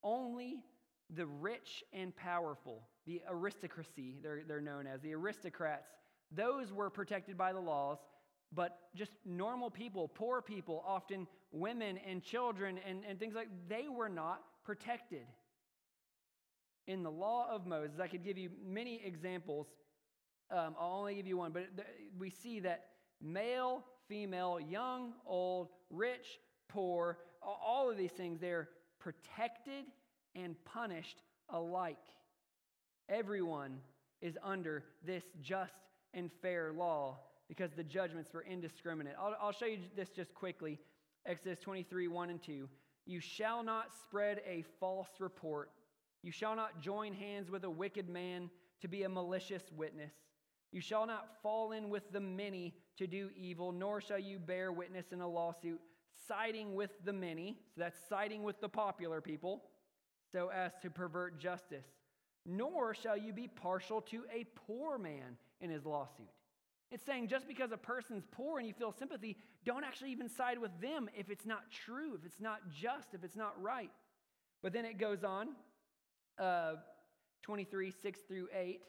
only 0.03 0.63
the 1.09 1.25
rich 1.25 1.83
and 1.93 2.15
powerful, 2.15 2.81
the 3.05 3.21
aristocracy, 3.29 4.17
they're, 4.21 4.41
they're 4.47 4.61
known 4.61 4.87
as, 4.87 5.01
the 5.01 5.13
aristocrats. 5.13 5.87
Those 6.31 6.73
were 6.73 6.89
protected 6.89 7.37
by 7.37 7.53
the 7.53 7.59
laws, 7.59 7.99
but 8.53 8.79
just 8.95 9.11
normal 9.25 9.69
people, 9.69 10.07
poor 10.07 10.41
people, 10.41 10.83
often 10.85 11.27
women 11.51 11.99
and 12.07 12.23
children 12.23 12.79
and, 12.87 13.03
and 13.07 13.19
things 13.19 13.35
like 13.35 13.49
they 13.67 13.87
were 13.87 14.09
not 14.09 14.41
protected. 14.63 15.25
In 16.87 17.03
the 17.03 17.11
law 17.11 17.47
of 17.49 17.65
Moses, 17.65 17.99
I 17.99 18.07
could 18.07 18.23
give 18.23 18.37
you 18.37 18.49
many 18.65 19.01
examples. 19.03 19.67
Um, 20.51 20.75
I'll 20.79 20.99
only 20.99 21.15
give 21.15 21.27
you 21.27 21.37
one, 21.37 21.51
but 21.51 21.63
we 22.17 22.29
see 22.29 22.59
that 22.61 22.85
male, 23.21 23.83
female, 24.07 24.59
young, 24.59 25.13
old, 25.25 25.69
rich, 25.89 26.39
poor, 26.67 27.17
all 27.41 27.89
of 27.89 27.97
these 27.97 28.11
things, 28.11 28.39
they're 28.39 28.69
protected 28.99 29.85
and 30.35 30.55
punished 30.65 31.21
alike. 31.49 31.97
Everyone 33.09 33.79
is 34.21 34.37
under 34.43 34.83
this 35.05 35.23
just 35.41 35.73
and 36.13 36.31
fair 36.41 36.71
law 36.73 37.19
because 37.47 37.71
the 37.71 37.83
judgments 37.83 38.33
were 38.33 38.43
indiscriminate. 38.43 39.13
I'll, 39.19 39.35
I'll 39.39 39.51
show 39.51 39.65
you 39.65 39.77
this 39.95 40.09
just 40.09 40.33
quickly 40.33 40.79
Exodus 41.25 41.59
23 41.59 42.07
1 42.07 42.29
and 42.29 42.41
2. 42.41 42.67
You 43.05 43.19
shall 43.19 43.63
not 43.63 43.91
spread 44.01 44.41
a 44.47 44.63
false 44.79 45.09
report. 45.19 45.71
You 46.23 46.31
shall 46.31 46.55
not 46.55 46.81
join 46.81 47.13
hands 47.13 47.51
with 47.51 47.63
a 47.63 47.69
wicked 47.69 48.09
man 48.09 48.49
to 48.81 48.87
be 48.87 49.03
a 49.03 49.09
malicious 49.09 49.63
witness. 49.75 50.13
You 50.71 50.81
shall 50.81 51.05
not 51.05 51.27
fall 51.43 51.71
in 51.71 51.89
with 51.89 52.11
the 52.11 52.19
many 52.19 52.73
to 52.97 53.07
do 53.07 53.29
evil, 53.37 53.71
nor 53.71 54.01
shall 54.01 54.19
you 54.19 54.39
bear 54.39 54.71
witness 54.71 55.11
in 55.11 55.21
a 55.21 55.27
lawsuit, 55.27 55.79
siding 56.27 56.73
with 56.73 56.91
the 57.05 57.13
many. 57.13 57.59
So 57.75 57.81
that's 57.81 57.97
siding 58.09 58.43
with 58.43 58.59
the 58.59 58.69
popular 58.69 59.21
people 59.21 59.63
so 60.31 60.49
as 60.49 60.71
to 60.81 60.89
pervert 60.89 61.39
justice, 61.39 61.85
nor 62.45 62.93
shall 62.93 63.17
you 63.17 63.33
be 63.33 63.47
partial 63.47 64.01
to 64.01 64.23
a 64.33 64.45
poor 64.67 64.97
man 64.97 65.37
in 65.61 65.69
his 65.69 65.85
lawsuit. 65.85 66.27
It's 66.91 67.03
saying 67.03 67.27
just 67.27 67.47
because 67.47 67.71
a 67.71 67.77
person's 67.77 68.23
poor 68.31 68.59
and 68.59 68.67
you 68.67 68.73
feel 68.73 68.91
sympathy, 68.91 69.37
don't 69.65 69.83
actually 69.83 70.11
even 70.11 70.29
side 70.29 70.59
with 70.59 70.71
them 70.79 71.09
if 71.17 71.29
it's 71.29 71.45
not 71.45 71.71
true, 71.71 72.13
if 72.13 72.25
it's 72.25 72.39
not 72.39 72.59
just, 72.71 73.13
if 73.13 73.23
it's 73.23 73.35
not 73.35 73.59
right. 73.61 73.89
But 74.61 74.71
then 74.71 74.85
it 74.85 74.97
goes 74.97 75.23
on, 75.23 75.49
uh, 76.39 76.75
23, 77.41 77.91
6 77.91 78.19
through 78.27 78.47
8. 78.53 78.81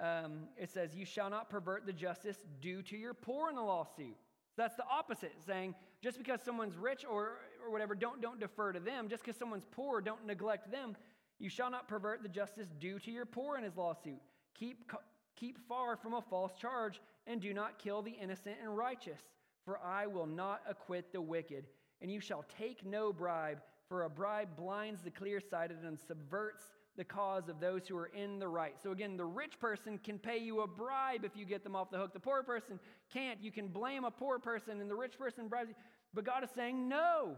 Um, 0.00 0.48
it 0.58 0.70
says, 0.70 0.94
You 0.94 1.04
shall 1.04 1.30
not 1.30 1.48
pervert 1.48 1.86
the 1.86 1.92
justice 1.92 2.38
due 2.60 2.82
to 2.82 2.96
your 2.96 3.14
poor 3.14 3.50
in 3.50 3.56
a 3.56 3.64
lawsuit. 3.64 4.16
So 4.54 4.62
that's 4.62 4.76
the 4.76 4.84
opposite, 4.90 5.32
saying 5.44 5.74
just 6.02 6.18
because 6.18 6.40
someone's 6.42 6.76
rich 6.76 7.04
or, 7.10 7.38
or 7.64 7.72
whatever, 7.72 7.94
don't, 7.94 8.20
don't 8.20 8.38
defer 8.38 8.72
to 8.72 8.80
them. 8.80 9.08
Just 9.08 9.24
because 9.24 9.38
someone's 9.38 9.64
poor, 9.70 10.00
don't 10.00 10.24
neglect 10.26 10.70
them. 10.70 10.96
You 11.44 11.50
shall 11.50 11.70
not 11.70 11.88
pervert 11.88 12.22
the 12.22 12.28
justice 12.30 12.68
due 12.80 12.98
to 13.00 13.10
your 13.10 13.26
poor 13.26 13.58
in 13.58 13.64
his 13.64 13.76
lawsuit. 13.76 14.18
Keep, 14.58 14.90
keep 15.36 15.58
far 15.68 15.94
from 15.94 16.14
a 16.14 16.22
false 16.22 16.54
charge, 16.58 17.02
and 17.26 17.38
do 17.38 17.52
not 17.52 17.78
kill 17.78 18.00
the 18.00 18.12
innocent 18.12 18.56
and 18.62 18.74
righteous, 18.74 19.20
for 19.62 19.78
I 19.78 20.06
will 20.06 20.24
not 20.24 20.62
acquit 20.66 21.12
the 21.12 21.20
wicked. 21.20 21.66
And 22.00 22.10
you 22.10 22.18
shall 22.18 22.46
take 22.56 22.86
no 22.86 23.12
bribe, 23.12 23.58
for 23.90 24.04
a 24.04 24.08
bribe 24.08 24.56
blinds 24.56 25.02
the 25.02 25.10
clear 25.10 25.38
sighted 25.38 25.84
and 25.84 26.00
subverts 26.00 26.62
the 26.96 27.04
cause 27.04 27.50
of 27.50 27.60
those 27.60 27.86
who 27.86 27.98
are 27.98 28.10
in 28.16 28.38
the 28.38 28.48
right. 28.48 28.76
So 28.82 28.92
again, 28.92 29.18
the 29.18 29.26
rich 29.26 29.60
person 29.60 29.98
can 29.98 30.18
pay 30.18 30.38
you 30.38 30.62
a 30.62 30.66
bribe 30.66 31.26
if 31.26 31.36
you 31.36 31.44
get 31.44 31.62
them 31.62 31.76
off 31.76 31.90
the 31.90 31.98
hook. 31.98 32.14
The 32.14 32.20
poor 32.20 32.42
person 32.42 32.80
can't. 33.12 33.42
You 33.42 33.52
can 33.52 33.68
blame 33.68 34.04
a 34.04 34.10
poor 34.10 34.38
person, 34.38 34.80
and 34.80 34.90
the 34.90 34.96
rich 34.96 35.18
person 35.18 35.48
bribes 35.48 35.68
you. 35.68 35.74
But 36.14 36.24
God 36.24 36.42
is 36.42 36.48
saying, 36.54 36.88
no. 36.88 37.36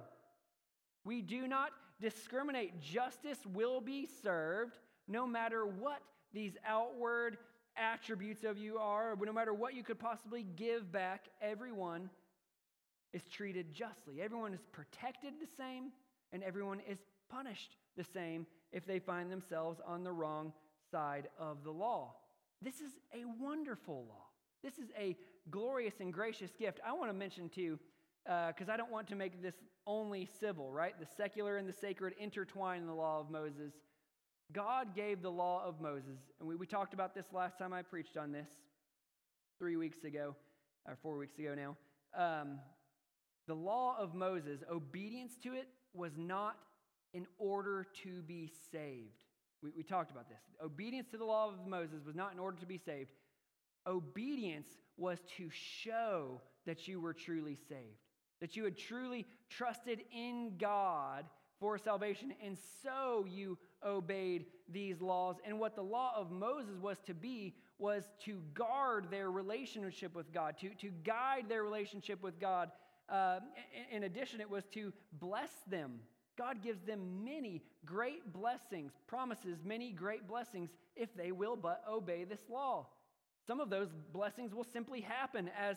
We 1.05 1.23
do 1.23 1.49
not 1.49 1.71
discriminate. 2.01 2.81
Justice 2.81 3.39
will 3.53 3.81
be 3.81 4.09
served 4.23 4.79
no 5.09 5.27
matter 5.27 5.67
what 5.67 6.01
these 6.33 6.57
outward 6.67 7.39
attributes 7.77 8.45
of 8.45 8.59
you 8.59 8.79
are, 8.79 9.17
no 9.21 9.33
matter 9.33 9.55
what 9.55 9.75
you 9.75 9.83
could 9.83 9.99
possibly 9.99 10.45
give 10.57 10.91
back, 10.91 11.27
everyone 11.41 12.11
is 13.13 13.23
treated 13.31 13.73
justly. 13.73 14.21
Everyone 14.21 14.53
is 14.53 14.61
protected 14.73 15.35
the 15.41 15.47
same, 15.57 15.93
and 16.33 16.43
everyone 16.43 16.81
is 16.89 16.99
punished 17.31 17.77
the 17.97 18.05
same 18.05 18.47
if 18.73 18.87
they 18.87 18.99
find 18.99 19.31
themselves 19.31 19.81
on 19.87 20.05
the 20.05 20.13
wrong 20.13 20.53
side 20.91 21.29
of 21.39 21.65
the 21.65 21.71
law. 21.71 22.15
This 22.63 22.77
is 22.77 22.93
a 23.15 23.25
wonderful 23.41 24.07
law. 24.09 24.27
This 24.63 24.79
is 24.79 24.91
a 24.99 25.17
glorious 25.51 25.95
and 26.01 26.13
gracious 26.13 26.51
gift. 26.59 26.81
I 26.87 26.93
want 26.93 27.11
to 27.11 27.17
mention 27.17 27.49
too, 27.49 27.79
because 28.25 28.69
uh, 28.69 28.73
I 28.73 28.77
don't 28.77 28.91
want 28.91 29.09
to 29.09 29.15
make 29.15 29.43
this 29.43 29.55
only 29.87 30.29
civil, 30.41 30.73
right? 30.73 30.99
The 30.99 31.07
secular 31.17 31.57
and 31.57 31.69
the 31.69 31.73
sacred 31.73 32.15
intertwine 32.19 32.81
in 32.81 32.87
the 32.87 32.95
law 32.95 33.21
of 33.21 33.31
Moses. 33.31 33.73
God 34.53 34.95
gave 34.95 35.23
the 35.23 35.31
law 35.31 35.65
of 35.65 35.81
Moses, 35.81 36.21
and 36.39 36.49
we, 36.49 36.55
we 36.57 36.67
talked 36.67 36.95
about 36.95 37.15
this 37.15 37.27
last 37.33 37.59
time 37.59 37.73
I 37.73 37.83
preached 37.83 38.17
on 38.17 38.33
this, 38.33 38.49
three 39.59 39.77
weeks 39.77 40.05
ago, 40.05 40.37
or 40.87 40.97
four 41.03 41.19
weeks 41.19 41.39
ago 41.39 41.55
now. 41.55 41.77
Um, 42.17 42.59
the 43.47 43.55
law 43.55 43.97
of 43.99 44.15
Moses, 44.15 44.61
obedience 44.71 45.37
to 45.43 45.53
it 45.55 45.69
was 45.95 46.13
not 46.17 46.57
in 47.13 47.27
order 47.39 47.87
to 48.03 48.23
be 48.23 48.53
saved. 48.71 49.25
We, 49.63 49.71
we 49.77 49.83
talked 49.83 50.11
about 50.11 50.29
this. 50.29 50.39
Obedience 50.63 51.09
to 51.11 51.17
the 51.17 51.25
law 51.25 51.49
of 51.49 51.67
Moses 51.67 52.05
was 52.05 52.15
not 52.15 52.33
in 52.33 52.39
order 52.39 52.59
to 52.59 52.67
be 52.67 52.79
saved. 52.79 53.11
Obedience 53.87 54.69
was 54.97 55.19
to 55.37 55.49
show 55.51 56.41
that 56.67 56.89
you 56.89 57.01
were 57.01 57.15
truly 57.15 57.57
saved, 57.69 58.06
that 58.41 58.57
you 58.57 58.65
had 58.65 58.77
truly 58.77 59.27
trusted 59.49 60.01
in 60.13 60.53
God 60.59 61.25
for 61.59 61.79
salvation, 61.79 62.35
and 62.45 62.57
so 62.83 63.25
you 63.29 63.57
obeyed 63.85 64.47
these 64.71 65.01
laws. 65.01 65.37
And 65.45 65.59
what 65.59 65.75
the 65.75 65.83
law 65.83 66.13
of 66.15 66.31
Moses 66.31 66.77
was 66.81 66.99
to 67.07 67.15
be 67.15 67.55
was 67.79 68.05
to 68.25 68.43
guard 68.55 69.09
their 69.11 69.31
relationship 69.31 70.15
with 70.15 70.33
God, 70.33 70.57
to, 70.61 70.71
to 70.75 70.91
guide 71.05 71.47
their 71.49 71.63
relationship 71.63 72.23
with 72.23 72.39
God. 72.39 72.71
Uh, 73.09 73.41
in, 73.91 73.99
in 73.99 74.03
addition, 74.05 74.41
it 74.41 74.51
was 74.51 74.65
to 74.73 74.93
bless 75.13 75.51
them. 75.69 76.01
God 76.37 76.63
gives 76.63 76.83
them 76.83 77.25
many 77.25 77.63
great 77.85 78.33
blessings, 78.33 78.93
promises 79.07 79.59
many 79.65 79.93
great 79.93 80.29
blessings 80.29 80.71
if 80.95 81.15
they 81.15 81.33
will 81.33 81.57
but 81.57 81.83
obey 81.91 82.25
this 82.25 82.41
law. 82.51 82.87
Some 83.47 83.61
of 83.61 83.71
those 83.71 83.89
blessings 84.13 84.53
will 84.53 84.65
simply 84.65 85.01
happen 85.01 85.51
as 85.59 85.77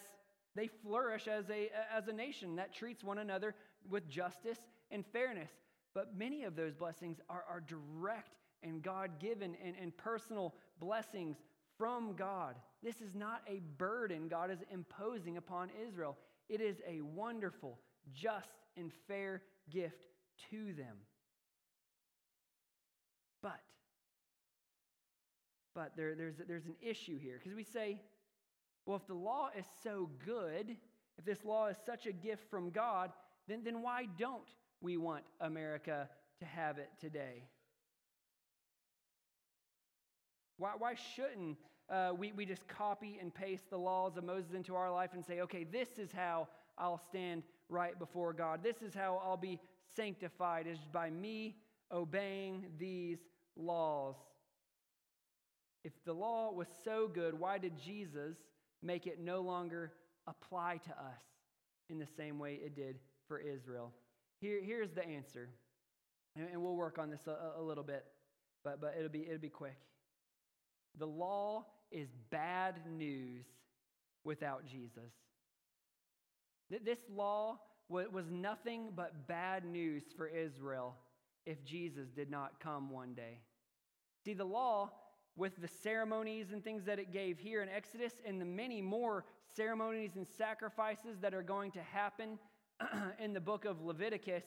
they 0.56 0.68
flourish 0.68 1.28
as 1.28 1.50
a, 1.50 1.70
as 1.96 2.08
a 2.08 2.14
nation 2.14 2.56
that 2.56 2.74
treats 2.74 3.04
one 3.04 3.20
another 3.20 3.56
with 3.90 4.10
justice 4.10 4.60
and 4.92 5.06
fairness. 5.06 5.52
But 5.94 6.18
many 6.18 6.44
of 6.44 6.56
those 6.56 6.76
blessings 6.76 7.20
are, 7.30 7.44
are 7.50 7.62
direct 7.62 8.36
and 8.64 8.82
God 8.82 9.20
given 9.20 9.56
and, 9.64 9.76
and 9.82 9.96
personal 9.96 10.56
blessings 10.80 11.38
from 11.78 12.14
God. 12.16 12.56
This 12.84 13.02
is 13.02 13.16
not 13.16 13.42
a 13.48 13.62
burden 13.78 14.28
God 14.28 14.52
is 14.52 14.60
imposing 14.72 15.38
upon 15.38 15.70
Israel, 15.88 16.18
it 16.50 16.62
is 16.62 16.78
a 16.88 17.02
wonderful, 17.02 17.80
just, 18.14 18.50
and 18.76 18.92
fair 19.08 19.44
gift 19.70 20.08
to 20.50 20.74
them. 20.74 20.98
But, 23.42 23.62
but 25.74 25.94
there, 25.96 26.16
there's, 26.16 26.36
there's 26.48 26.66
an 26.66 26.76
issue 26.82 27.18
here 27.18 27.40
because 27.42 27.56
we 27.56 27.64
say, 27.64 28.02
well, 28.90 28.98
if 28.98 29.06
the 29.06 29.14
law 29.14 29.50
is 29.56 29.66
so 29.84 30.10
good, 30.26 30.76
if 31.20 31.24
this 31.24 31.46
law 31.46 31.68
is 31.68 31.78
such 31.86 32.08
a 32.08 32.12
gift 32.12 32.50
from 32.50 32.72
God, 32.72 33.12
then, 33.48 33.62
then 33.64 33.84
why 33.84 34.08
don't 34.18 34.50
we 34.82 34.98
want 34.98 35.26
America 35.42 36.10
to 36.40 36.46
have 36.46 36.80
it 36.80 36.90
today? 37.00 37.44
Why, 40.58 40.72
why 40.76 40.96
shouldn't 40.96 41.58
uh, 41.88 42.14
we, 42.18 42.32
we 42.32 42.48
just 42.48 42.68
copy 42.68 43.20
and 43.22 43.32
paste 43.32 43.70
the 43.70 43.78
laws 43.78 44.18
of 44.18 44.24
Moses 44.24 44.54
into 44.56 44.74
our 44.74 44.92
life 44.92 45.12
and 45.14 45.24
say, 45.24 45.42
okay, 45.42 45.66
this 45.66 46.00
is 46.00 46.12
how 46.12 46.48
I'll 46.76 47.02
stand 47.10 47.44
right 47.70 47.98
before 48.00 48.34
God. 48.34 48.64
This 48.64 48.82
is 48.82 48.96
how 48.96 49.22
I'll 49.24 49.38
be 49.38 49.60
sanctified, 49.96 50.66
is 50.66 50.80
by 50.92 51.12
me 51.12 51.58
obeying 51.92 52.66
these 52.80 53.20
laws. 53.56 54.16
If 55.84 55.94
the 56.06 56.14
law 56.14 56.52
was 56.52 56.68
so 56.84 57.08
good, 57.08 57.40
why 57.40 57.60
did 57.60 57.78
Jesus 57.78 58.36
make 58.82 59.08
it 59.08 59.20
no 59.20 59.42
longer 59.42 59.94
apply 60.28 60.80
to 60.86 60.92
us 60.92 61.22
in 61.90 62.00
the 62.00 62.08
same 62.18 62.40
way 62.40 62.60
it 62.64 62.76
did 62.76 62.98
for 63.28 63.40
Israel? 63.40 63.92
Here, 64.40 64.62
here's 64.64 64.92
the 64.92 65.06
answer, 65.06 65.50
and 66.36 66.62
we'll 66.62 66.76
work 66.76 66.98
on 66.98 67.10
this 67.10 67.28
a, 67.28 67.60
a 67.60 67.62
little 67.62 67.84
bit, 67.84 68.06
but, 68.64 68.80
but 68.80 68.96
it'll, 68.98 69.10
be, 69.10 69.26
it'll 69.28 69.38
be 69.38 69.50
quick. 69.50 69.78
The 70.98 71.08
law 71.08 71.66
is 71.92 72.08
bad 72.30 72.76
news 72.90 73.46
without 74.24 74.66
Jesus. 74.66 75.12
This 76.70 77.00
law 77.14 77.60
was 77.90 78.26
nothing 78.30 78.90
but 78.96 79.28
bad 79.28 79.66
news 79.66 80.04
for 80.16 80.28
Israel 80.28 80.96
if 81.46 81.64
Jesus 81.64 82.08
did 82.16 82.30
not 82.30 82.60
come 82.60 82.92
one 82.92 83.14
day. 83.14 83.40
See, 84.24 84.34
the 84.34 84.46
law, 84.46 84.92
with 85.36 85.60
the 85.62 85.68
ceremonies 85.68 86.48
and 86.52 86.64
things 86.64 86.84
that 86.86 87.00
it 87.00 87.12
gave 87.12 87.40
here 87.40 87.62
in 87.62 87.70
Exodus, 87.70 88.14
and 88.26 88.40
the 88.40 88.46
many 88.46 88.82
more 88.82 89.26
ceremonies 89.56 90.12
and 90.16 90.28
sacrifices 90.38 91.20
that 91.22 91.34
are 91.34 91.44
going 91.44 91.72
to 91.72 91.82
happen 91.82 92.38
in 93.20 93.34
the 93.34 93.40
book 93.40 93.66
of 93.66 93.82
Leviticus, 93.82 94.44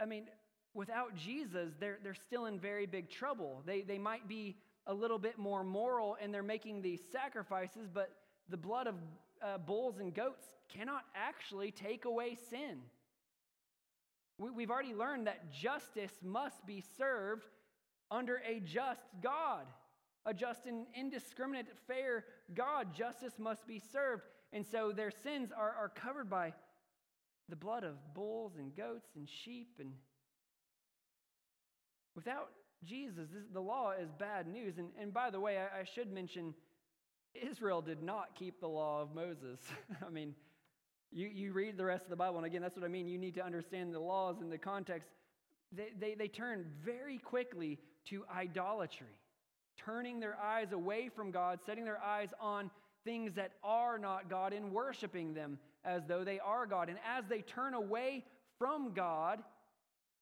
I 0.00 0.04
mean, 0.04 0.26
without 0.74 1.14
Jesus, 1.16 1.72
they're, 1.80 1.98
they're 2.02 2.14
still 2.14 2.46
in 2.46 2.58
very 2.58 2.86
big 2.86 3.10
trouble. 3.10 3.62
They, 3.66 3.82
they 3.82 3.98
might 3.98 4.28
be 4.28 4.56
a 4.86 4.94
little 4.94 5.18
bit 5.18 5.38
more 5.38 5.64
moral 5.64 6.16
and 6.20 6.32
they're 6.32 6.42
making 6.42 6.82
these 6.82 7.00
sacrifices, 7.12 7.88
but 7.92 8.10
the 8.48 8.56
blood 8.56 8.86
of 8.86 8.94
uh, 9.42 9.58
bulls 9.58 9.98
and 9.98 10.14
goats 10.14 10.44
cannot 10.72 11.02
actually 11.14 11.70
take 11.70 12.04
away 12.04 12.36
sin. 12.50 12.78
We, 14.38 14.50
we've 14.50 14.70
already 14.70 14.94
learned 14.94 15.26
that 15.26 15.52
justice 15.52 16.12
must 16.22 16.64
be 16.66 16.82
served 16.96 17.44
under 18.10 18.40
a 18.46 18.60
just 18.60 19.02
God, 19.22 19.66
a 20.24 20.34
just 20.34 20.66
and 20.66 20.86
indiscriminate, 20.94 21.66
fair 21.86 22.24
God. 22.54 22.94
Justice 22.94 23.34
must 23.38 23.66
be 23.66 23.80
served. 23.92 24.22
And 24.52 24.64
so 24.66 24.92
their 24.92 25.10
sins 25.10 25.50
are, 25.56 25.74
are 25.78 25.90
covered 25.94 26.30
by 26.30 26.54
the 27.48 27.56
blood 27.56 27.84
of 27.84 27.94
bulls 28.14 28.52
and 28.58 28.74
goats 28.74 29.10
and 29.16 29.28
sheep. 29.28 29.76
And 29.78 29.92
without 32.14 32.50
Jesus, 32.84 33.28
this, 33.32 33.44
the 33.52 33.60
law 33.60 33.92
is 33.92 34.10
bad 34.18 34.46
news. 34.46 34.78
And, 34.78 34.88
and 35.00 35.12
by 35.12 35.30
the 35.30 35.40
way, 35.40 35.58
I, 35.58 35.80
I 35.80 35.84
should 35.84 36.12
mention 36.12 36.54
Israel 37.34 37.82
did 37.82 38.02
not 38.02 38.34
keep 38.34 38.60
the 38.60 38.68
law 38.68 39.02
of 39.02 39.14
Moses. 39.14 39.60
I 40.06 40.10
mean, 40.10 40.34
you, 41.10 41.28
you 41.28 41.52
read 41.52 41.76
the 41.76 41.84
rest 41.84 42.04
of 42.04 42.10
the 42.10 42.16
Bible, 42.16 42.36
and 42.36 42.46
again, 42.46 42.62
that's 42.62 42.76
what 42.76 42.84
I 42.84 42.88
mean. 42.88 43.08
You 43.08 43.18
need 43.18 43.34
to 43.34 43.44
understand 43.44 43.94
the 43.94 44.00
laws 44.00 44.36
in 44.40 44.50
the 44.50 44.58
context. 44.58 45.08
They, 45.72 45.88
they, 45.98 46.14
they 46.14 46.28
turn 46.28 46.66
very 46.84 47.18
quickly 47.18 47.78
to 48.06 48.24
idolatry, 48.34 49.18
turning 49.76 50.20
their 50.20 50.36
eyes 50.40 50.72
away 50.72 51.08
from 51.08 51.30
God, 51.30 51.60
setting 51.64 51.84
their 51.84 52.02
eyes 52.02 52.30
on 52.40 52.70
things 53.04 53.34
that 53.34 53.52
are 53.62 53.98
not 53.98 54.28
God, 54.28 54.52
and 54.52 54.72
worshiping 54.72 55.34
them 55.34 55.58
as 55.84 56.02
though 56.06 56.24
they 56.24 56.38
are 56.40 56.66
God. 56.66 56.88
And 56.88 56.98
as 57.06 57.24
they 57.28 57.42
turn 57.42 57.74
away 57.74 58.24
from 58.58 58.92
God, 58.92 59.40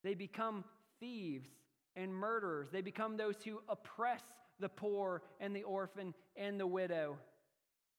they 0.05 0.15
become 0.15 0.65
thieves 1.01 1.49
and 1.97 2.15
murderers. 2.15 2.69
They 2.71 2.83
become 2.83 3.17
those 3.17 3.37
who 3.45 3.61
oppress 3.69 4.23
the 4.61 4.69
poor 4.69 5.23
and 5.41 5.55
the 5.55 5.63
orphan 5.63 6.15
and 6.37 6.61
the 6.61 6.67
widow. 6.67 7.17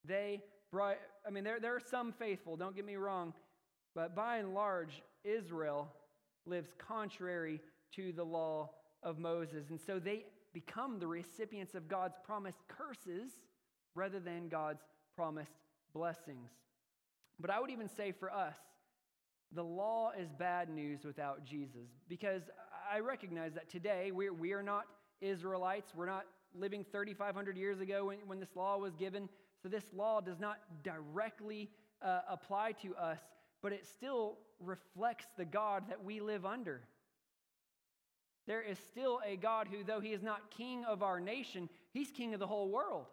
They 0.06 0.42
brought, 0.72 0.98
I 1.26 1.32
mean, 1.32 1.44
there, 1.44 1.60
there 1.60 1.76
are 1.76 1.82
some 1.82 2.14
faithful, 2.14 2.56
don't 2.56 2.76
get 2.76 2.86
me 2.86 2.96
wrong, 2.96 3.34
but 3.96 4.16
by 4.16 4.38
and 4.38 4.54
large, 4.54 5.02
Israel 5.24 5.92
lives 6.46 6.70
contrary 6.78 7.60
to 7.96 8.12
the 8.12 8.24
law 8.24 8.70
of 9.04 9.20
Moses. 9.20 9.70
And 9.70 9.80
so 9.80 10.00
they 10.00 10.26
become 10.54 11.00
the 11.00 11.08
recipients 11.08 11.76
of 11.76 11.88
God's 11.88 12.18
promised 12.24 12.60
curses 12.68 13.32
rather 13.96 14.20
than 14.20 14.50
God's 14.50 14.82
promised 15.16 15.52
blessings. 15.94 16.50
But 17.40 17.50
I 17.50 17.60
would 17.60 17.70
even 17.70 17.88
say 17.88 18.12
for 18.12 18.32
us, 18.32 18.56
the 19.54 19.64
law 19.64 20.12
is 20.20 20.30
bad 20.38 20.70
news 20.70 21.04
without 21.06 21.46
Jesus 21.46 21.90
because 22.10 22.44
I 22.92 23.00
recognize 23.00 23.54
that 23.54 23.70
today 23.70 24.12
we 24.12 24.30
we 24.30 24.52
are 24.54 24.64
not 24.64 24.86
Israelites. 25.22 25.94
We're 25.96 26.06
not 26.06 26.26
living 26.54 26.86
3,500 26.92 27.58
years 27.58 27.80
ago 27.80 28.06
when, 28.06 28.18
when 28.28 28.40
this 28.40 28.56
law 28.56 28.78
was 28.78 28.96
given. 28.96 29.30
So 29.62 29.70
this 29.70 29.86
law 29.96 30.22
does 30.22 30.40
not 30.40 30.58
directly 30.84 31.70
uh, 32.02 32.22
apply 32.30 32.74
to 32.84 32.96
us, 32.96 33.20
but 33.62 33.72
it 33.72 33.86
still 33.86 34.38
reflects 34.60 35.26
the 35.38 35.46
God 35.46 35.84
that 35.90 36.04
we 36.04 36.20
live 36.20 36.46
under. 36.46 36.82
There 38.48 38.62
is 38.62 38.78
still 38.92 39.20
a 39.26 39.36
God 39.36 39.68
who, 39.70 39.84
though 39.84 40.00
he 40.00 40.14
is 40.14 40.24
not 40.24 40.50
king 40.50 40.86
of 40.86 41.04
our 41.04 41.20
nation, 41.20 41.70
he's 41.94 42.10
king 42.10 42.34
of 42.34 42.40
the 42.40 42.48
whole 42.48 42.70
world. 42.70 43.06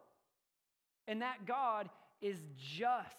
And 1.08 1.22
that 1.22 1.44
God 1.44 1.90
is 2.22 2.38
just. 2.56 3.16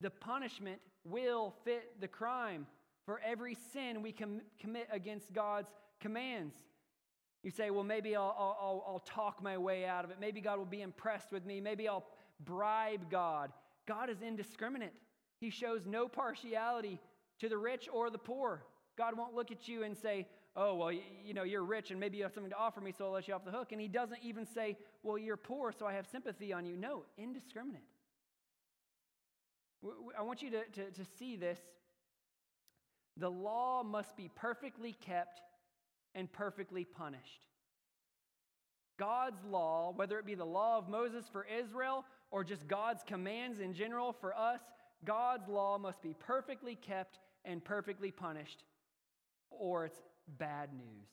The 0.00 0.10
punishment 0.10 0.80
will 1.04 1.54
fit 1.64 2.00
the 2.00 2.08
crime 2.08 2.66
for 3.04 3.20
every 3.24 3.56
sin 3.72 4.02
we 4.02 4.12
com- 4.12 4.40
commit 4.60 4.88
against 4.90 5.32
God's 5.32 5.68
commands. 6.00 6.54
You 7.42 7.50
say, 7.50 7.70
well, 7.70 7.84
maybe 7.84 8.16
I'll, 8.16 8.34
I'll, 8.38 8.84
I'll 8.86 9.02
talk 9.04 9.42
my 9.42 9.58
way 9.58 9.84
out 9.84 10.04
of 10.04 10.10
it. 10.10 10.16
Maybe 10.20 10.40
God 10.40 10.58
will 10.58 10.64
be 10.64 10.80
impressed 10.80 11.30
with 11.30 11.44
me. 11.44 11.60
Maybe 11.60 11.88
I'll 11.88 12.06
bribe 12.44 13.10
God. 13.10 13.52
God 13.86 14.08
is 14.08 14.22
indiscriminate. 14.22 14.94
He 15.40 15.50
shows 15.50 15.82
no 15.84 16.08
partiality 16.08 16.98
to 17.40 17.48
the 17.48 17.58
rich 17.58 17.88
or 17.92 18.08
the 18.08 18.18
poor. 18.18 18.62
God 18.96 19.18
won't 19.18 19.34
look 19.34 19.50
at 19.50 19.68
you 19.68 19.82
and 19.82 19.96
say, 19.96 20.26
Oh, 20.56 20.74
well, 20.76 20.92
you 20.92 21.34
know, 21.34 21.42
you're 21.42 21.64
rich 21.64 21.90
and 21.90 21.98
maybe 21.98 22.16
you 22.16 22.22
have 22.22 22.32
something 22.32 22.50
to 22.50 22.56
offer 22.56 22.80
me, 22.80 22.92
so 22.96 23.06
I'll 23.06 23.12
let 23.12 23.26
you 23.26 23.34
off 23.34 23.44
the 23.44 23.50
hook. 23.50 23.72
And 23.72 23.80
He 23.80 23.88
doesn't 23.88 24.20
even 24.22 24.46
say, 24.46 24.76
Well, 25.02 25.18
you're 25.18 25.36
poor, 25.36 25.72
so 25.72 25.86
I 25.86 25.94
have 25.94 26.06
sympathy 26.06 26.52
on 26.52 26.64
you. 26.64 26.76
No, 26.76 27.02
indiscriminate. 27.18 27.82
I 30.18 30.22
want 30.22 30.42
you 30.42 30.50
to, 30.50 30.64
to, 30.64 30.90
to 30.90 31.04
see 31.18 31.36
this. 31.36 31.58
The 33.16 33.30
law 33.30 33.82
must 33.82 34.16
be 34.16 34.30
perfectly 34.34 34.96
kept 35.04 35.40
and 36.14 36.32
perfectly 36.32 36.84
punished. 36.84 37.46
God's 38.96 39.44
law, 39.44 39.92
whether 39.94 40.18
it 40.18 40.26
be 40.26 40.36
the 40.36 40.44
law 40.44 40.78
of 40.78 40.88
Moses 40.88 41.26
for 41.30 41.46
Israel 41.46 42.04
or 42.30 42.44
just 42.44 42.68
God's 42.68 43.02
commands 43.04 43.60
in 43.60 43.74
general 43.74 44.12
for 44.12 44.36
us, 44.36 44.60
God's 45.04 45.48
law 45.48 45.78
must 45.78 46.00
be 46.00 46.14
perfectly 46.14 46.76
kept 46.76 47.18
and 47.44 47.62
perfectly 47.62 48.10
punished, 48.10 48.64
or 49.50 49.86
it's 49.86 49.98
bad 50.38 50.70
news. 50.72 51.08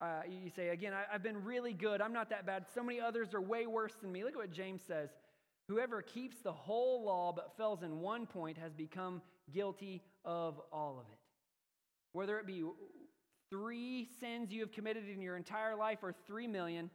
Uh, 0.00 0.20
you 0.28 0.50
say, 0.50 0.68
again, 0.68 0.92
I, 0.92 1.12
have 1.12 1.22
been 1.22 1.44
really 1.44 1.72
good. 1.72 2.00
I'm 2.00 2.12
not 2.12 2.30
that 2.30 2.46
bad. 2.46 2.66
So 2.72 2.82
many 2.82 3.00
others 3.00 3.34
are 3.34 3.40
way 3.40 3.66
worse 3.66 3.94
than 4.00 4.12
me. 4.12 4.22
Look 4.22 4.32
at 4.32 4.38
what 4.38 4.52
James 4.52 4.82
says. 4.86 5.10
Whoever 5.66 6.02
keeps 6.02 6.36
the 6.38 6.52
whole 6.52 7.04
law 7.04 7.32
but 7.32 7.56
fails 7.56 7.82
in 7.82 8.00
one 8.00 8.26
point 8.26 8.56
has 8.58 8.72
become 8.72 9.20
guilty 9.52 10.02
of 10.24 10.60
all 10.72 10.98
of 11.00 11.06
it. 11.12 11.18
Whether 12.12 12.38
it 12.38 12.46
be 12.46 12.62
three 13.50 14.08
sins 14.20 14.52
you 14.52 14.60
have 14.60 14.72
committed 14.72 15.08
in 15.08 15.20
your 15.20 15.36
entire 15.36 15.74
life 15.76 15.98
or 16.02 16.14
three 16.26 16.46
million, 16.46 16.90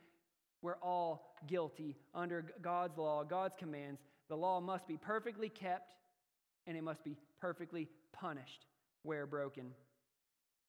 we're 0.61 0.77
all 0.77 1.35
guilty 1.45 1.97
under 2.15 2.45
God's 2.61 2.97
law, 2.97 3.23
God's 3.23 3.55
commands. 3.57 4.01
The 4.29 4.37
law 4.37 4.61
must 4.61 4.87
be 4.87 4.97
perfectly 4.97 5.49
kept 5.49 5.95
and 6.65 6.77
it 6.77 6.83
must 6.83 7.03
be 7.03 7.17
perfectly 7.39 7.89
punished 8.13 8.65
where 9.03 9.25
broken. 9.25 9.71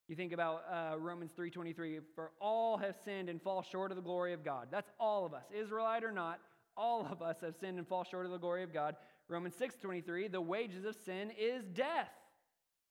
You 0.09 0.17
think 0.17 0.33
about 0.33 0.65
uh, 0.71 0.99
Romans 0.99 1.33
3:23, 1.33 2.01
for 2.15 2.33
all 2.41 2.77
have 2.77 2.97
sinned 3.05 3.29
and 3.29 3.41
fall 3.41 3.63
short 3.63 3.91
of 3.91 3.97
the 3.97 4.03
glory 4.03 4.33
of 4.35 4.45
God. 4.45 4.69
That's 4.71 4.91
all 5.01 5.25
of 5.25 5.33
us, 5.33 5.45
Israelite 5.51 6.05
or 6.05 6.13
not, 6.13 6.41
all 6.77 7.07
of 7.07 7.23
us 7.23 7.41
have 7.41 7.55
sinned 7.57 7.79
and 7.79 7.89
fall 7.89 8.05
short 8.05 8.27
of 8.27 8.33
the 8.33 8.39
glory 8.39 8.63
of 8.63 8.73
God. 8.73 8.97
Romans 9.29 9.55
6:23, 9.55 10.29
the 10.29 10.41
wages 10.41 10.85
of 10.85 10.95
sin 10.95 11.31
is 11.39 11.65
death. 11.69 12.13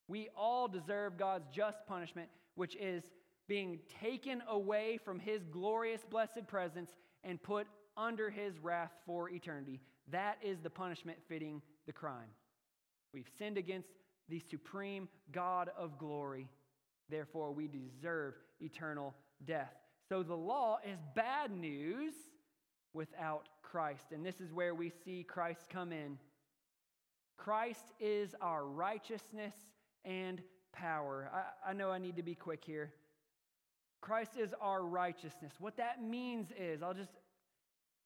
We 0.07 0.29
all 0.35 0.67
deserve 0.67 1.17
God's 1.17 1.47
just 1.49 1.85
punishment, 1.85 2.29
which 2.55 2.75
is 2.77 3.03
being 3.47 3.79
taken 4.01 4.41
away 4.47 4.97
from 4.97 5.19
his 5.19 5.45
glorious 5.45 6.03
blessed 6.09 6.47
presence 6.47 6.95
and 7.23 7.41
put 7.41 7.67
under 7.95 8.29
his 8.29 8.57
wrath 8.59 8.91
for 9.05 9.29
eternity. 9.29 9.79
That 10.09 10.37
is 10.41 10.59
the 10.59 10.69
punishment 10.69 11.19
fitting 11.27 11.61
the 11.85 11.93
crime. 11.93 12.29
We've 13.13 13.29
sinned 13.37 13.57
against 13.57 13.89
the 14.29 14.39
supreme 14.39 15.07
God 15.31 15.69
of 15.77 15.97
glory. 15.97 16.49
Therefore, 17.09 17.51
we 17.51 17.67
deserve 17.67 18.35
eternal 18.59 19.13
death. 19.45 19.73
So 20.09 20.23
the 20.23 20.35
law 20.35 20.77
is 20.85 20.99
bad 21.15 21.51
news 21.51 22.13
without 22.93 23.49
Christ. 23.61 24.11
And 24.11 24.25
this 24.25 24.39
is 24.39 24.51
where 24.51 24.75
we 24.75 24.91
see 25.03 25.23
Christ 25.23 25.69
come 25.69 25.91
in. 25.91 26.17
Christ 27.37 27.85
is 27.99 28.35
our 28.41 28.65
righteousness 28.65 29.55
and 30.05 30.41
power. 30.71 31.29
I, 31.33 31.71
I 31.71 31.73
know 31.73 31.91
I 31.91 31.97
need 31.97 32.17
to 32.17 32.23
be 32.23 32.35
quick 32.35 32.63
here. 32.65 32.93
Christ 34.01 34.31
is 34.37 34.53
our 34.61 34.83
righteousness. 34.83 35.53
What 35.59 35.77
that 35.77 36.03
means 36.03 36.49
is, 36.59 36.83
I'll 36.83 36.93
just 36.93 37.13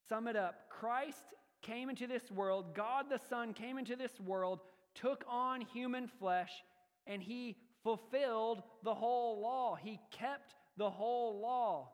sum 0.08 0.28
it 0.28 0.36
up 0.36 0.70
Christ 0.70 1.34
came 1.62 1.90
into 1.90 2.08
this 2.08 2.32
world, 2.32 2.76
God 2.76 3.06
the 3.10 3.20
Son 3.30 3.54
came 3.54 3.78
into 3.78 3.96
this 3.96 4.20
world, 4.20 4.60
took 4.94 5.26
on 5.28 5.62
human 5.62 6.08
flesh, 6.08 6.52
and 7.08 7.22
he 7.22 7.58
fulfilled 7.84 8.64
the 8.84 8.94
whole 8.94 9.42
law. 9.42 9.76
He 9.76 10.00
kept 10.12 10.56
the 10.78 10.90
whole 10.90 11.40
law. 11.42 11.90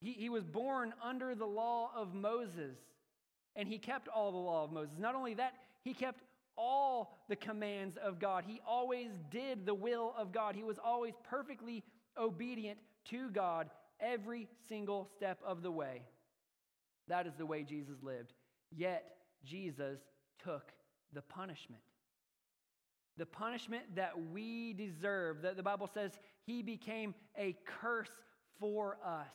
He, 0.00 0.12
he 0.12 0.28
was 0.28 0.44
born 0.44 0.92
under 1.02 1.34
the 1.34 1.46
law 1.46 1.90
of 1.94 2.14
Moses, 2.14 2.76
and 3.54 3.68
he 3.68 3.78
kept 3.78 4.08
all 4.08 4.32
the 4.32 4.38
law 4.38 4.64
of 4.64 4.72
Moses. 4.72 4.94
Not 4.98 5.14
only 5.14 5.34
that, 5.34 5.54
he 5.82 5.94
kept 5.94 6.22
all 6.56 7.18
the 7.28 7.36
commands 7.36 7.96
of 7.96 8.18
God. 8.18 8.44
He 8.46 8.60
always 8.66 9.10
did 9.30 9.64
the 9.64 9.74
will 9.74 10.14
of 10.18 10.32
God. 10.32 10.54
He 10.54 10.64
was 10.64 10.78
always 10.82 11.14
perfectly 11.24 11.82
obedient 12.18 12.78
to 13.10 13.30
God 13.30 13.70
every 14.00 14.48
single 14.68 15.08
step 15.16 15.38
of 15.44 15.62
the 15.62 15.70
way. 15.70 16.02
That 17.08 17.26
is 17.26 17.34
the 17.36 17.46
way 17.46 17.62
Jesus 17.62 17.96
lived. 18.02 18.32
Yet, 18.70 19.16
Jesus 19.44 19.98
took 20.42 20.72
the 21.12 21.22
punishment. 21.22 21.82
The 23.18 23.26
punishment 23.26 23.82
that 23.94 24.12
we 24.32 24.72
deserve. 24.72 25.42
That 25.42 25.56
the 25.56 25.62
Bible 25.62 25.88
says 25.92 26.12
he 26.44 26.62
became 26.62 27.14
a 27.36 27.56
curse 27.64 28.10
for 28.58 28.98
us, 29.04 29.28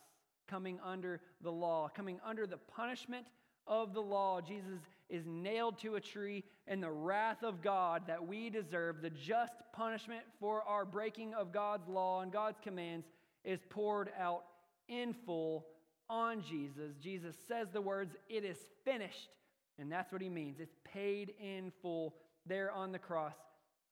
coming 0.48 0.78
under 0.84 1.20
the 1.42 1.52
law, 1.52 1.88
coming 1.94 2.20
under 2.24 2.46
the 2.46 2.56
punishment 2.56 3.26
of 3.66 3.94
the 3.94 4.00
law. 4.00 4.40
Jesus 4.40 4.80
is 5.08 5.24
nailed 5.26 5.78
to 5.78 5.96
a 5.96 6.00
tree, 6.00 6.44
and 6.66 6.82
the 6.82 6.90
wrath 6.90 7.42
of 7.42 7.62
God 7.62 8.02
that 8.06 8.26
we 8.26 8.50
deserve, 8.50 9.00
the 9.00 9.10
just 9.10 9.54
punishment 9.72 10.22
for 10.40 10.62
our 10.62 10.84
breaking 10.84 11.34
of 11.34 11.52
God's 11.52 11.88
law 11.88 12.22
and 12.22 12.32
God's 12.32 12.58
commands, 12.62 13.06
is 13.44 13.60
poured 13.70 14.10
out 14.18 14.44
in 14.88 15.14
full 15.14 15.66
on 16.10 16.42
Jesus. 16.42 16.94
Jesus 17.00 17.36
says 17.46 17.68
the 17.72 17.80
words, 17.80 18.14
It 18.28 18.44
is 18.44 18.56
finished. 18.84 19.30
And 19.78 19.92
that's 19.92 20.10
what 20.10 20.20
he 20.20 20.28
means. 20.28 20.58
It's 20.58 20.74
paid 20.84 21.34
in 21.40 21.70
full 21.80 22.16
there 22.46 22.72
on 22.72 22.90
the 22.90 22.98
cross. 22.98 23.34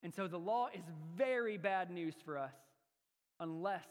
And 0.07 0.15
so 0.15 0.29
the 0.29 0.39
law 0.39 0.69
is 0.73 0.85
very 1.17 1.57
bad 1.57 1.91
news 1.91 2.15
for 2.25 2.39
us 2.39 2.55
unless 3.41 3.89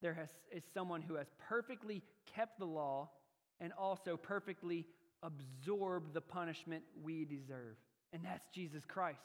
there 0.00 0.14
has, 0.14 0.30
is 0.50 0.62
someone 0.72 1.02
who 1.02 1.16
has 1.16 1.26
perfectly 1.46 2.02
kept 2.34 2.58
the 2.58 2.64
law 2.64 3.10
and 3.60 3.74
also 3.78 4.16
perfectly 4.16 4.86
absorbed 5.22 6.14
the 6.14 6.22
punishment 6.22 6.84
we 7.02 7.26
deserve. 7.26 7.76
And 8.14 8.24
that's 8.24 8.46
Jesus 8.48 8.86
Christ. 8.86 9.20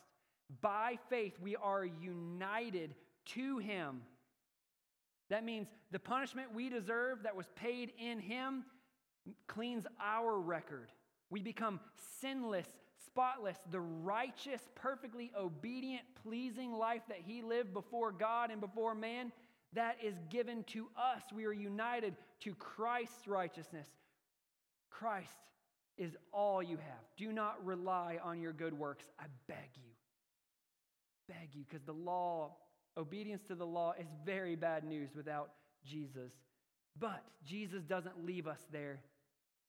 By 0.59 0.99
faith, 1.09 1.31
we 1.41 1.55
are 1.55 1.85
united 1.85 2.93
to 3.27 3.59
him. 3.59 4.01
That 5.29 5.45
means 5.45 5.69
the 5.91 5.99
punishment 5.99 6.53
we 6.53 6.67
deserve 6.67 7.23
that 7.23 7.37
was 7.37 7.47
paid 7.55 7.93
in 7.97 8.19
him 8.19 8.65
cleans 9.47 9.87
our 9.97 10.37
record. 10.37 10.91
We 11.29 11.41
become 11.41 11.79
sinless, 12.19 12.67
spotless, 13.05 13.57
the 13.71 13.79
righteous, 13.79 14.61
perfectly 14.75 15.31
obedient, 15.37 16.03
pleasing 16.23 16.73
life 16.73 17.01
that 17.09 17.19
he 17.25 17.41
lived 17.41 17.73
before 17.73 18.11
God 18.11 18.51
and 18.51 18.61
before 18.61 18.95
man. 18.95 19.31
That 19.73 19.97
is 20.03 20.15
given 20.29 20.63
to 20.65 20.87
us. 20.97 21.23
We 21.33 21.45
are 21.45 21.53
united 21.53 22.15
to 22.41 22.53
Christ's 22.55 23.27
righteousness. 23.27 23.87
Christ 24.89 25.33
is 25.97 26.15
all 26.31 26.61
you 26.61 26.77
have. 26.77 27.01
Do 27.17 27.31
not 27.31 27.63
rely 27.65 28.19
on 28.23 28.39
your 28.39 28.53
good 28.53 28.73
works. 28.73 29.05
I 29.19 29.25
beg 29.47 29.69
you. 29.75 29.91
Beg 31.27 31.49
you, 31.53 31.63
because 31.67 31.83
the 31.85 31.93
law, 31.93 32.55
obedience 32.97 33.41
to 33.47 33.55
the 33.55 33.65
law, 33.65 33.93
is 33.99 34.07
very 34.25 34.55
bad 34.55 34.83
news 34.83 35.09
without 35.15 35.51
Jesus. 35.85 36.31
But 36.99 37.23
Jesus 37.43 37.83
doesn't 37.83 38.23
leave 38.23 38.45
us 38.47 38.59
there 38.71 38.99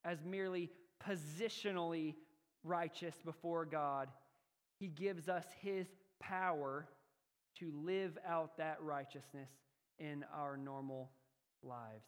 as 0.05 0.19
merely 0.25 0.71
positionally 1.09 2.15
righteous 2.65 3.15
before 3.25 3.65
God. 3.65 4.09
He 4.81 4.89
gives 4.89 5.29
us 5.29 5.45
His 5.61 5.87
power 6.21 6.89
to 7.61 7.73
live 7.85 8.19
out 8.27 8.57
that 8.57 8.79
righteousness 8.83 9.51
in 9.99 10.25
our 10.35 10.57
normal 10.57 11.11
lives. 11.63 12.07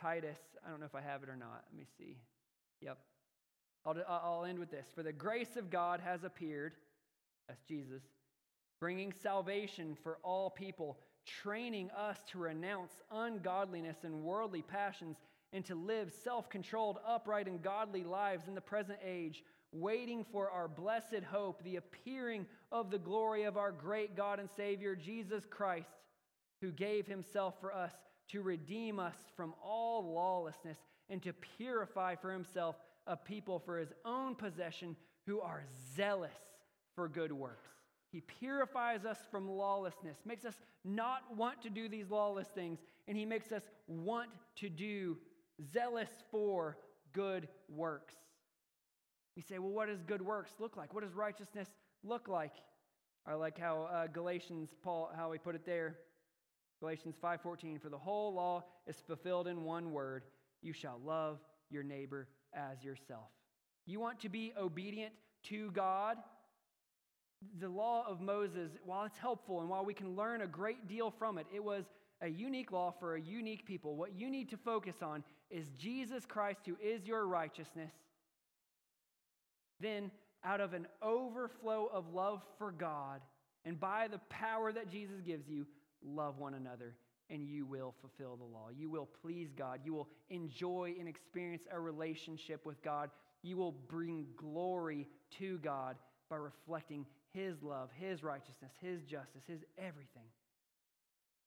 Titus, 0.00 0.38
I 0.64 0.70
don't 0.70 0.80
know 0.80 0.86
if 0.86 0.94
I 0.94 1.00
have 1.00 1.22
it 1.22 1.28
or 1.28 1.36
not. 1.36 1.64
Let 1.70 1.76
me 1.76 1.86
see. 1.98 2.16
Yep. 2.80 2.98
I'll, 3.84 3.96
I'll 4.08 4.44
end 4.44 4.58
with 4.58 4.70
this. 4.70 4.86
For 4.94 5.02
the 5.02 5.12
grace 5.12 5.56
of 5.56 5.70
God 5.70 6.00
has 6.00 6.24
appeared, 6.24 6.74
that's 7.48 7.62
Jesus, 7.64 8.02
bringing 8.78 9.12
salvation 9.12 9.96
for 10.02 10.18
all 10.22 10.50
people, 10.50 10.98
training 11.42 11.90
us 11.90 12.18
to 12.30 12.38
renounce 12.38 12.92
ungodliness 13.10 13.98
and 14.04 14.22
worldly 14.22 14.62
passions 14.62 15.16
and 15.52 15.64
to 15.64 15.74
live 15.74 16.12
self 16.12 16.48
controlled, 16.48 16.98
upright, 17.06 17.48
and 17.48 17.62
godly 17.62 18.04
lives 18.04 18.48
in 18.48 18.54
the 18.54 18.60
present 18.60 18.98
age, 19.04 19.44
waiting 19.72 20.24
for 20.24 20.50
our 20.50 20.68
blessed 20.68 21.22
hope, 21.30 21.62
the 21.62 21.76
appearing 21.76 22.46
of 22.72 22.90
the 22.90 22.98
glory 22.98 23.44
of 23.44 23.56
our 23.56 23.72
great 23.72 24.16
God 24.16 24.40
and 24.40 24.48
Savior, 24.56 24.94
Jesus 24.94 25.44
Christ, 25.48 25.90
who 26.60 26.70
gave 26.70 27.06
himself 27.06 27.54
for 27.60 27.74
us 27.74 27.92
to 28.28 28.42
redeem 28.42 28.98
us 28.98 29.16
from 29.36 29.54
all 29.62 30.12
lawlessness 30.14 30.78
and 31.08 31.22
to 31.22 31.32
purify 31.32 32.14
for 32.14 32.32
himself 32.32 32.76
a 33.06 33.16
people 33.16 33.58
for 33.58 33.78
his 33.78 33.92
own 34.04 34.34
possession 34.34 34.96
who 35.26 35.40
are 35.40 35.64
zealous 35.96 36.32
for 36.94 37.08
good 37.08 37.32
works. 37.32 37.70
He 38.12 38.20
purifies 38.20 39.04
us 39.04 39.18
from 39.30 39.48
lawlessness, 39.48 40.18
makes 40.24 40.44
us 40.44 40.54
not 40.84 41.22
want 41.36 41.62
to 41.62 41.70
do 41.70 41.88
these 41.88 42.10
lawless 42.10 42.48
things, 42.48 42.80
and 43.06 43.16
he 43.16 43.24
makes 43.24 43.52
us 43.52 43.62
want 43.86 44.30
to 44.56 44.68
do 44.68 45.16
zealous 45.72 46.10
for 46.30 46.76
good 47.12 47.48
works. 47.68 48.14
You 49.36 49.42
say, 49.42 49.58
well, 49.58 49.70
what 49.70 49.88
does 49.88 50.02
good 50.02 50.22
works 50.22 50.52
look 50.58 50.76
like? 50.76 50.92
What 50.92 51.04
does 51.04 51.14
righteousness 51.14 51.68
look 52.02 52.28
like? 52.28 52.52
I 53.26 53.34
like 53.34 53.58
how 53.58 53.88
uh, 53.92 54.06
Galatians, 54.06 54.70
Paul, 54.82 55.10
how 55.14 55.30
he 55.32 55.38
put 55.38 55.54
it 55.54 55.64
there. 55.64 55.96
Galatians 56.80 57.14
5:14 57.22 57.80
for 57.80 57.90
the 57.90 57.98
whole 57.98 58.32
law 58.32 58.64
is 58.86 58.96
fulfilled 59.06 59.46
in 59.46 59.64
one 59.64 59.92
word 59.92 60.24
you 60.62 60.72
shall 60.72 60.98
love 61.04 61.38
your 61.68 61.82
neighbor 61.82 62.28
as 62.54 62.82
yourself. 62.82 63.28
You 63.86 64.00
want 64.00 64.20
to 64.20 64.28
be 64.28 64.52
obedient 64.58 65.12
to 65.44 65.70
God? 65.72 66.16
The 67.60 67.68
law 67.68 68.04
of 68.06 68.20
Moses, 68.20 68.72
while 68.84 69.04
it's 69.04 69.18
helpful 69.18 69.60
and 69.60 69.68
while 69.68 69.84
we 69.84 69.94
can 69.94 70.16
learn 70.16 70.42
a 70.42 70.46
great 70.46 70.88
deal 70.88 71.10
from 71.10 71.38
it, 71.38 71.46
it 71.54 71.62
was 71.62 71.84
a 72.20 72.28
unique 72.28 72.72
law 72.72 72.94
for 72.98 73.14
a 73.14 73.20
unique 73.20 73.64
people. 73.64 73.96
What 73.96 74.14
you 74.14 74.30
need 74.30 74.50
to 74.50 74.56
focus 74.58 74.96
on 75.02 75.24
is 75.50 75.66
Jesus 75.78 76.24
Christ, 76.26 76.60
who 76.66 76.76
is 76.82 77.06
your 77.06 77.26
righteousness. 77.26 77.92
Then, 79.80 80.10
out 80.44 80.60
of 80.60 80.72
an 80.72 80.86
overflow 81.02 81.90
of 81.92 82.12
love 82.14 82.42
for 82.58 82.72
God, 82.72 83.20
and 83.64 83.78
by 83.78 84.08
the 84.08 84.20
power 84.30 84.72
that 84.72 84.90
Jesus 84.90 85.20
gives 85.20 85.48
you, 85.48 85.66
love 86.02 86.38
one 86.38 86.54
another, 86.54 86.94
and 87.28 87.42
you 87.42 87.66
will 87.66 87.94
fulfill 88.00 88.36
the 88.36 88.44
law. 88.44 88.68
You 88.76 88.90
will 88.90 89.08
please 89.22 89.50
God. 89.56 89.80
You 89.84 89.94
will 89.94 90.08
enjoy 90.30 90.94
and 90.98 91.08
experience 91.08 91.64
a 91.70 91.78
relationship 91.78 92.64
with 92.64 92.82
God. 92.82 93.10
You 93.42 93.56
will 93.56 93.72
bring 93.72 94.26
glory 94.36 95.06
to 95.38 95.58
God 95.58 95.96
by 96.28 96.36
reflecting 96.36 97.06
His 97.32 97.62
love, 97.62 97.90
His 97.98 98.22
righteousness, 98.22 98.72
His 98.80 99.02
justice, 99.02 99.42
His 99.46 99.60
everything. 99.78 100.24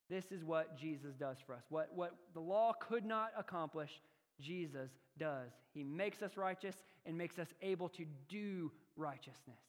This 0.09 0.31
is 0.31 0.43
what 0.43 0.77
Jesus 0.77 1.15
does 1.15 1.37
for 1.45 1.53
us. 1.55 1.63
What, 1.69 1.89
what 1.95 2.15
the 2.33 2.39
law 2.39 2.73
could 2.73 3.05
not 3.05 3.31
accomplish, 3.37 4.01
Jesus 4.39 4.91
does. 5.17 5.51
He 5.73 5.83
makes 5.83 6.21
us 6.21 6.37
righteous 6.37 6.75
and 7.05 7.17
makes 7.17 7.39
us 7.39 7.47
able 7.61 7.89
to 7.89 8.05
do 8.27 8.71
righteousness. 8.95 9.59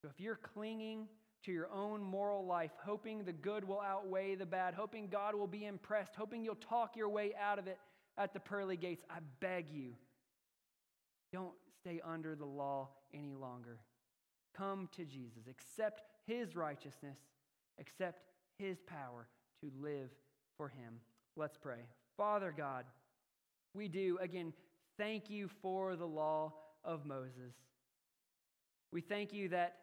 So 0.00 0.08
if 0.08 0.20
you're 0.20 0.38
clinging 0.54 1.08
to 1.44 1.52
your 1.52 1.68
own 1.70 2.02
moral 2.02 2.46
life, 2.46 2.70
hoping 2.84 3.24
the 3.24 3.32
good 3.32 3.66
will 3.66 3.80
outweigh 3.80 4.34
the 4.34 4.46
bad, 4.46 4.74
hoping 4.74 5.08
God 5.08 5.34
will 5.34 5.46
be 5.46 5.66
impressed, 5.66 6.14
hoping 6.16 6.44
you'll 6.44 6.54
talk 6.56 6.96
your 6.96 7.08
way 7.08 7.32
out 7.40 7.58
of 7.58 7.66
it 7.66 7.78
at 8.16 8.32
the 8.32 8.40
pearly 8.40 8.76
gates, 8.76 9.04
I 9.10 9.18
beg 9.40 9.66
you, 9.70 9.94
don't 11.32 11.54
stay 11.80 12.00
under 12.04 12.34
the 12.34 12.44
law 12.44 12.90
any 13.12 13.34
longer. 13.34 13.78
Come 14.56 14.88
to 14.96 15.04
Jesus. 15.04 15.48
Accept 15.50 16.02
his 16.26 16.54
righteousness, 16.54 17.18
accept 17.80 18.22
his 18.58 18.78
power 18.80 19.26
to 19.60 19.70
live 19.80 20.10
for 20.56 20.68
him. 20.68 21.00
Let's 21.36 21.56
pray. 21.56 21.80
Father 22.16 22.54
God, 22.56 22.84
we 23.74 23.88
do, 23.88 24.18
again, 24.20 24.52
thank 24.96 25.28
you 25.28 25.48
for 25.62 25.96
the 25.96 26.06
law 26.06 26.52
of 26.84 27.04
Moses. 27.04 27.54
We 28.92 29.00
thank 29.00 29.32
you 29.32 29.48
that 29.48 29.76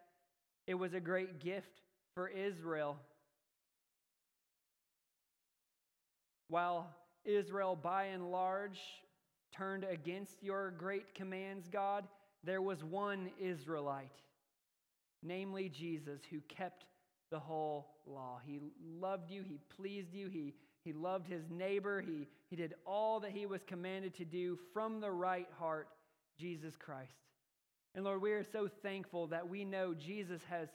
it 0.66 0.74
was 0.74 0.94
a 0.94 1.00
great 1.00 1.40
gift 1.40 1.82
for 2.14 2.28
Israel. 2.28 2.96
While 6.48 6.88
Israel, 7.24 7.76
by 7.76 8.04
and 8.04 8.30
large, 8.30 8.80
turned 9.54 9.84
against 9.84 10.42
your 10.42 10.70
great 10.70 11.14
commands, 11.14 11.68
God, 11.68 12.06
there 12.44 12.62
was 12.62 12.82
one 12.82 13.30
Israelite, 13.40 14.22
namely 15.22 15.68
Jesus, 15.68 16.20
who 16.30 16.40
kept 16.48 16.86
the 17.32 17.40
whole 17.40 17.88
law. 18.06 18.38
He 18.44 18.60
loved 19.00 19.30
you, 19.30 19.42
he 19.42 19.58
pleased 19.76 20.14
you, 20.14 20.28
he, 20.28 20.54
he 20.84 20.92
loved 20.92 21.26
his 21.26 21.42
neighbor, 21.50 22.00
he, 22.00 22.28
he 22.48 22.54
did 22.54 22.74
all 22.86 23.18
that 23.20 23.32
he 23.32 23.46
was 23.46 23.62
commanded 23.66 24.14
to 24.14 24.24
do 24.24 24.56
from 24.72 25.00
the 25.00 25.10
right 25.10 25.48
heart, 25.58 25.88
Jesus 26.38 26.76
Christ. 26.76 27.16
And 27.96 28.04
Lord, 28.04 28.22
we 28.22 28.32
are 28.32 28.44
so 28.44 28.68
thankful 28.82 29.26
that 29.28 29.48
we 29.48 29.64
know 29.64 29.94
Jesus 29.94 30.42
has 30.48 30.68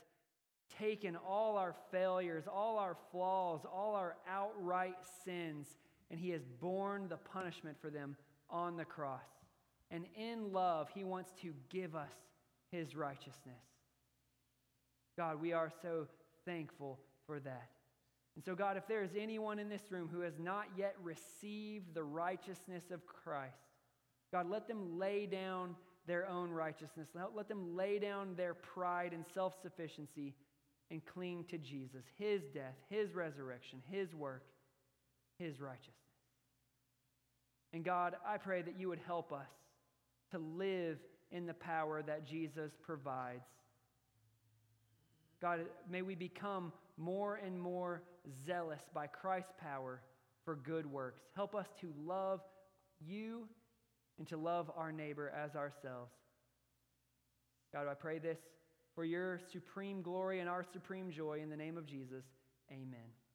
taken 0.77 1.15
all 1.15 1.57
our 1.57 1.75
failures, 1.91 2.45
all 2.51 2.77
our 2.77 2.97
flaws, 3.11 3.61
all 3.71 3.95
our 3.95 4.17
outright 4.29 4.97
sins, 5.23 5.77
and 6.11 6.19
he 6.19 6.31
has 6.31 6.41
borne 6.59 7.07
the 7.07 7.17
punishment 7.17 7.77
for 7.79 7.89
them 7.89 8.17
on 8.49 8.77
the 8.77 8.85
cross. 8.85 9.21
And 9.91 10.05
in 10.17 10.51
love, 10.51 10.89
he 10.93 11.03
wants 11.03 11.31
to 11.41 11.53
give 11.69 11.95
us 11.95 12.11
his 12.71 12.95
righteousness. 12.95 13.63
God, 15.17 15.41
we 15.41 15.53
are 15.53 15.71
so 15.81 16.07
thankful 16.47 16.97
for 17.27 17.39
that. 17.41 17.69
And 18.35 18.43
so, 18.43 18.55
God, 18.55 18.77
if 18.77 18.87
there 18.87 19.03
is 19.03 19.11
anyone 19.19 19.59
in 19.59 19.69
this 19.69 19.91
room 19.91 20.09
who 20.11 20.21
has 20.21 20.39
not 20.39 20.65
yet 20.75 20.95
received 21.03 21.93
the 21.93 22.03
righteousness 22.03 22.85
of 22.91 23.05
Christ, 23.05 23.53
God, 24.31 24.49
let 24.49 24.67
them 24.67 24.97
lay 24.97 25.25
down 25.25 25.75
their 26.07 26.27
own 26.27 26.49
righteousness. 26.49 27.09
Let 27.35 27.47
them 27.47 27.75
lay 27.75 27.99
down 27.99 28.35
their 28.35 28.53
pride 28.53 29.13
and 29.13 29.25
self 29.33 29.53
sufficiency 29.61 30.33
and 30.89 31.05
cling 31.05 31.45
to 31.49 31.57
Jesus, 31.57 32.05
his 32.17 32.43
death, 32.53 32.75
his 32.89 33.13
resurrection, 33.13 33.81
his 33.91 34.15
work, 34.15 34.43
his 35.37 35.59
righteousness. 35.59 35.93
And 37.73 37.83
God, 37.83 38.15
I 38.25 38.37
pray 38.37 38.61
that 38.61 38.79
you 38.79 38.87
would 38.87 39.01
help 39.05 39.33
us 39.33 39.49
to 40.31 40.39
live 40.39 40.97
in 41.31 41.45
the 41.45 41.53
power 41.53 42.01
that 42.01 42.25
Jesus 42.25 42.71
provides. 42.81 43.43
God, 45.41 45.59
may 45.89 46.01
we 46.01 46.15
become 46.15 46.71
more 46.97 47.35
and 47.35 47.59
more 47.59 48.03
zealous 48.45 48.81
by 48.93 49.07
Christ's 49.07 49.53
power 49.61 50.01
for 50.43 50.55
good 50.55 50.85
works. 50.85 51.21
Help 51.35 51.55
us 51.55 51.67
to 51.81 51.93
love 52.05 52.41
you 52.99 53.47
and 54.17 54.27
to 54.27 54.37
love 54.37 54.71
our 54.75 54.91
neighbor 54.91 55.29
as 55.29 55.55
ourselves. 55.55 56.11
God, 57.73 57.87
I 57.87 57.93
pray 57.93 58.17
this 58.19 58.39
for 58.95 59.03
your 59.03 59.39
supreme 59.51 60.01
glory 60.01 60.39
and 60.39 60.49
our 60.49 60.63
supreme 60.63 61.11
joy 61.11 61.39
in 61.43 61.49
the 61.49 61.57
name 61.57 61.77
of 61.77 61.85
Jesus. 61.85 62.23
Amen. 62.71 63.26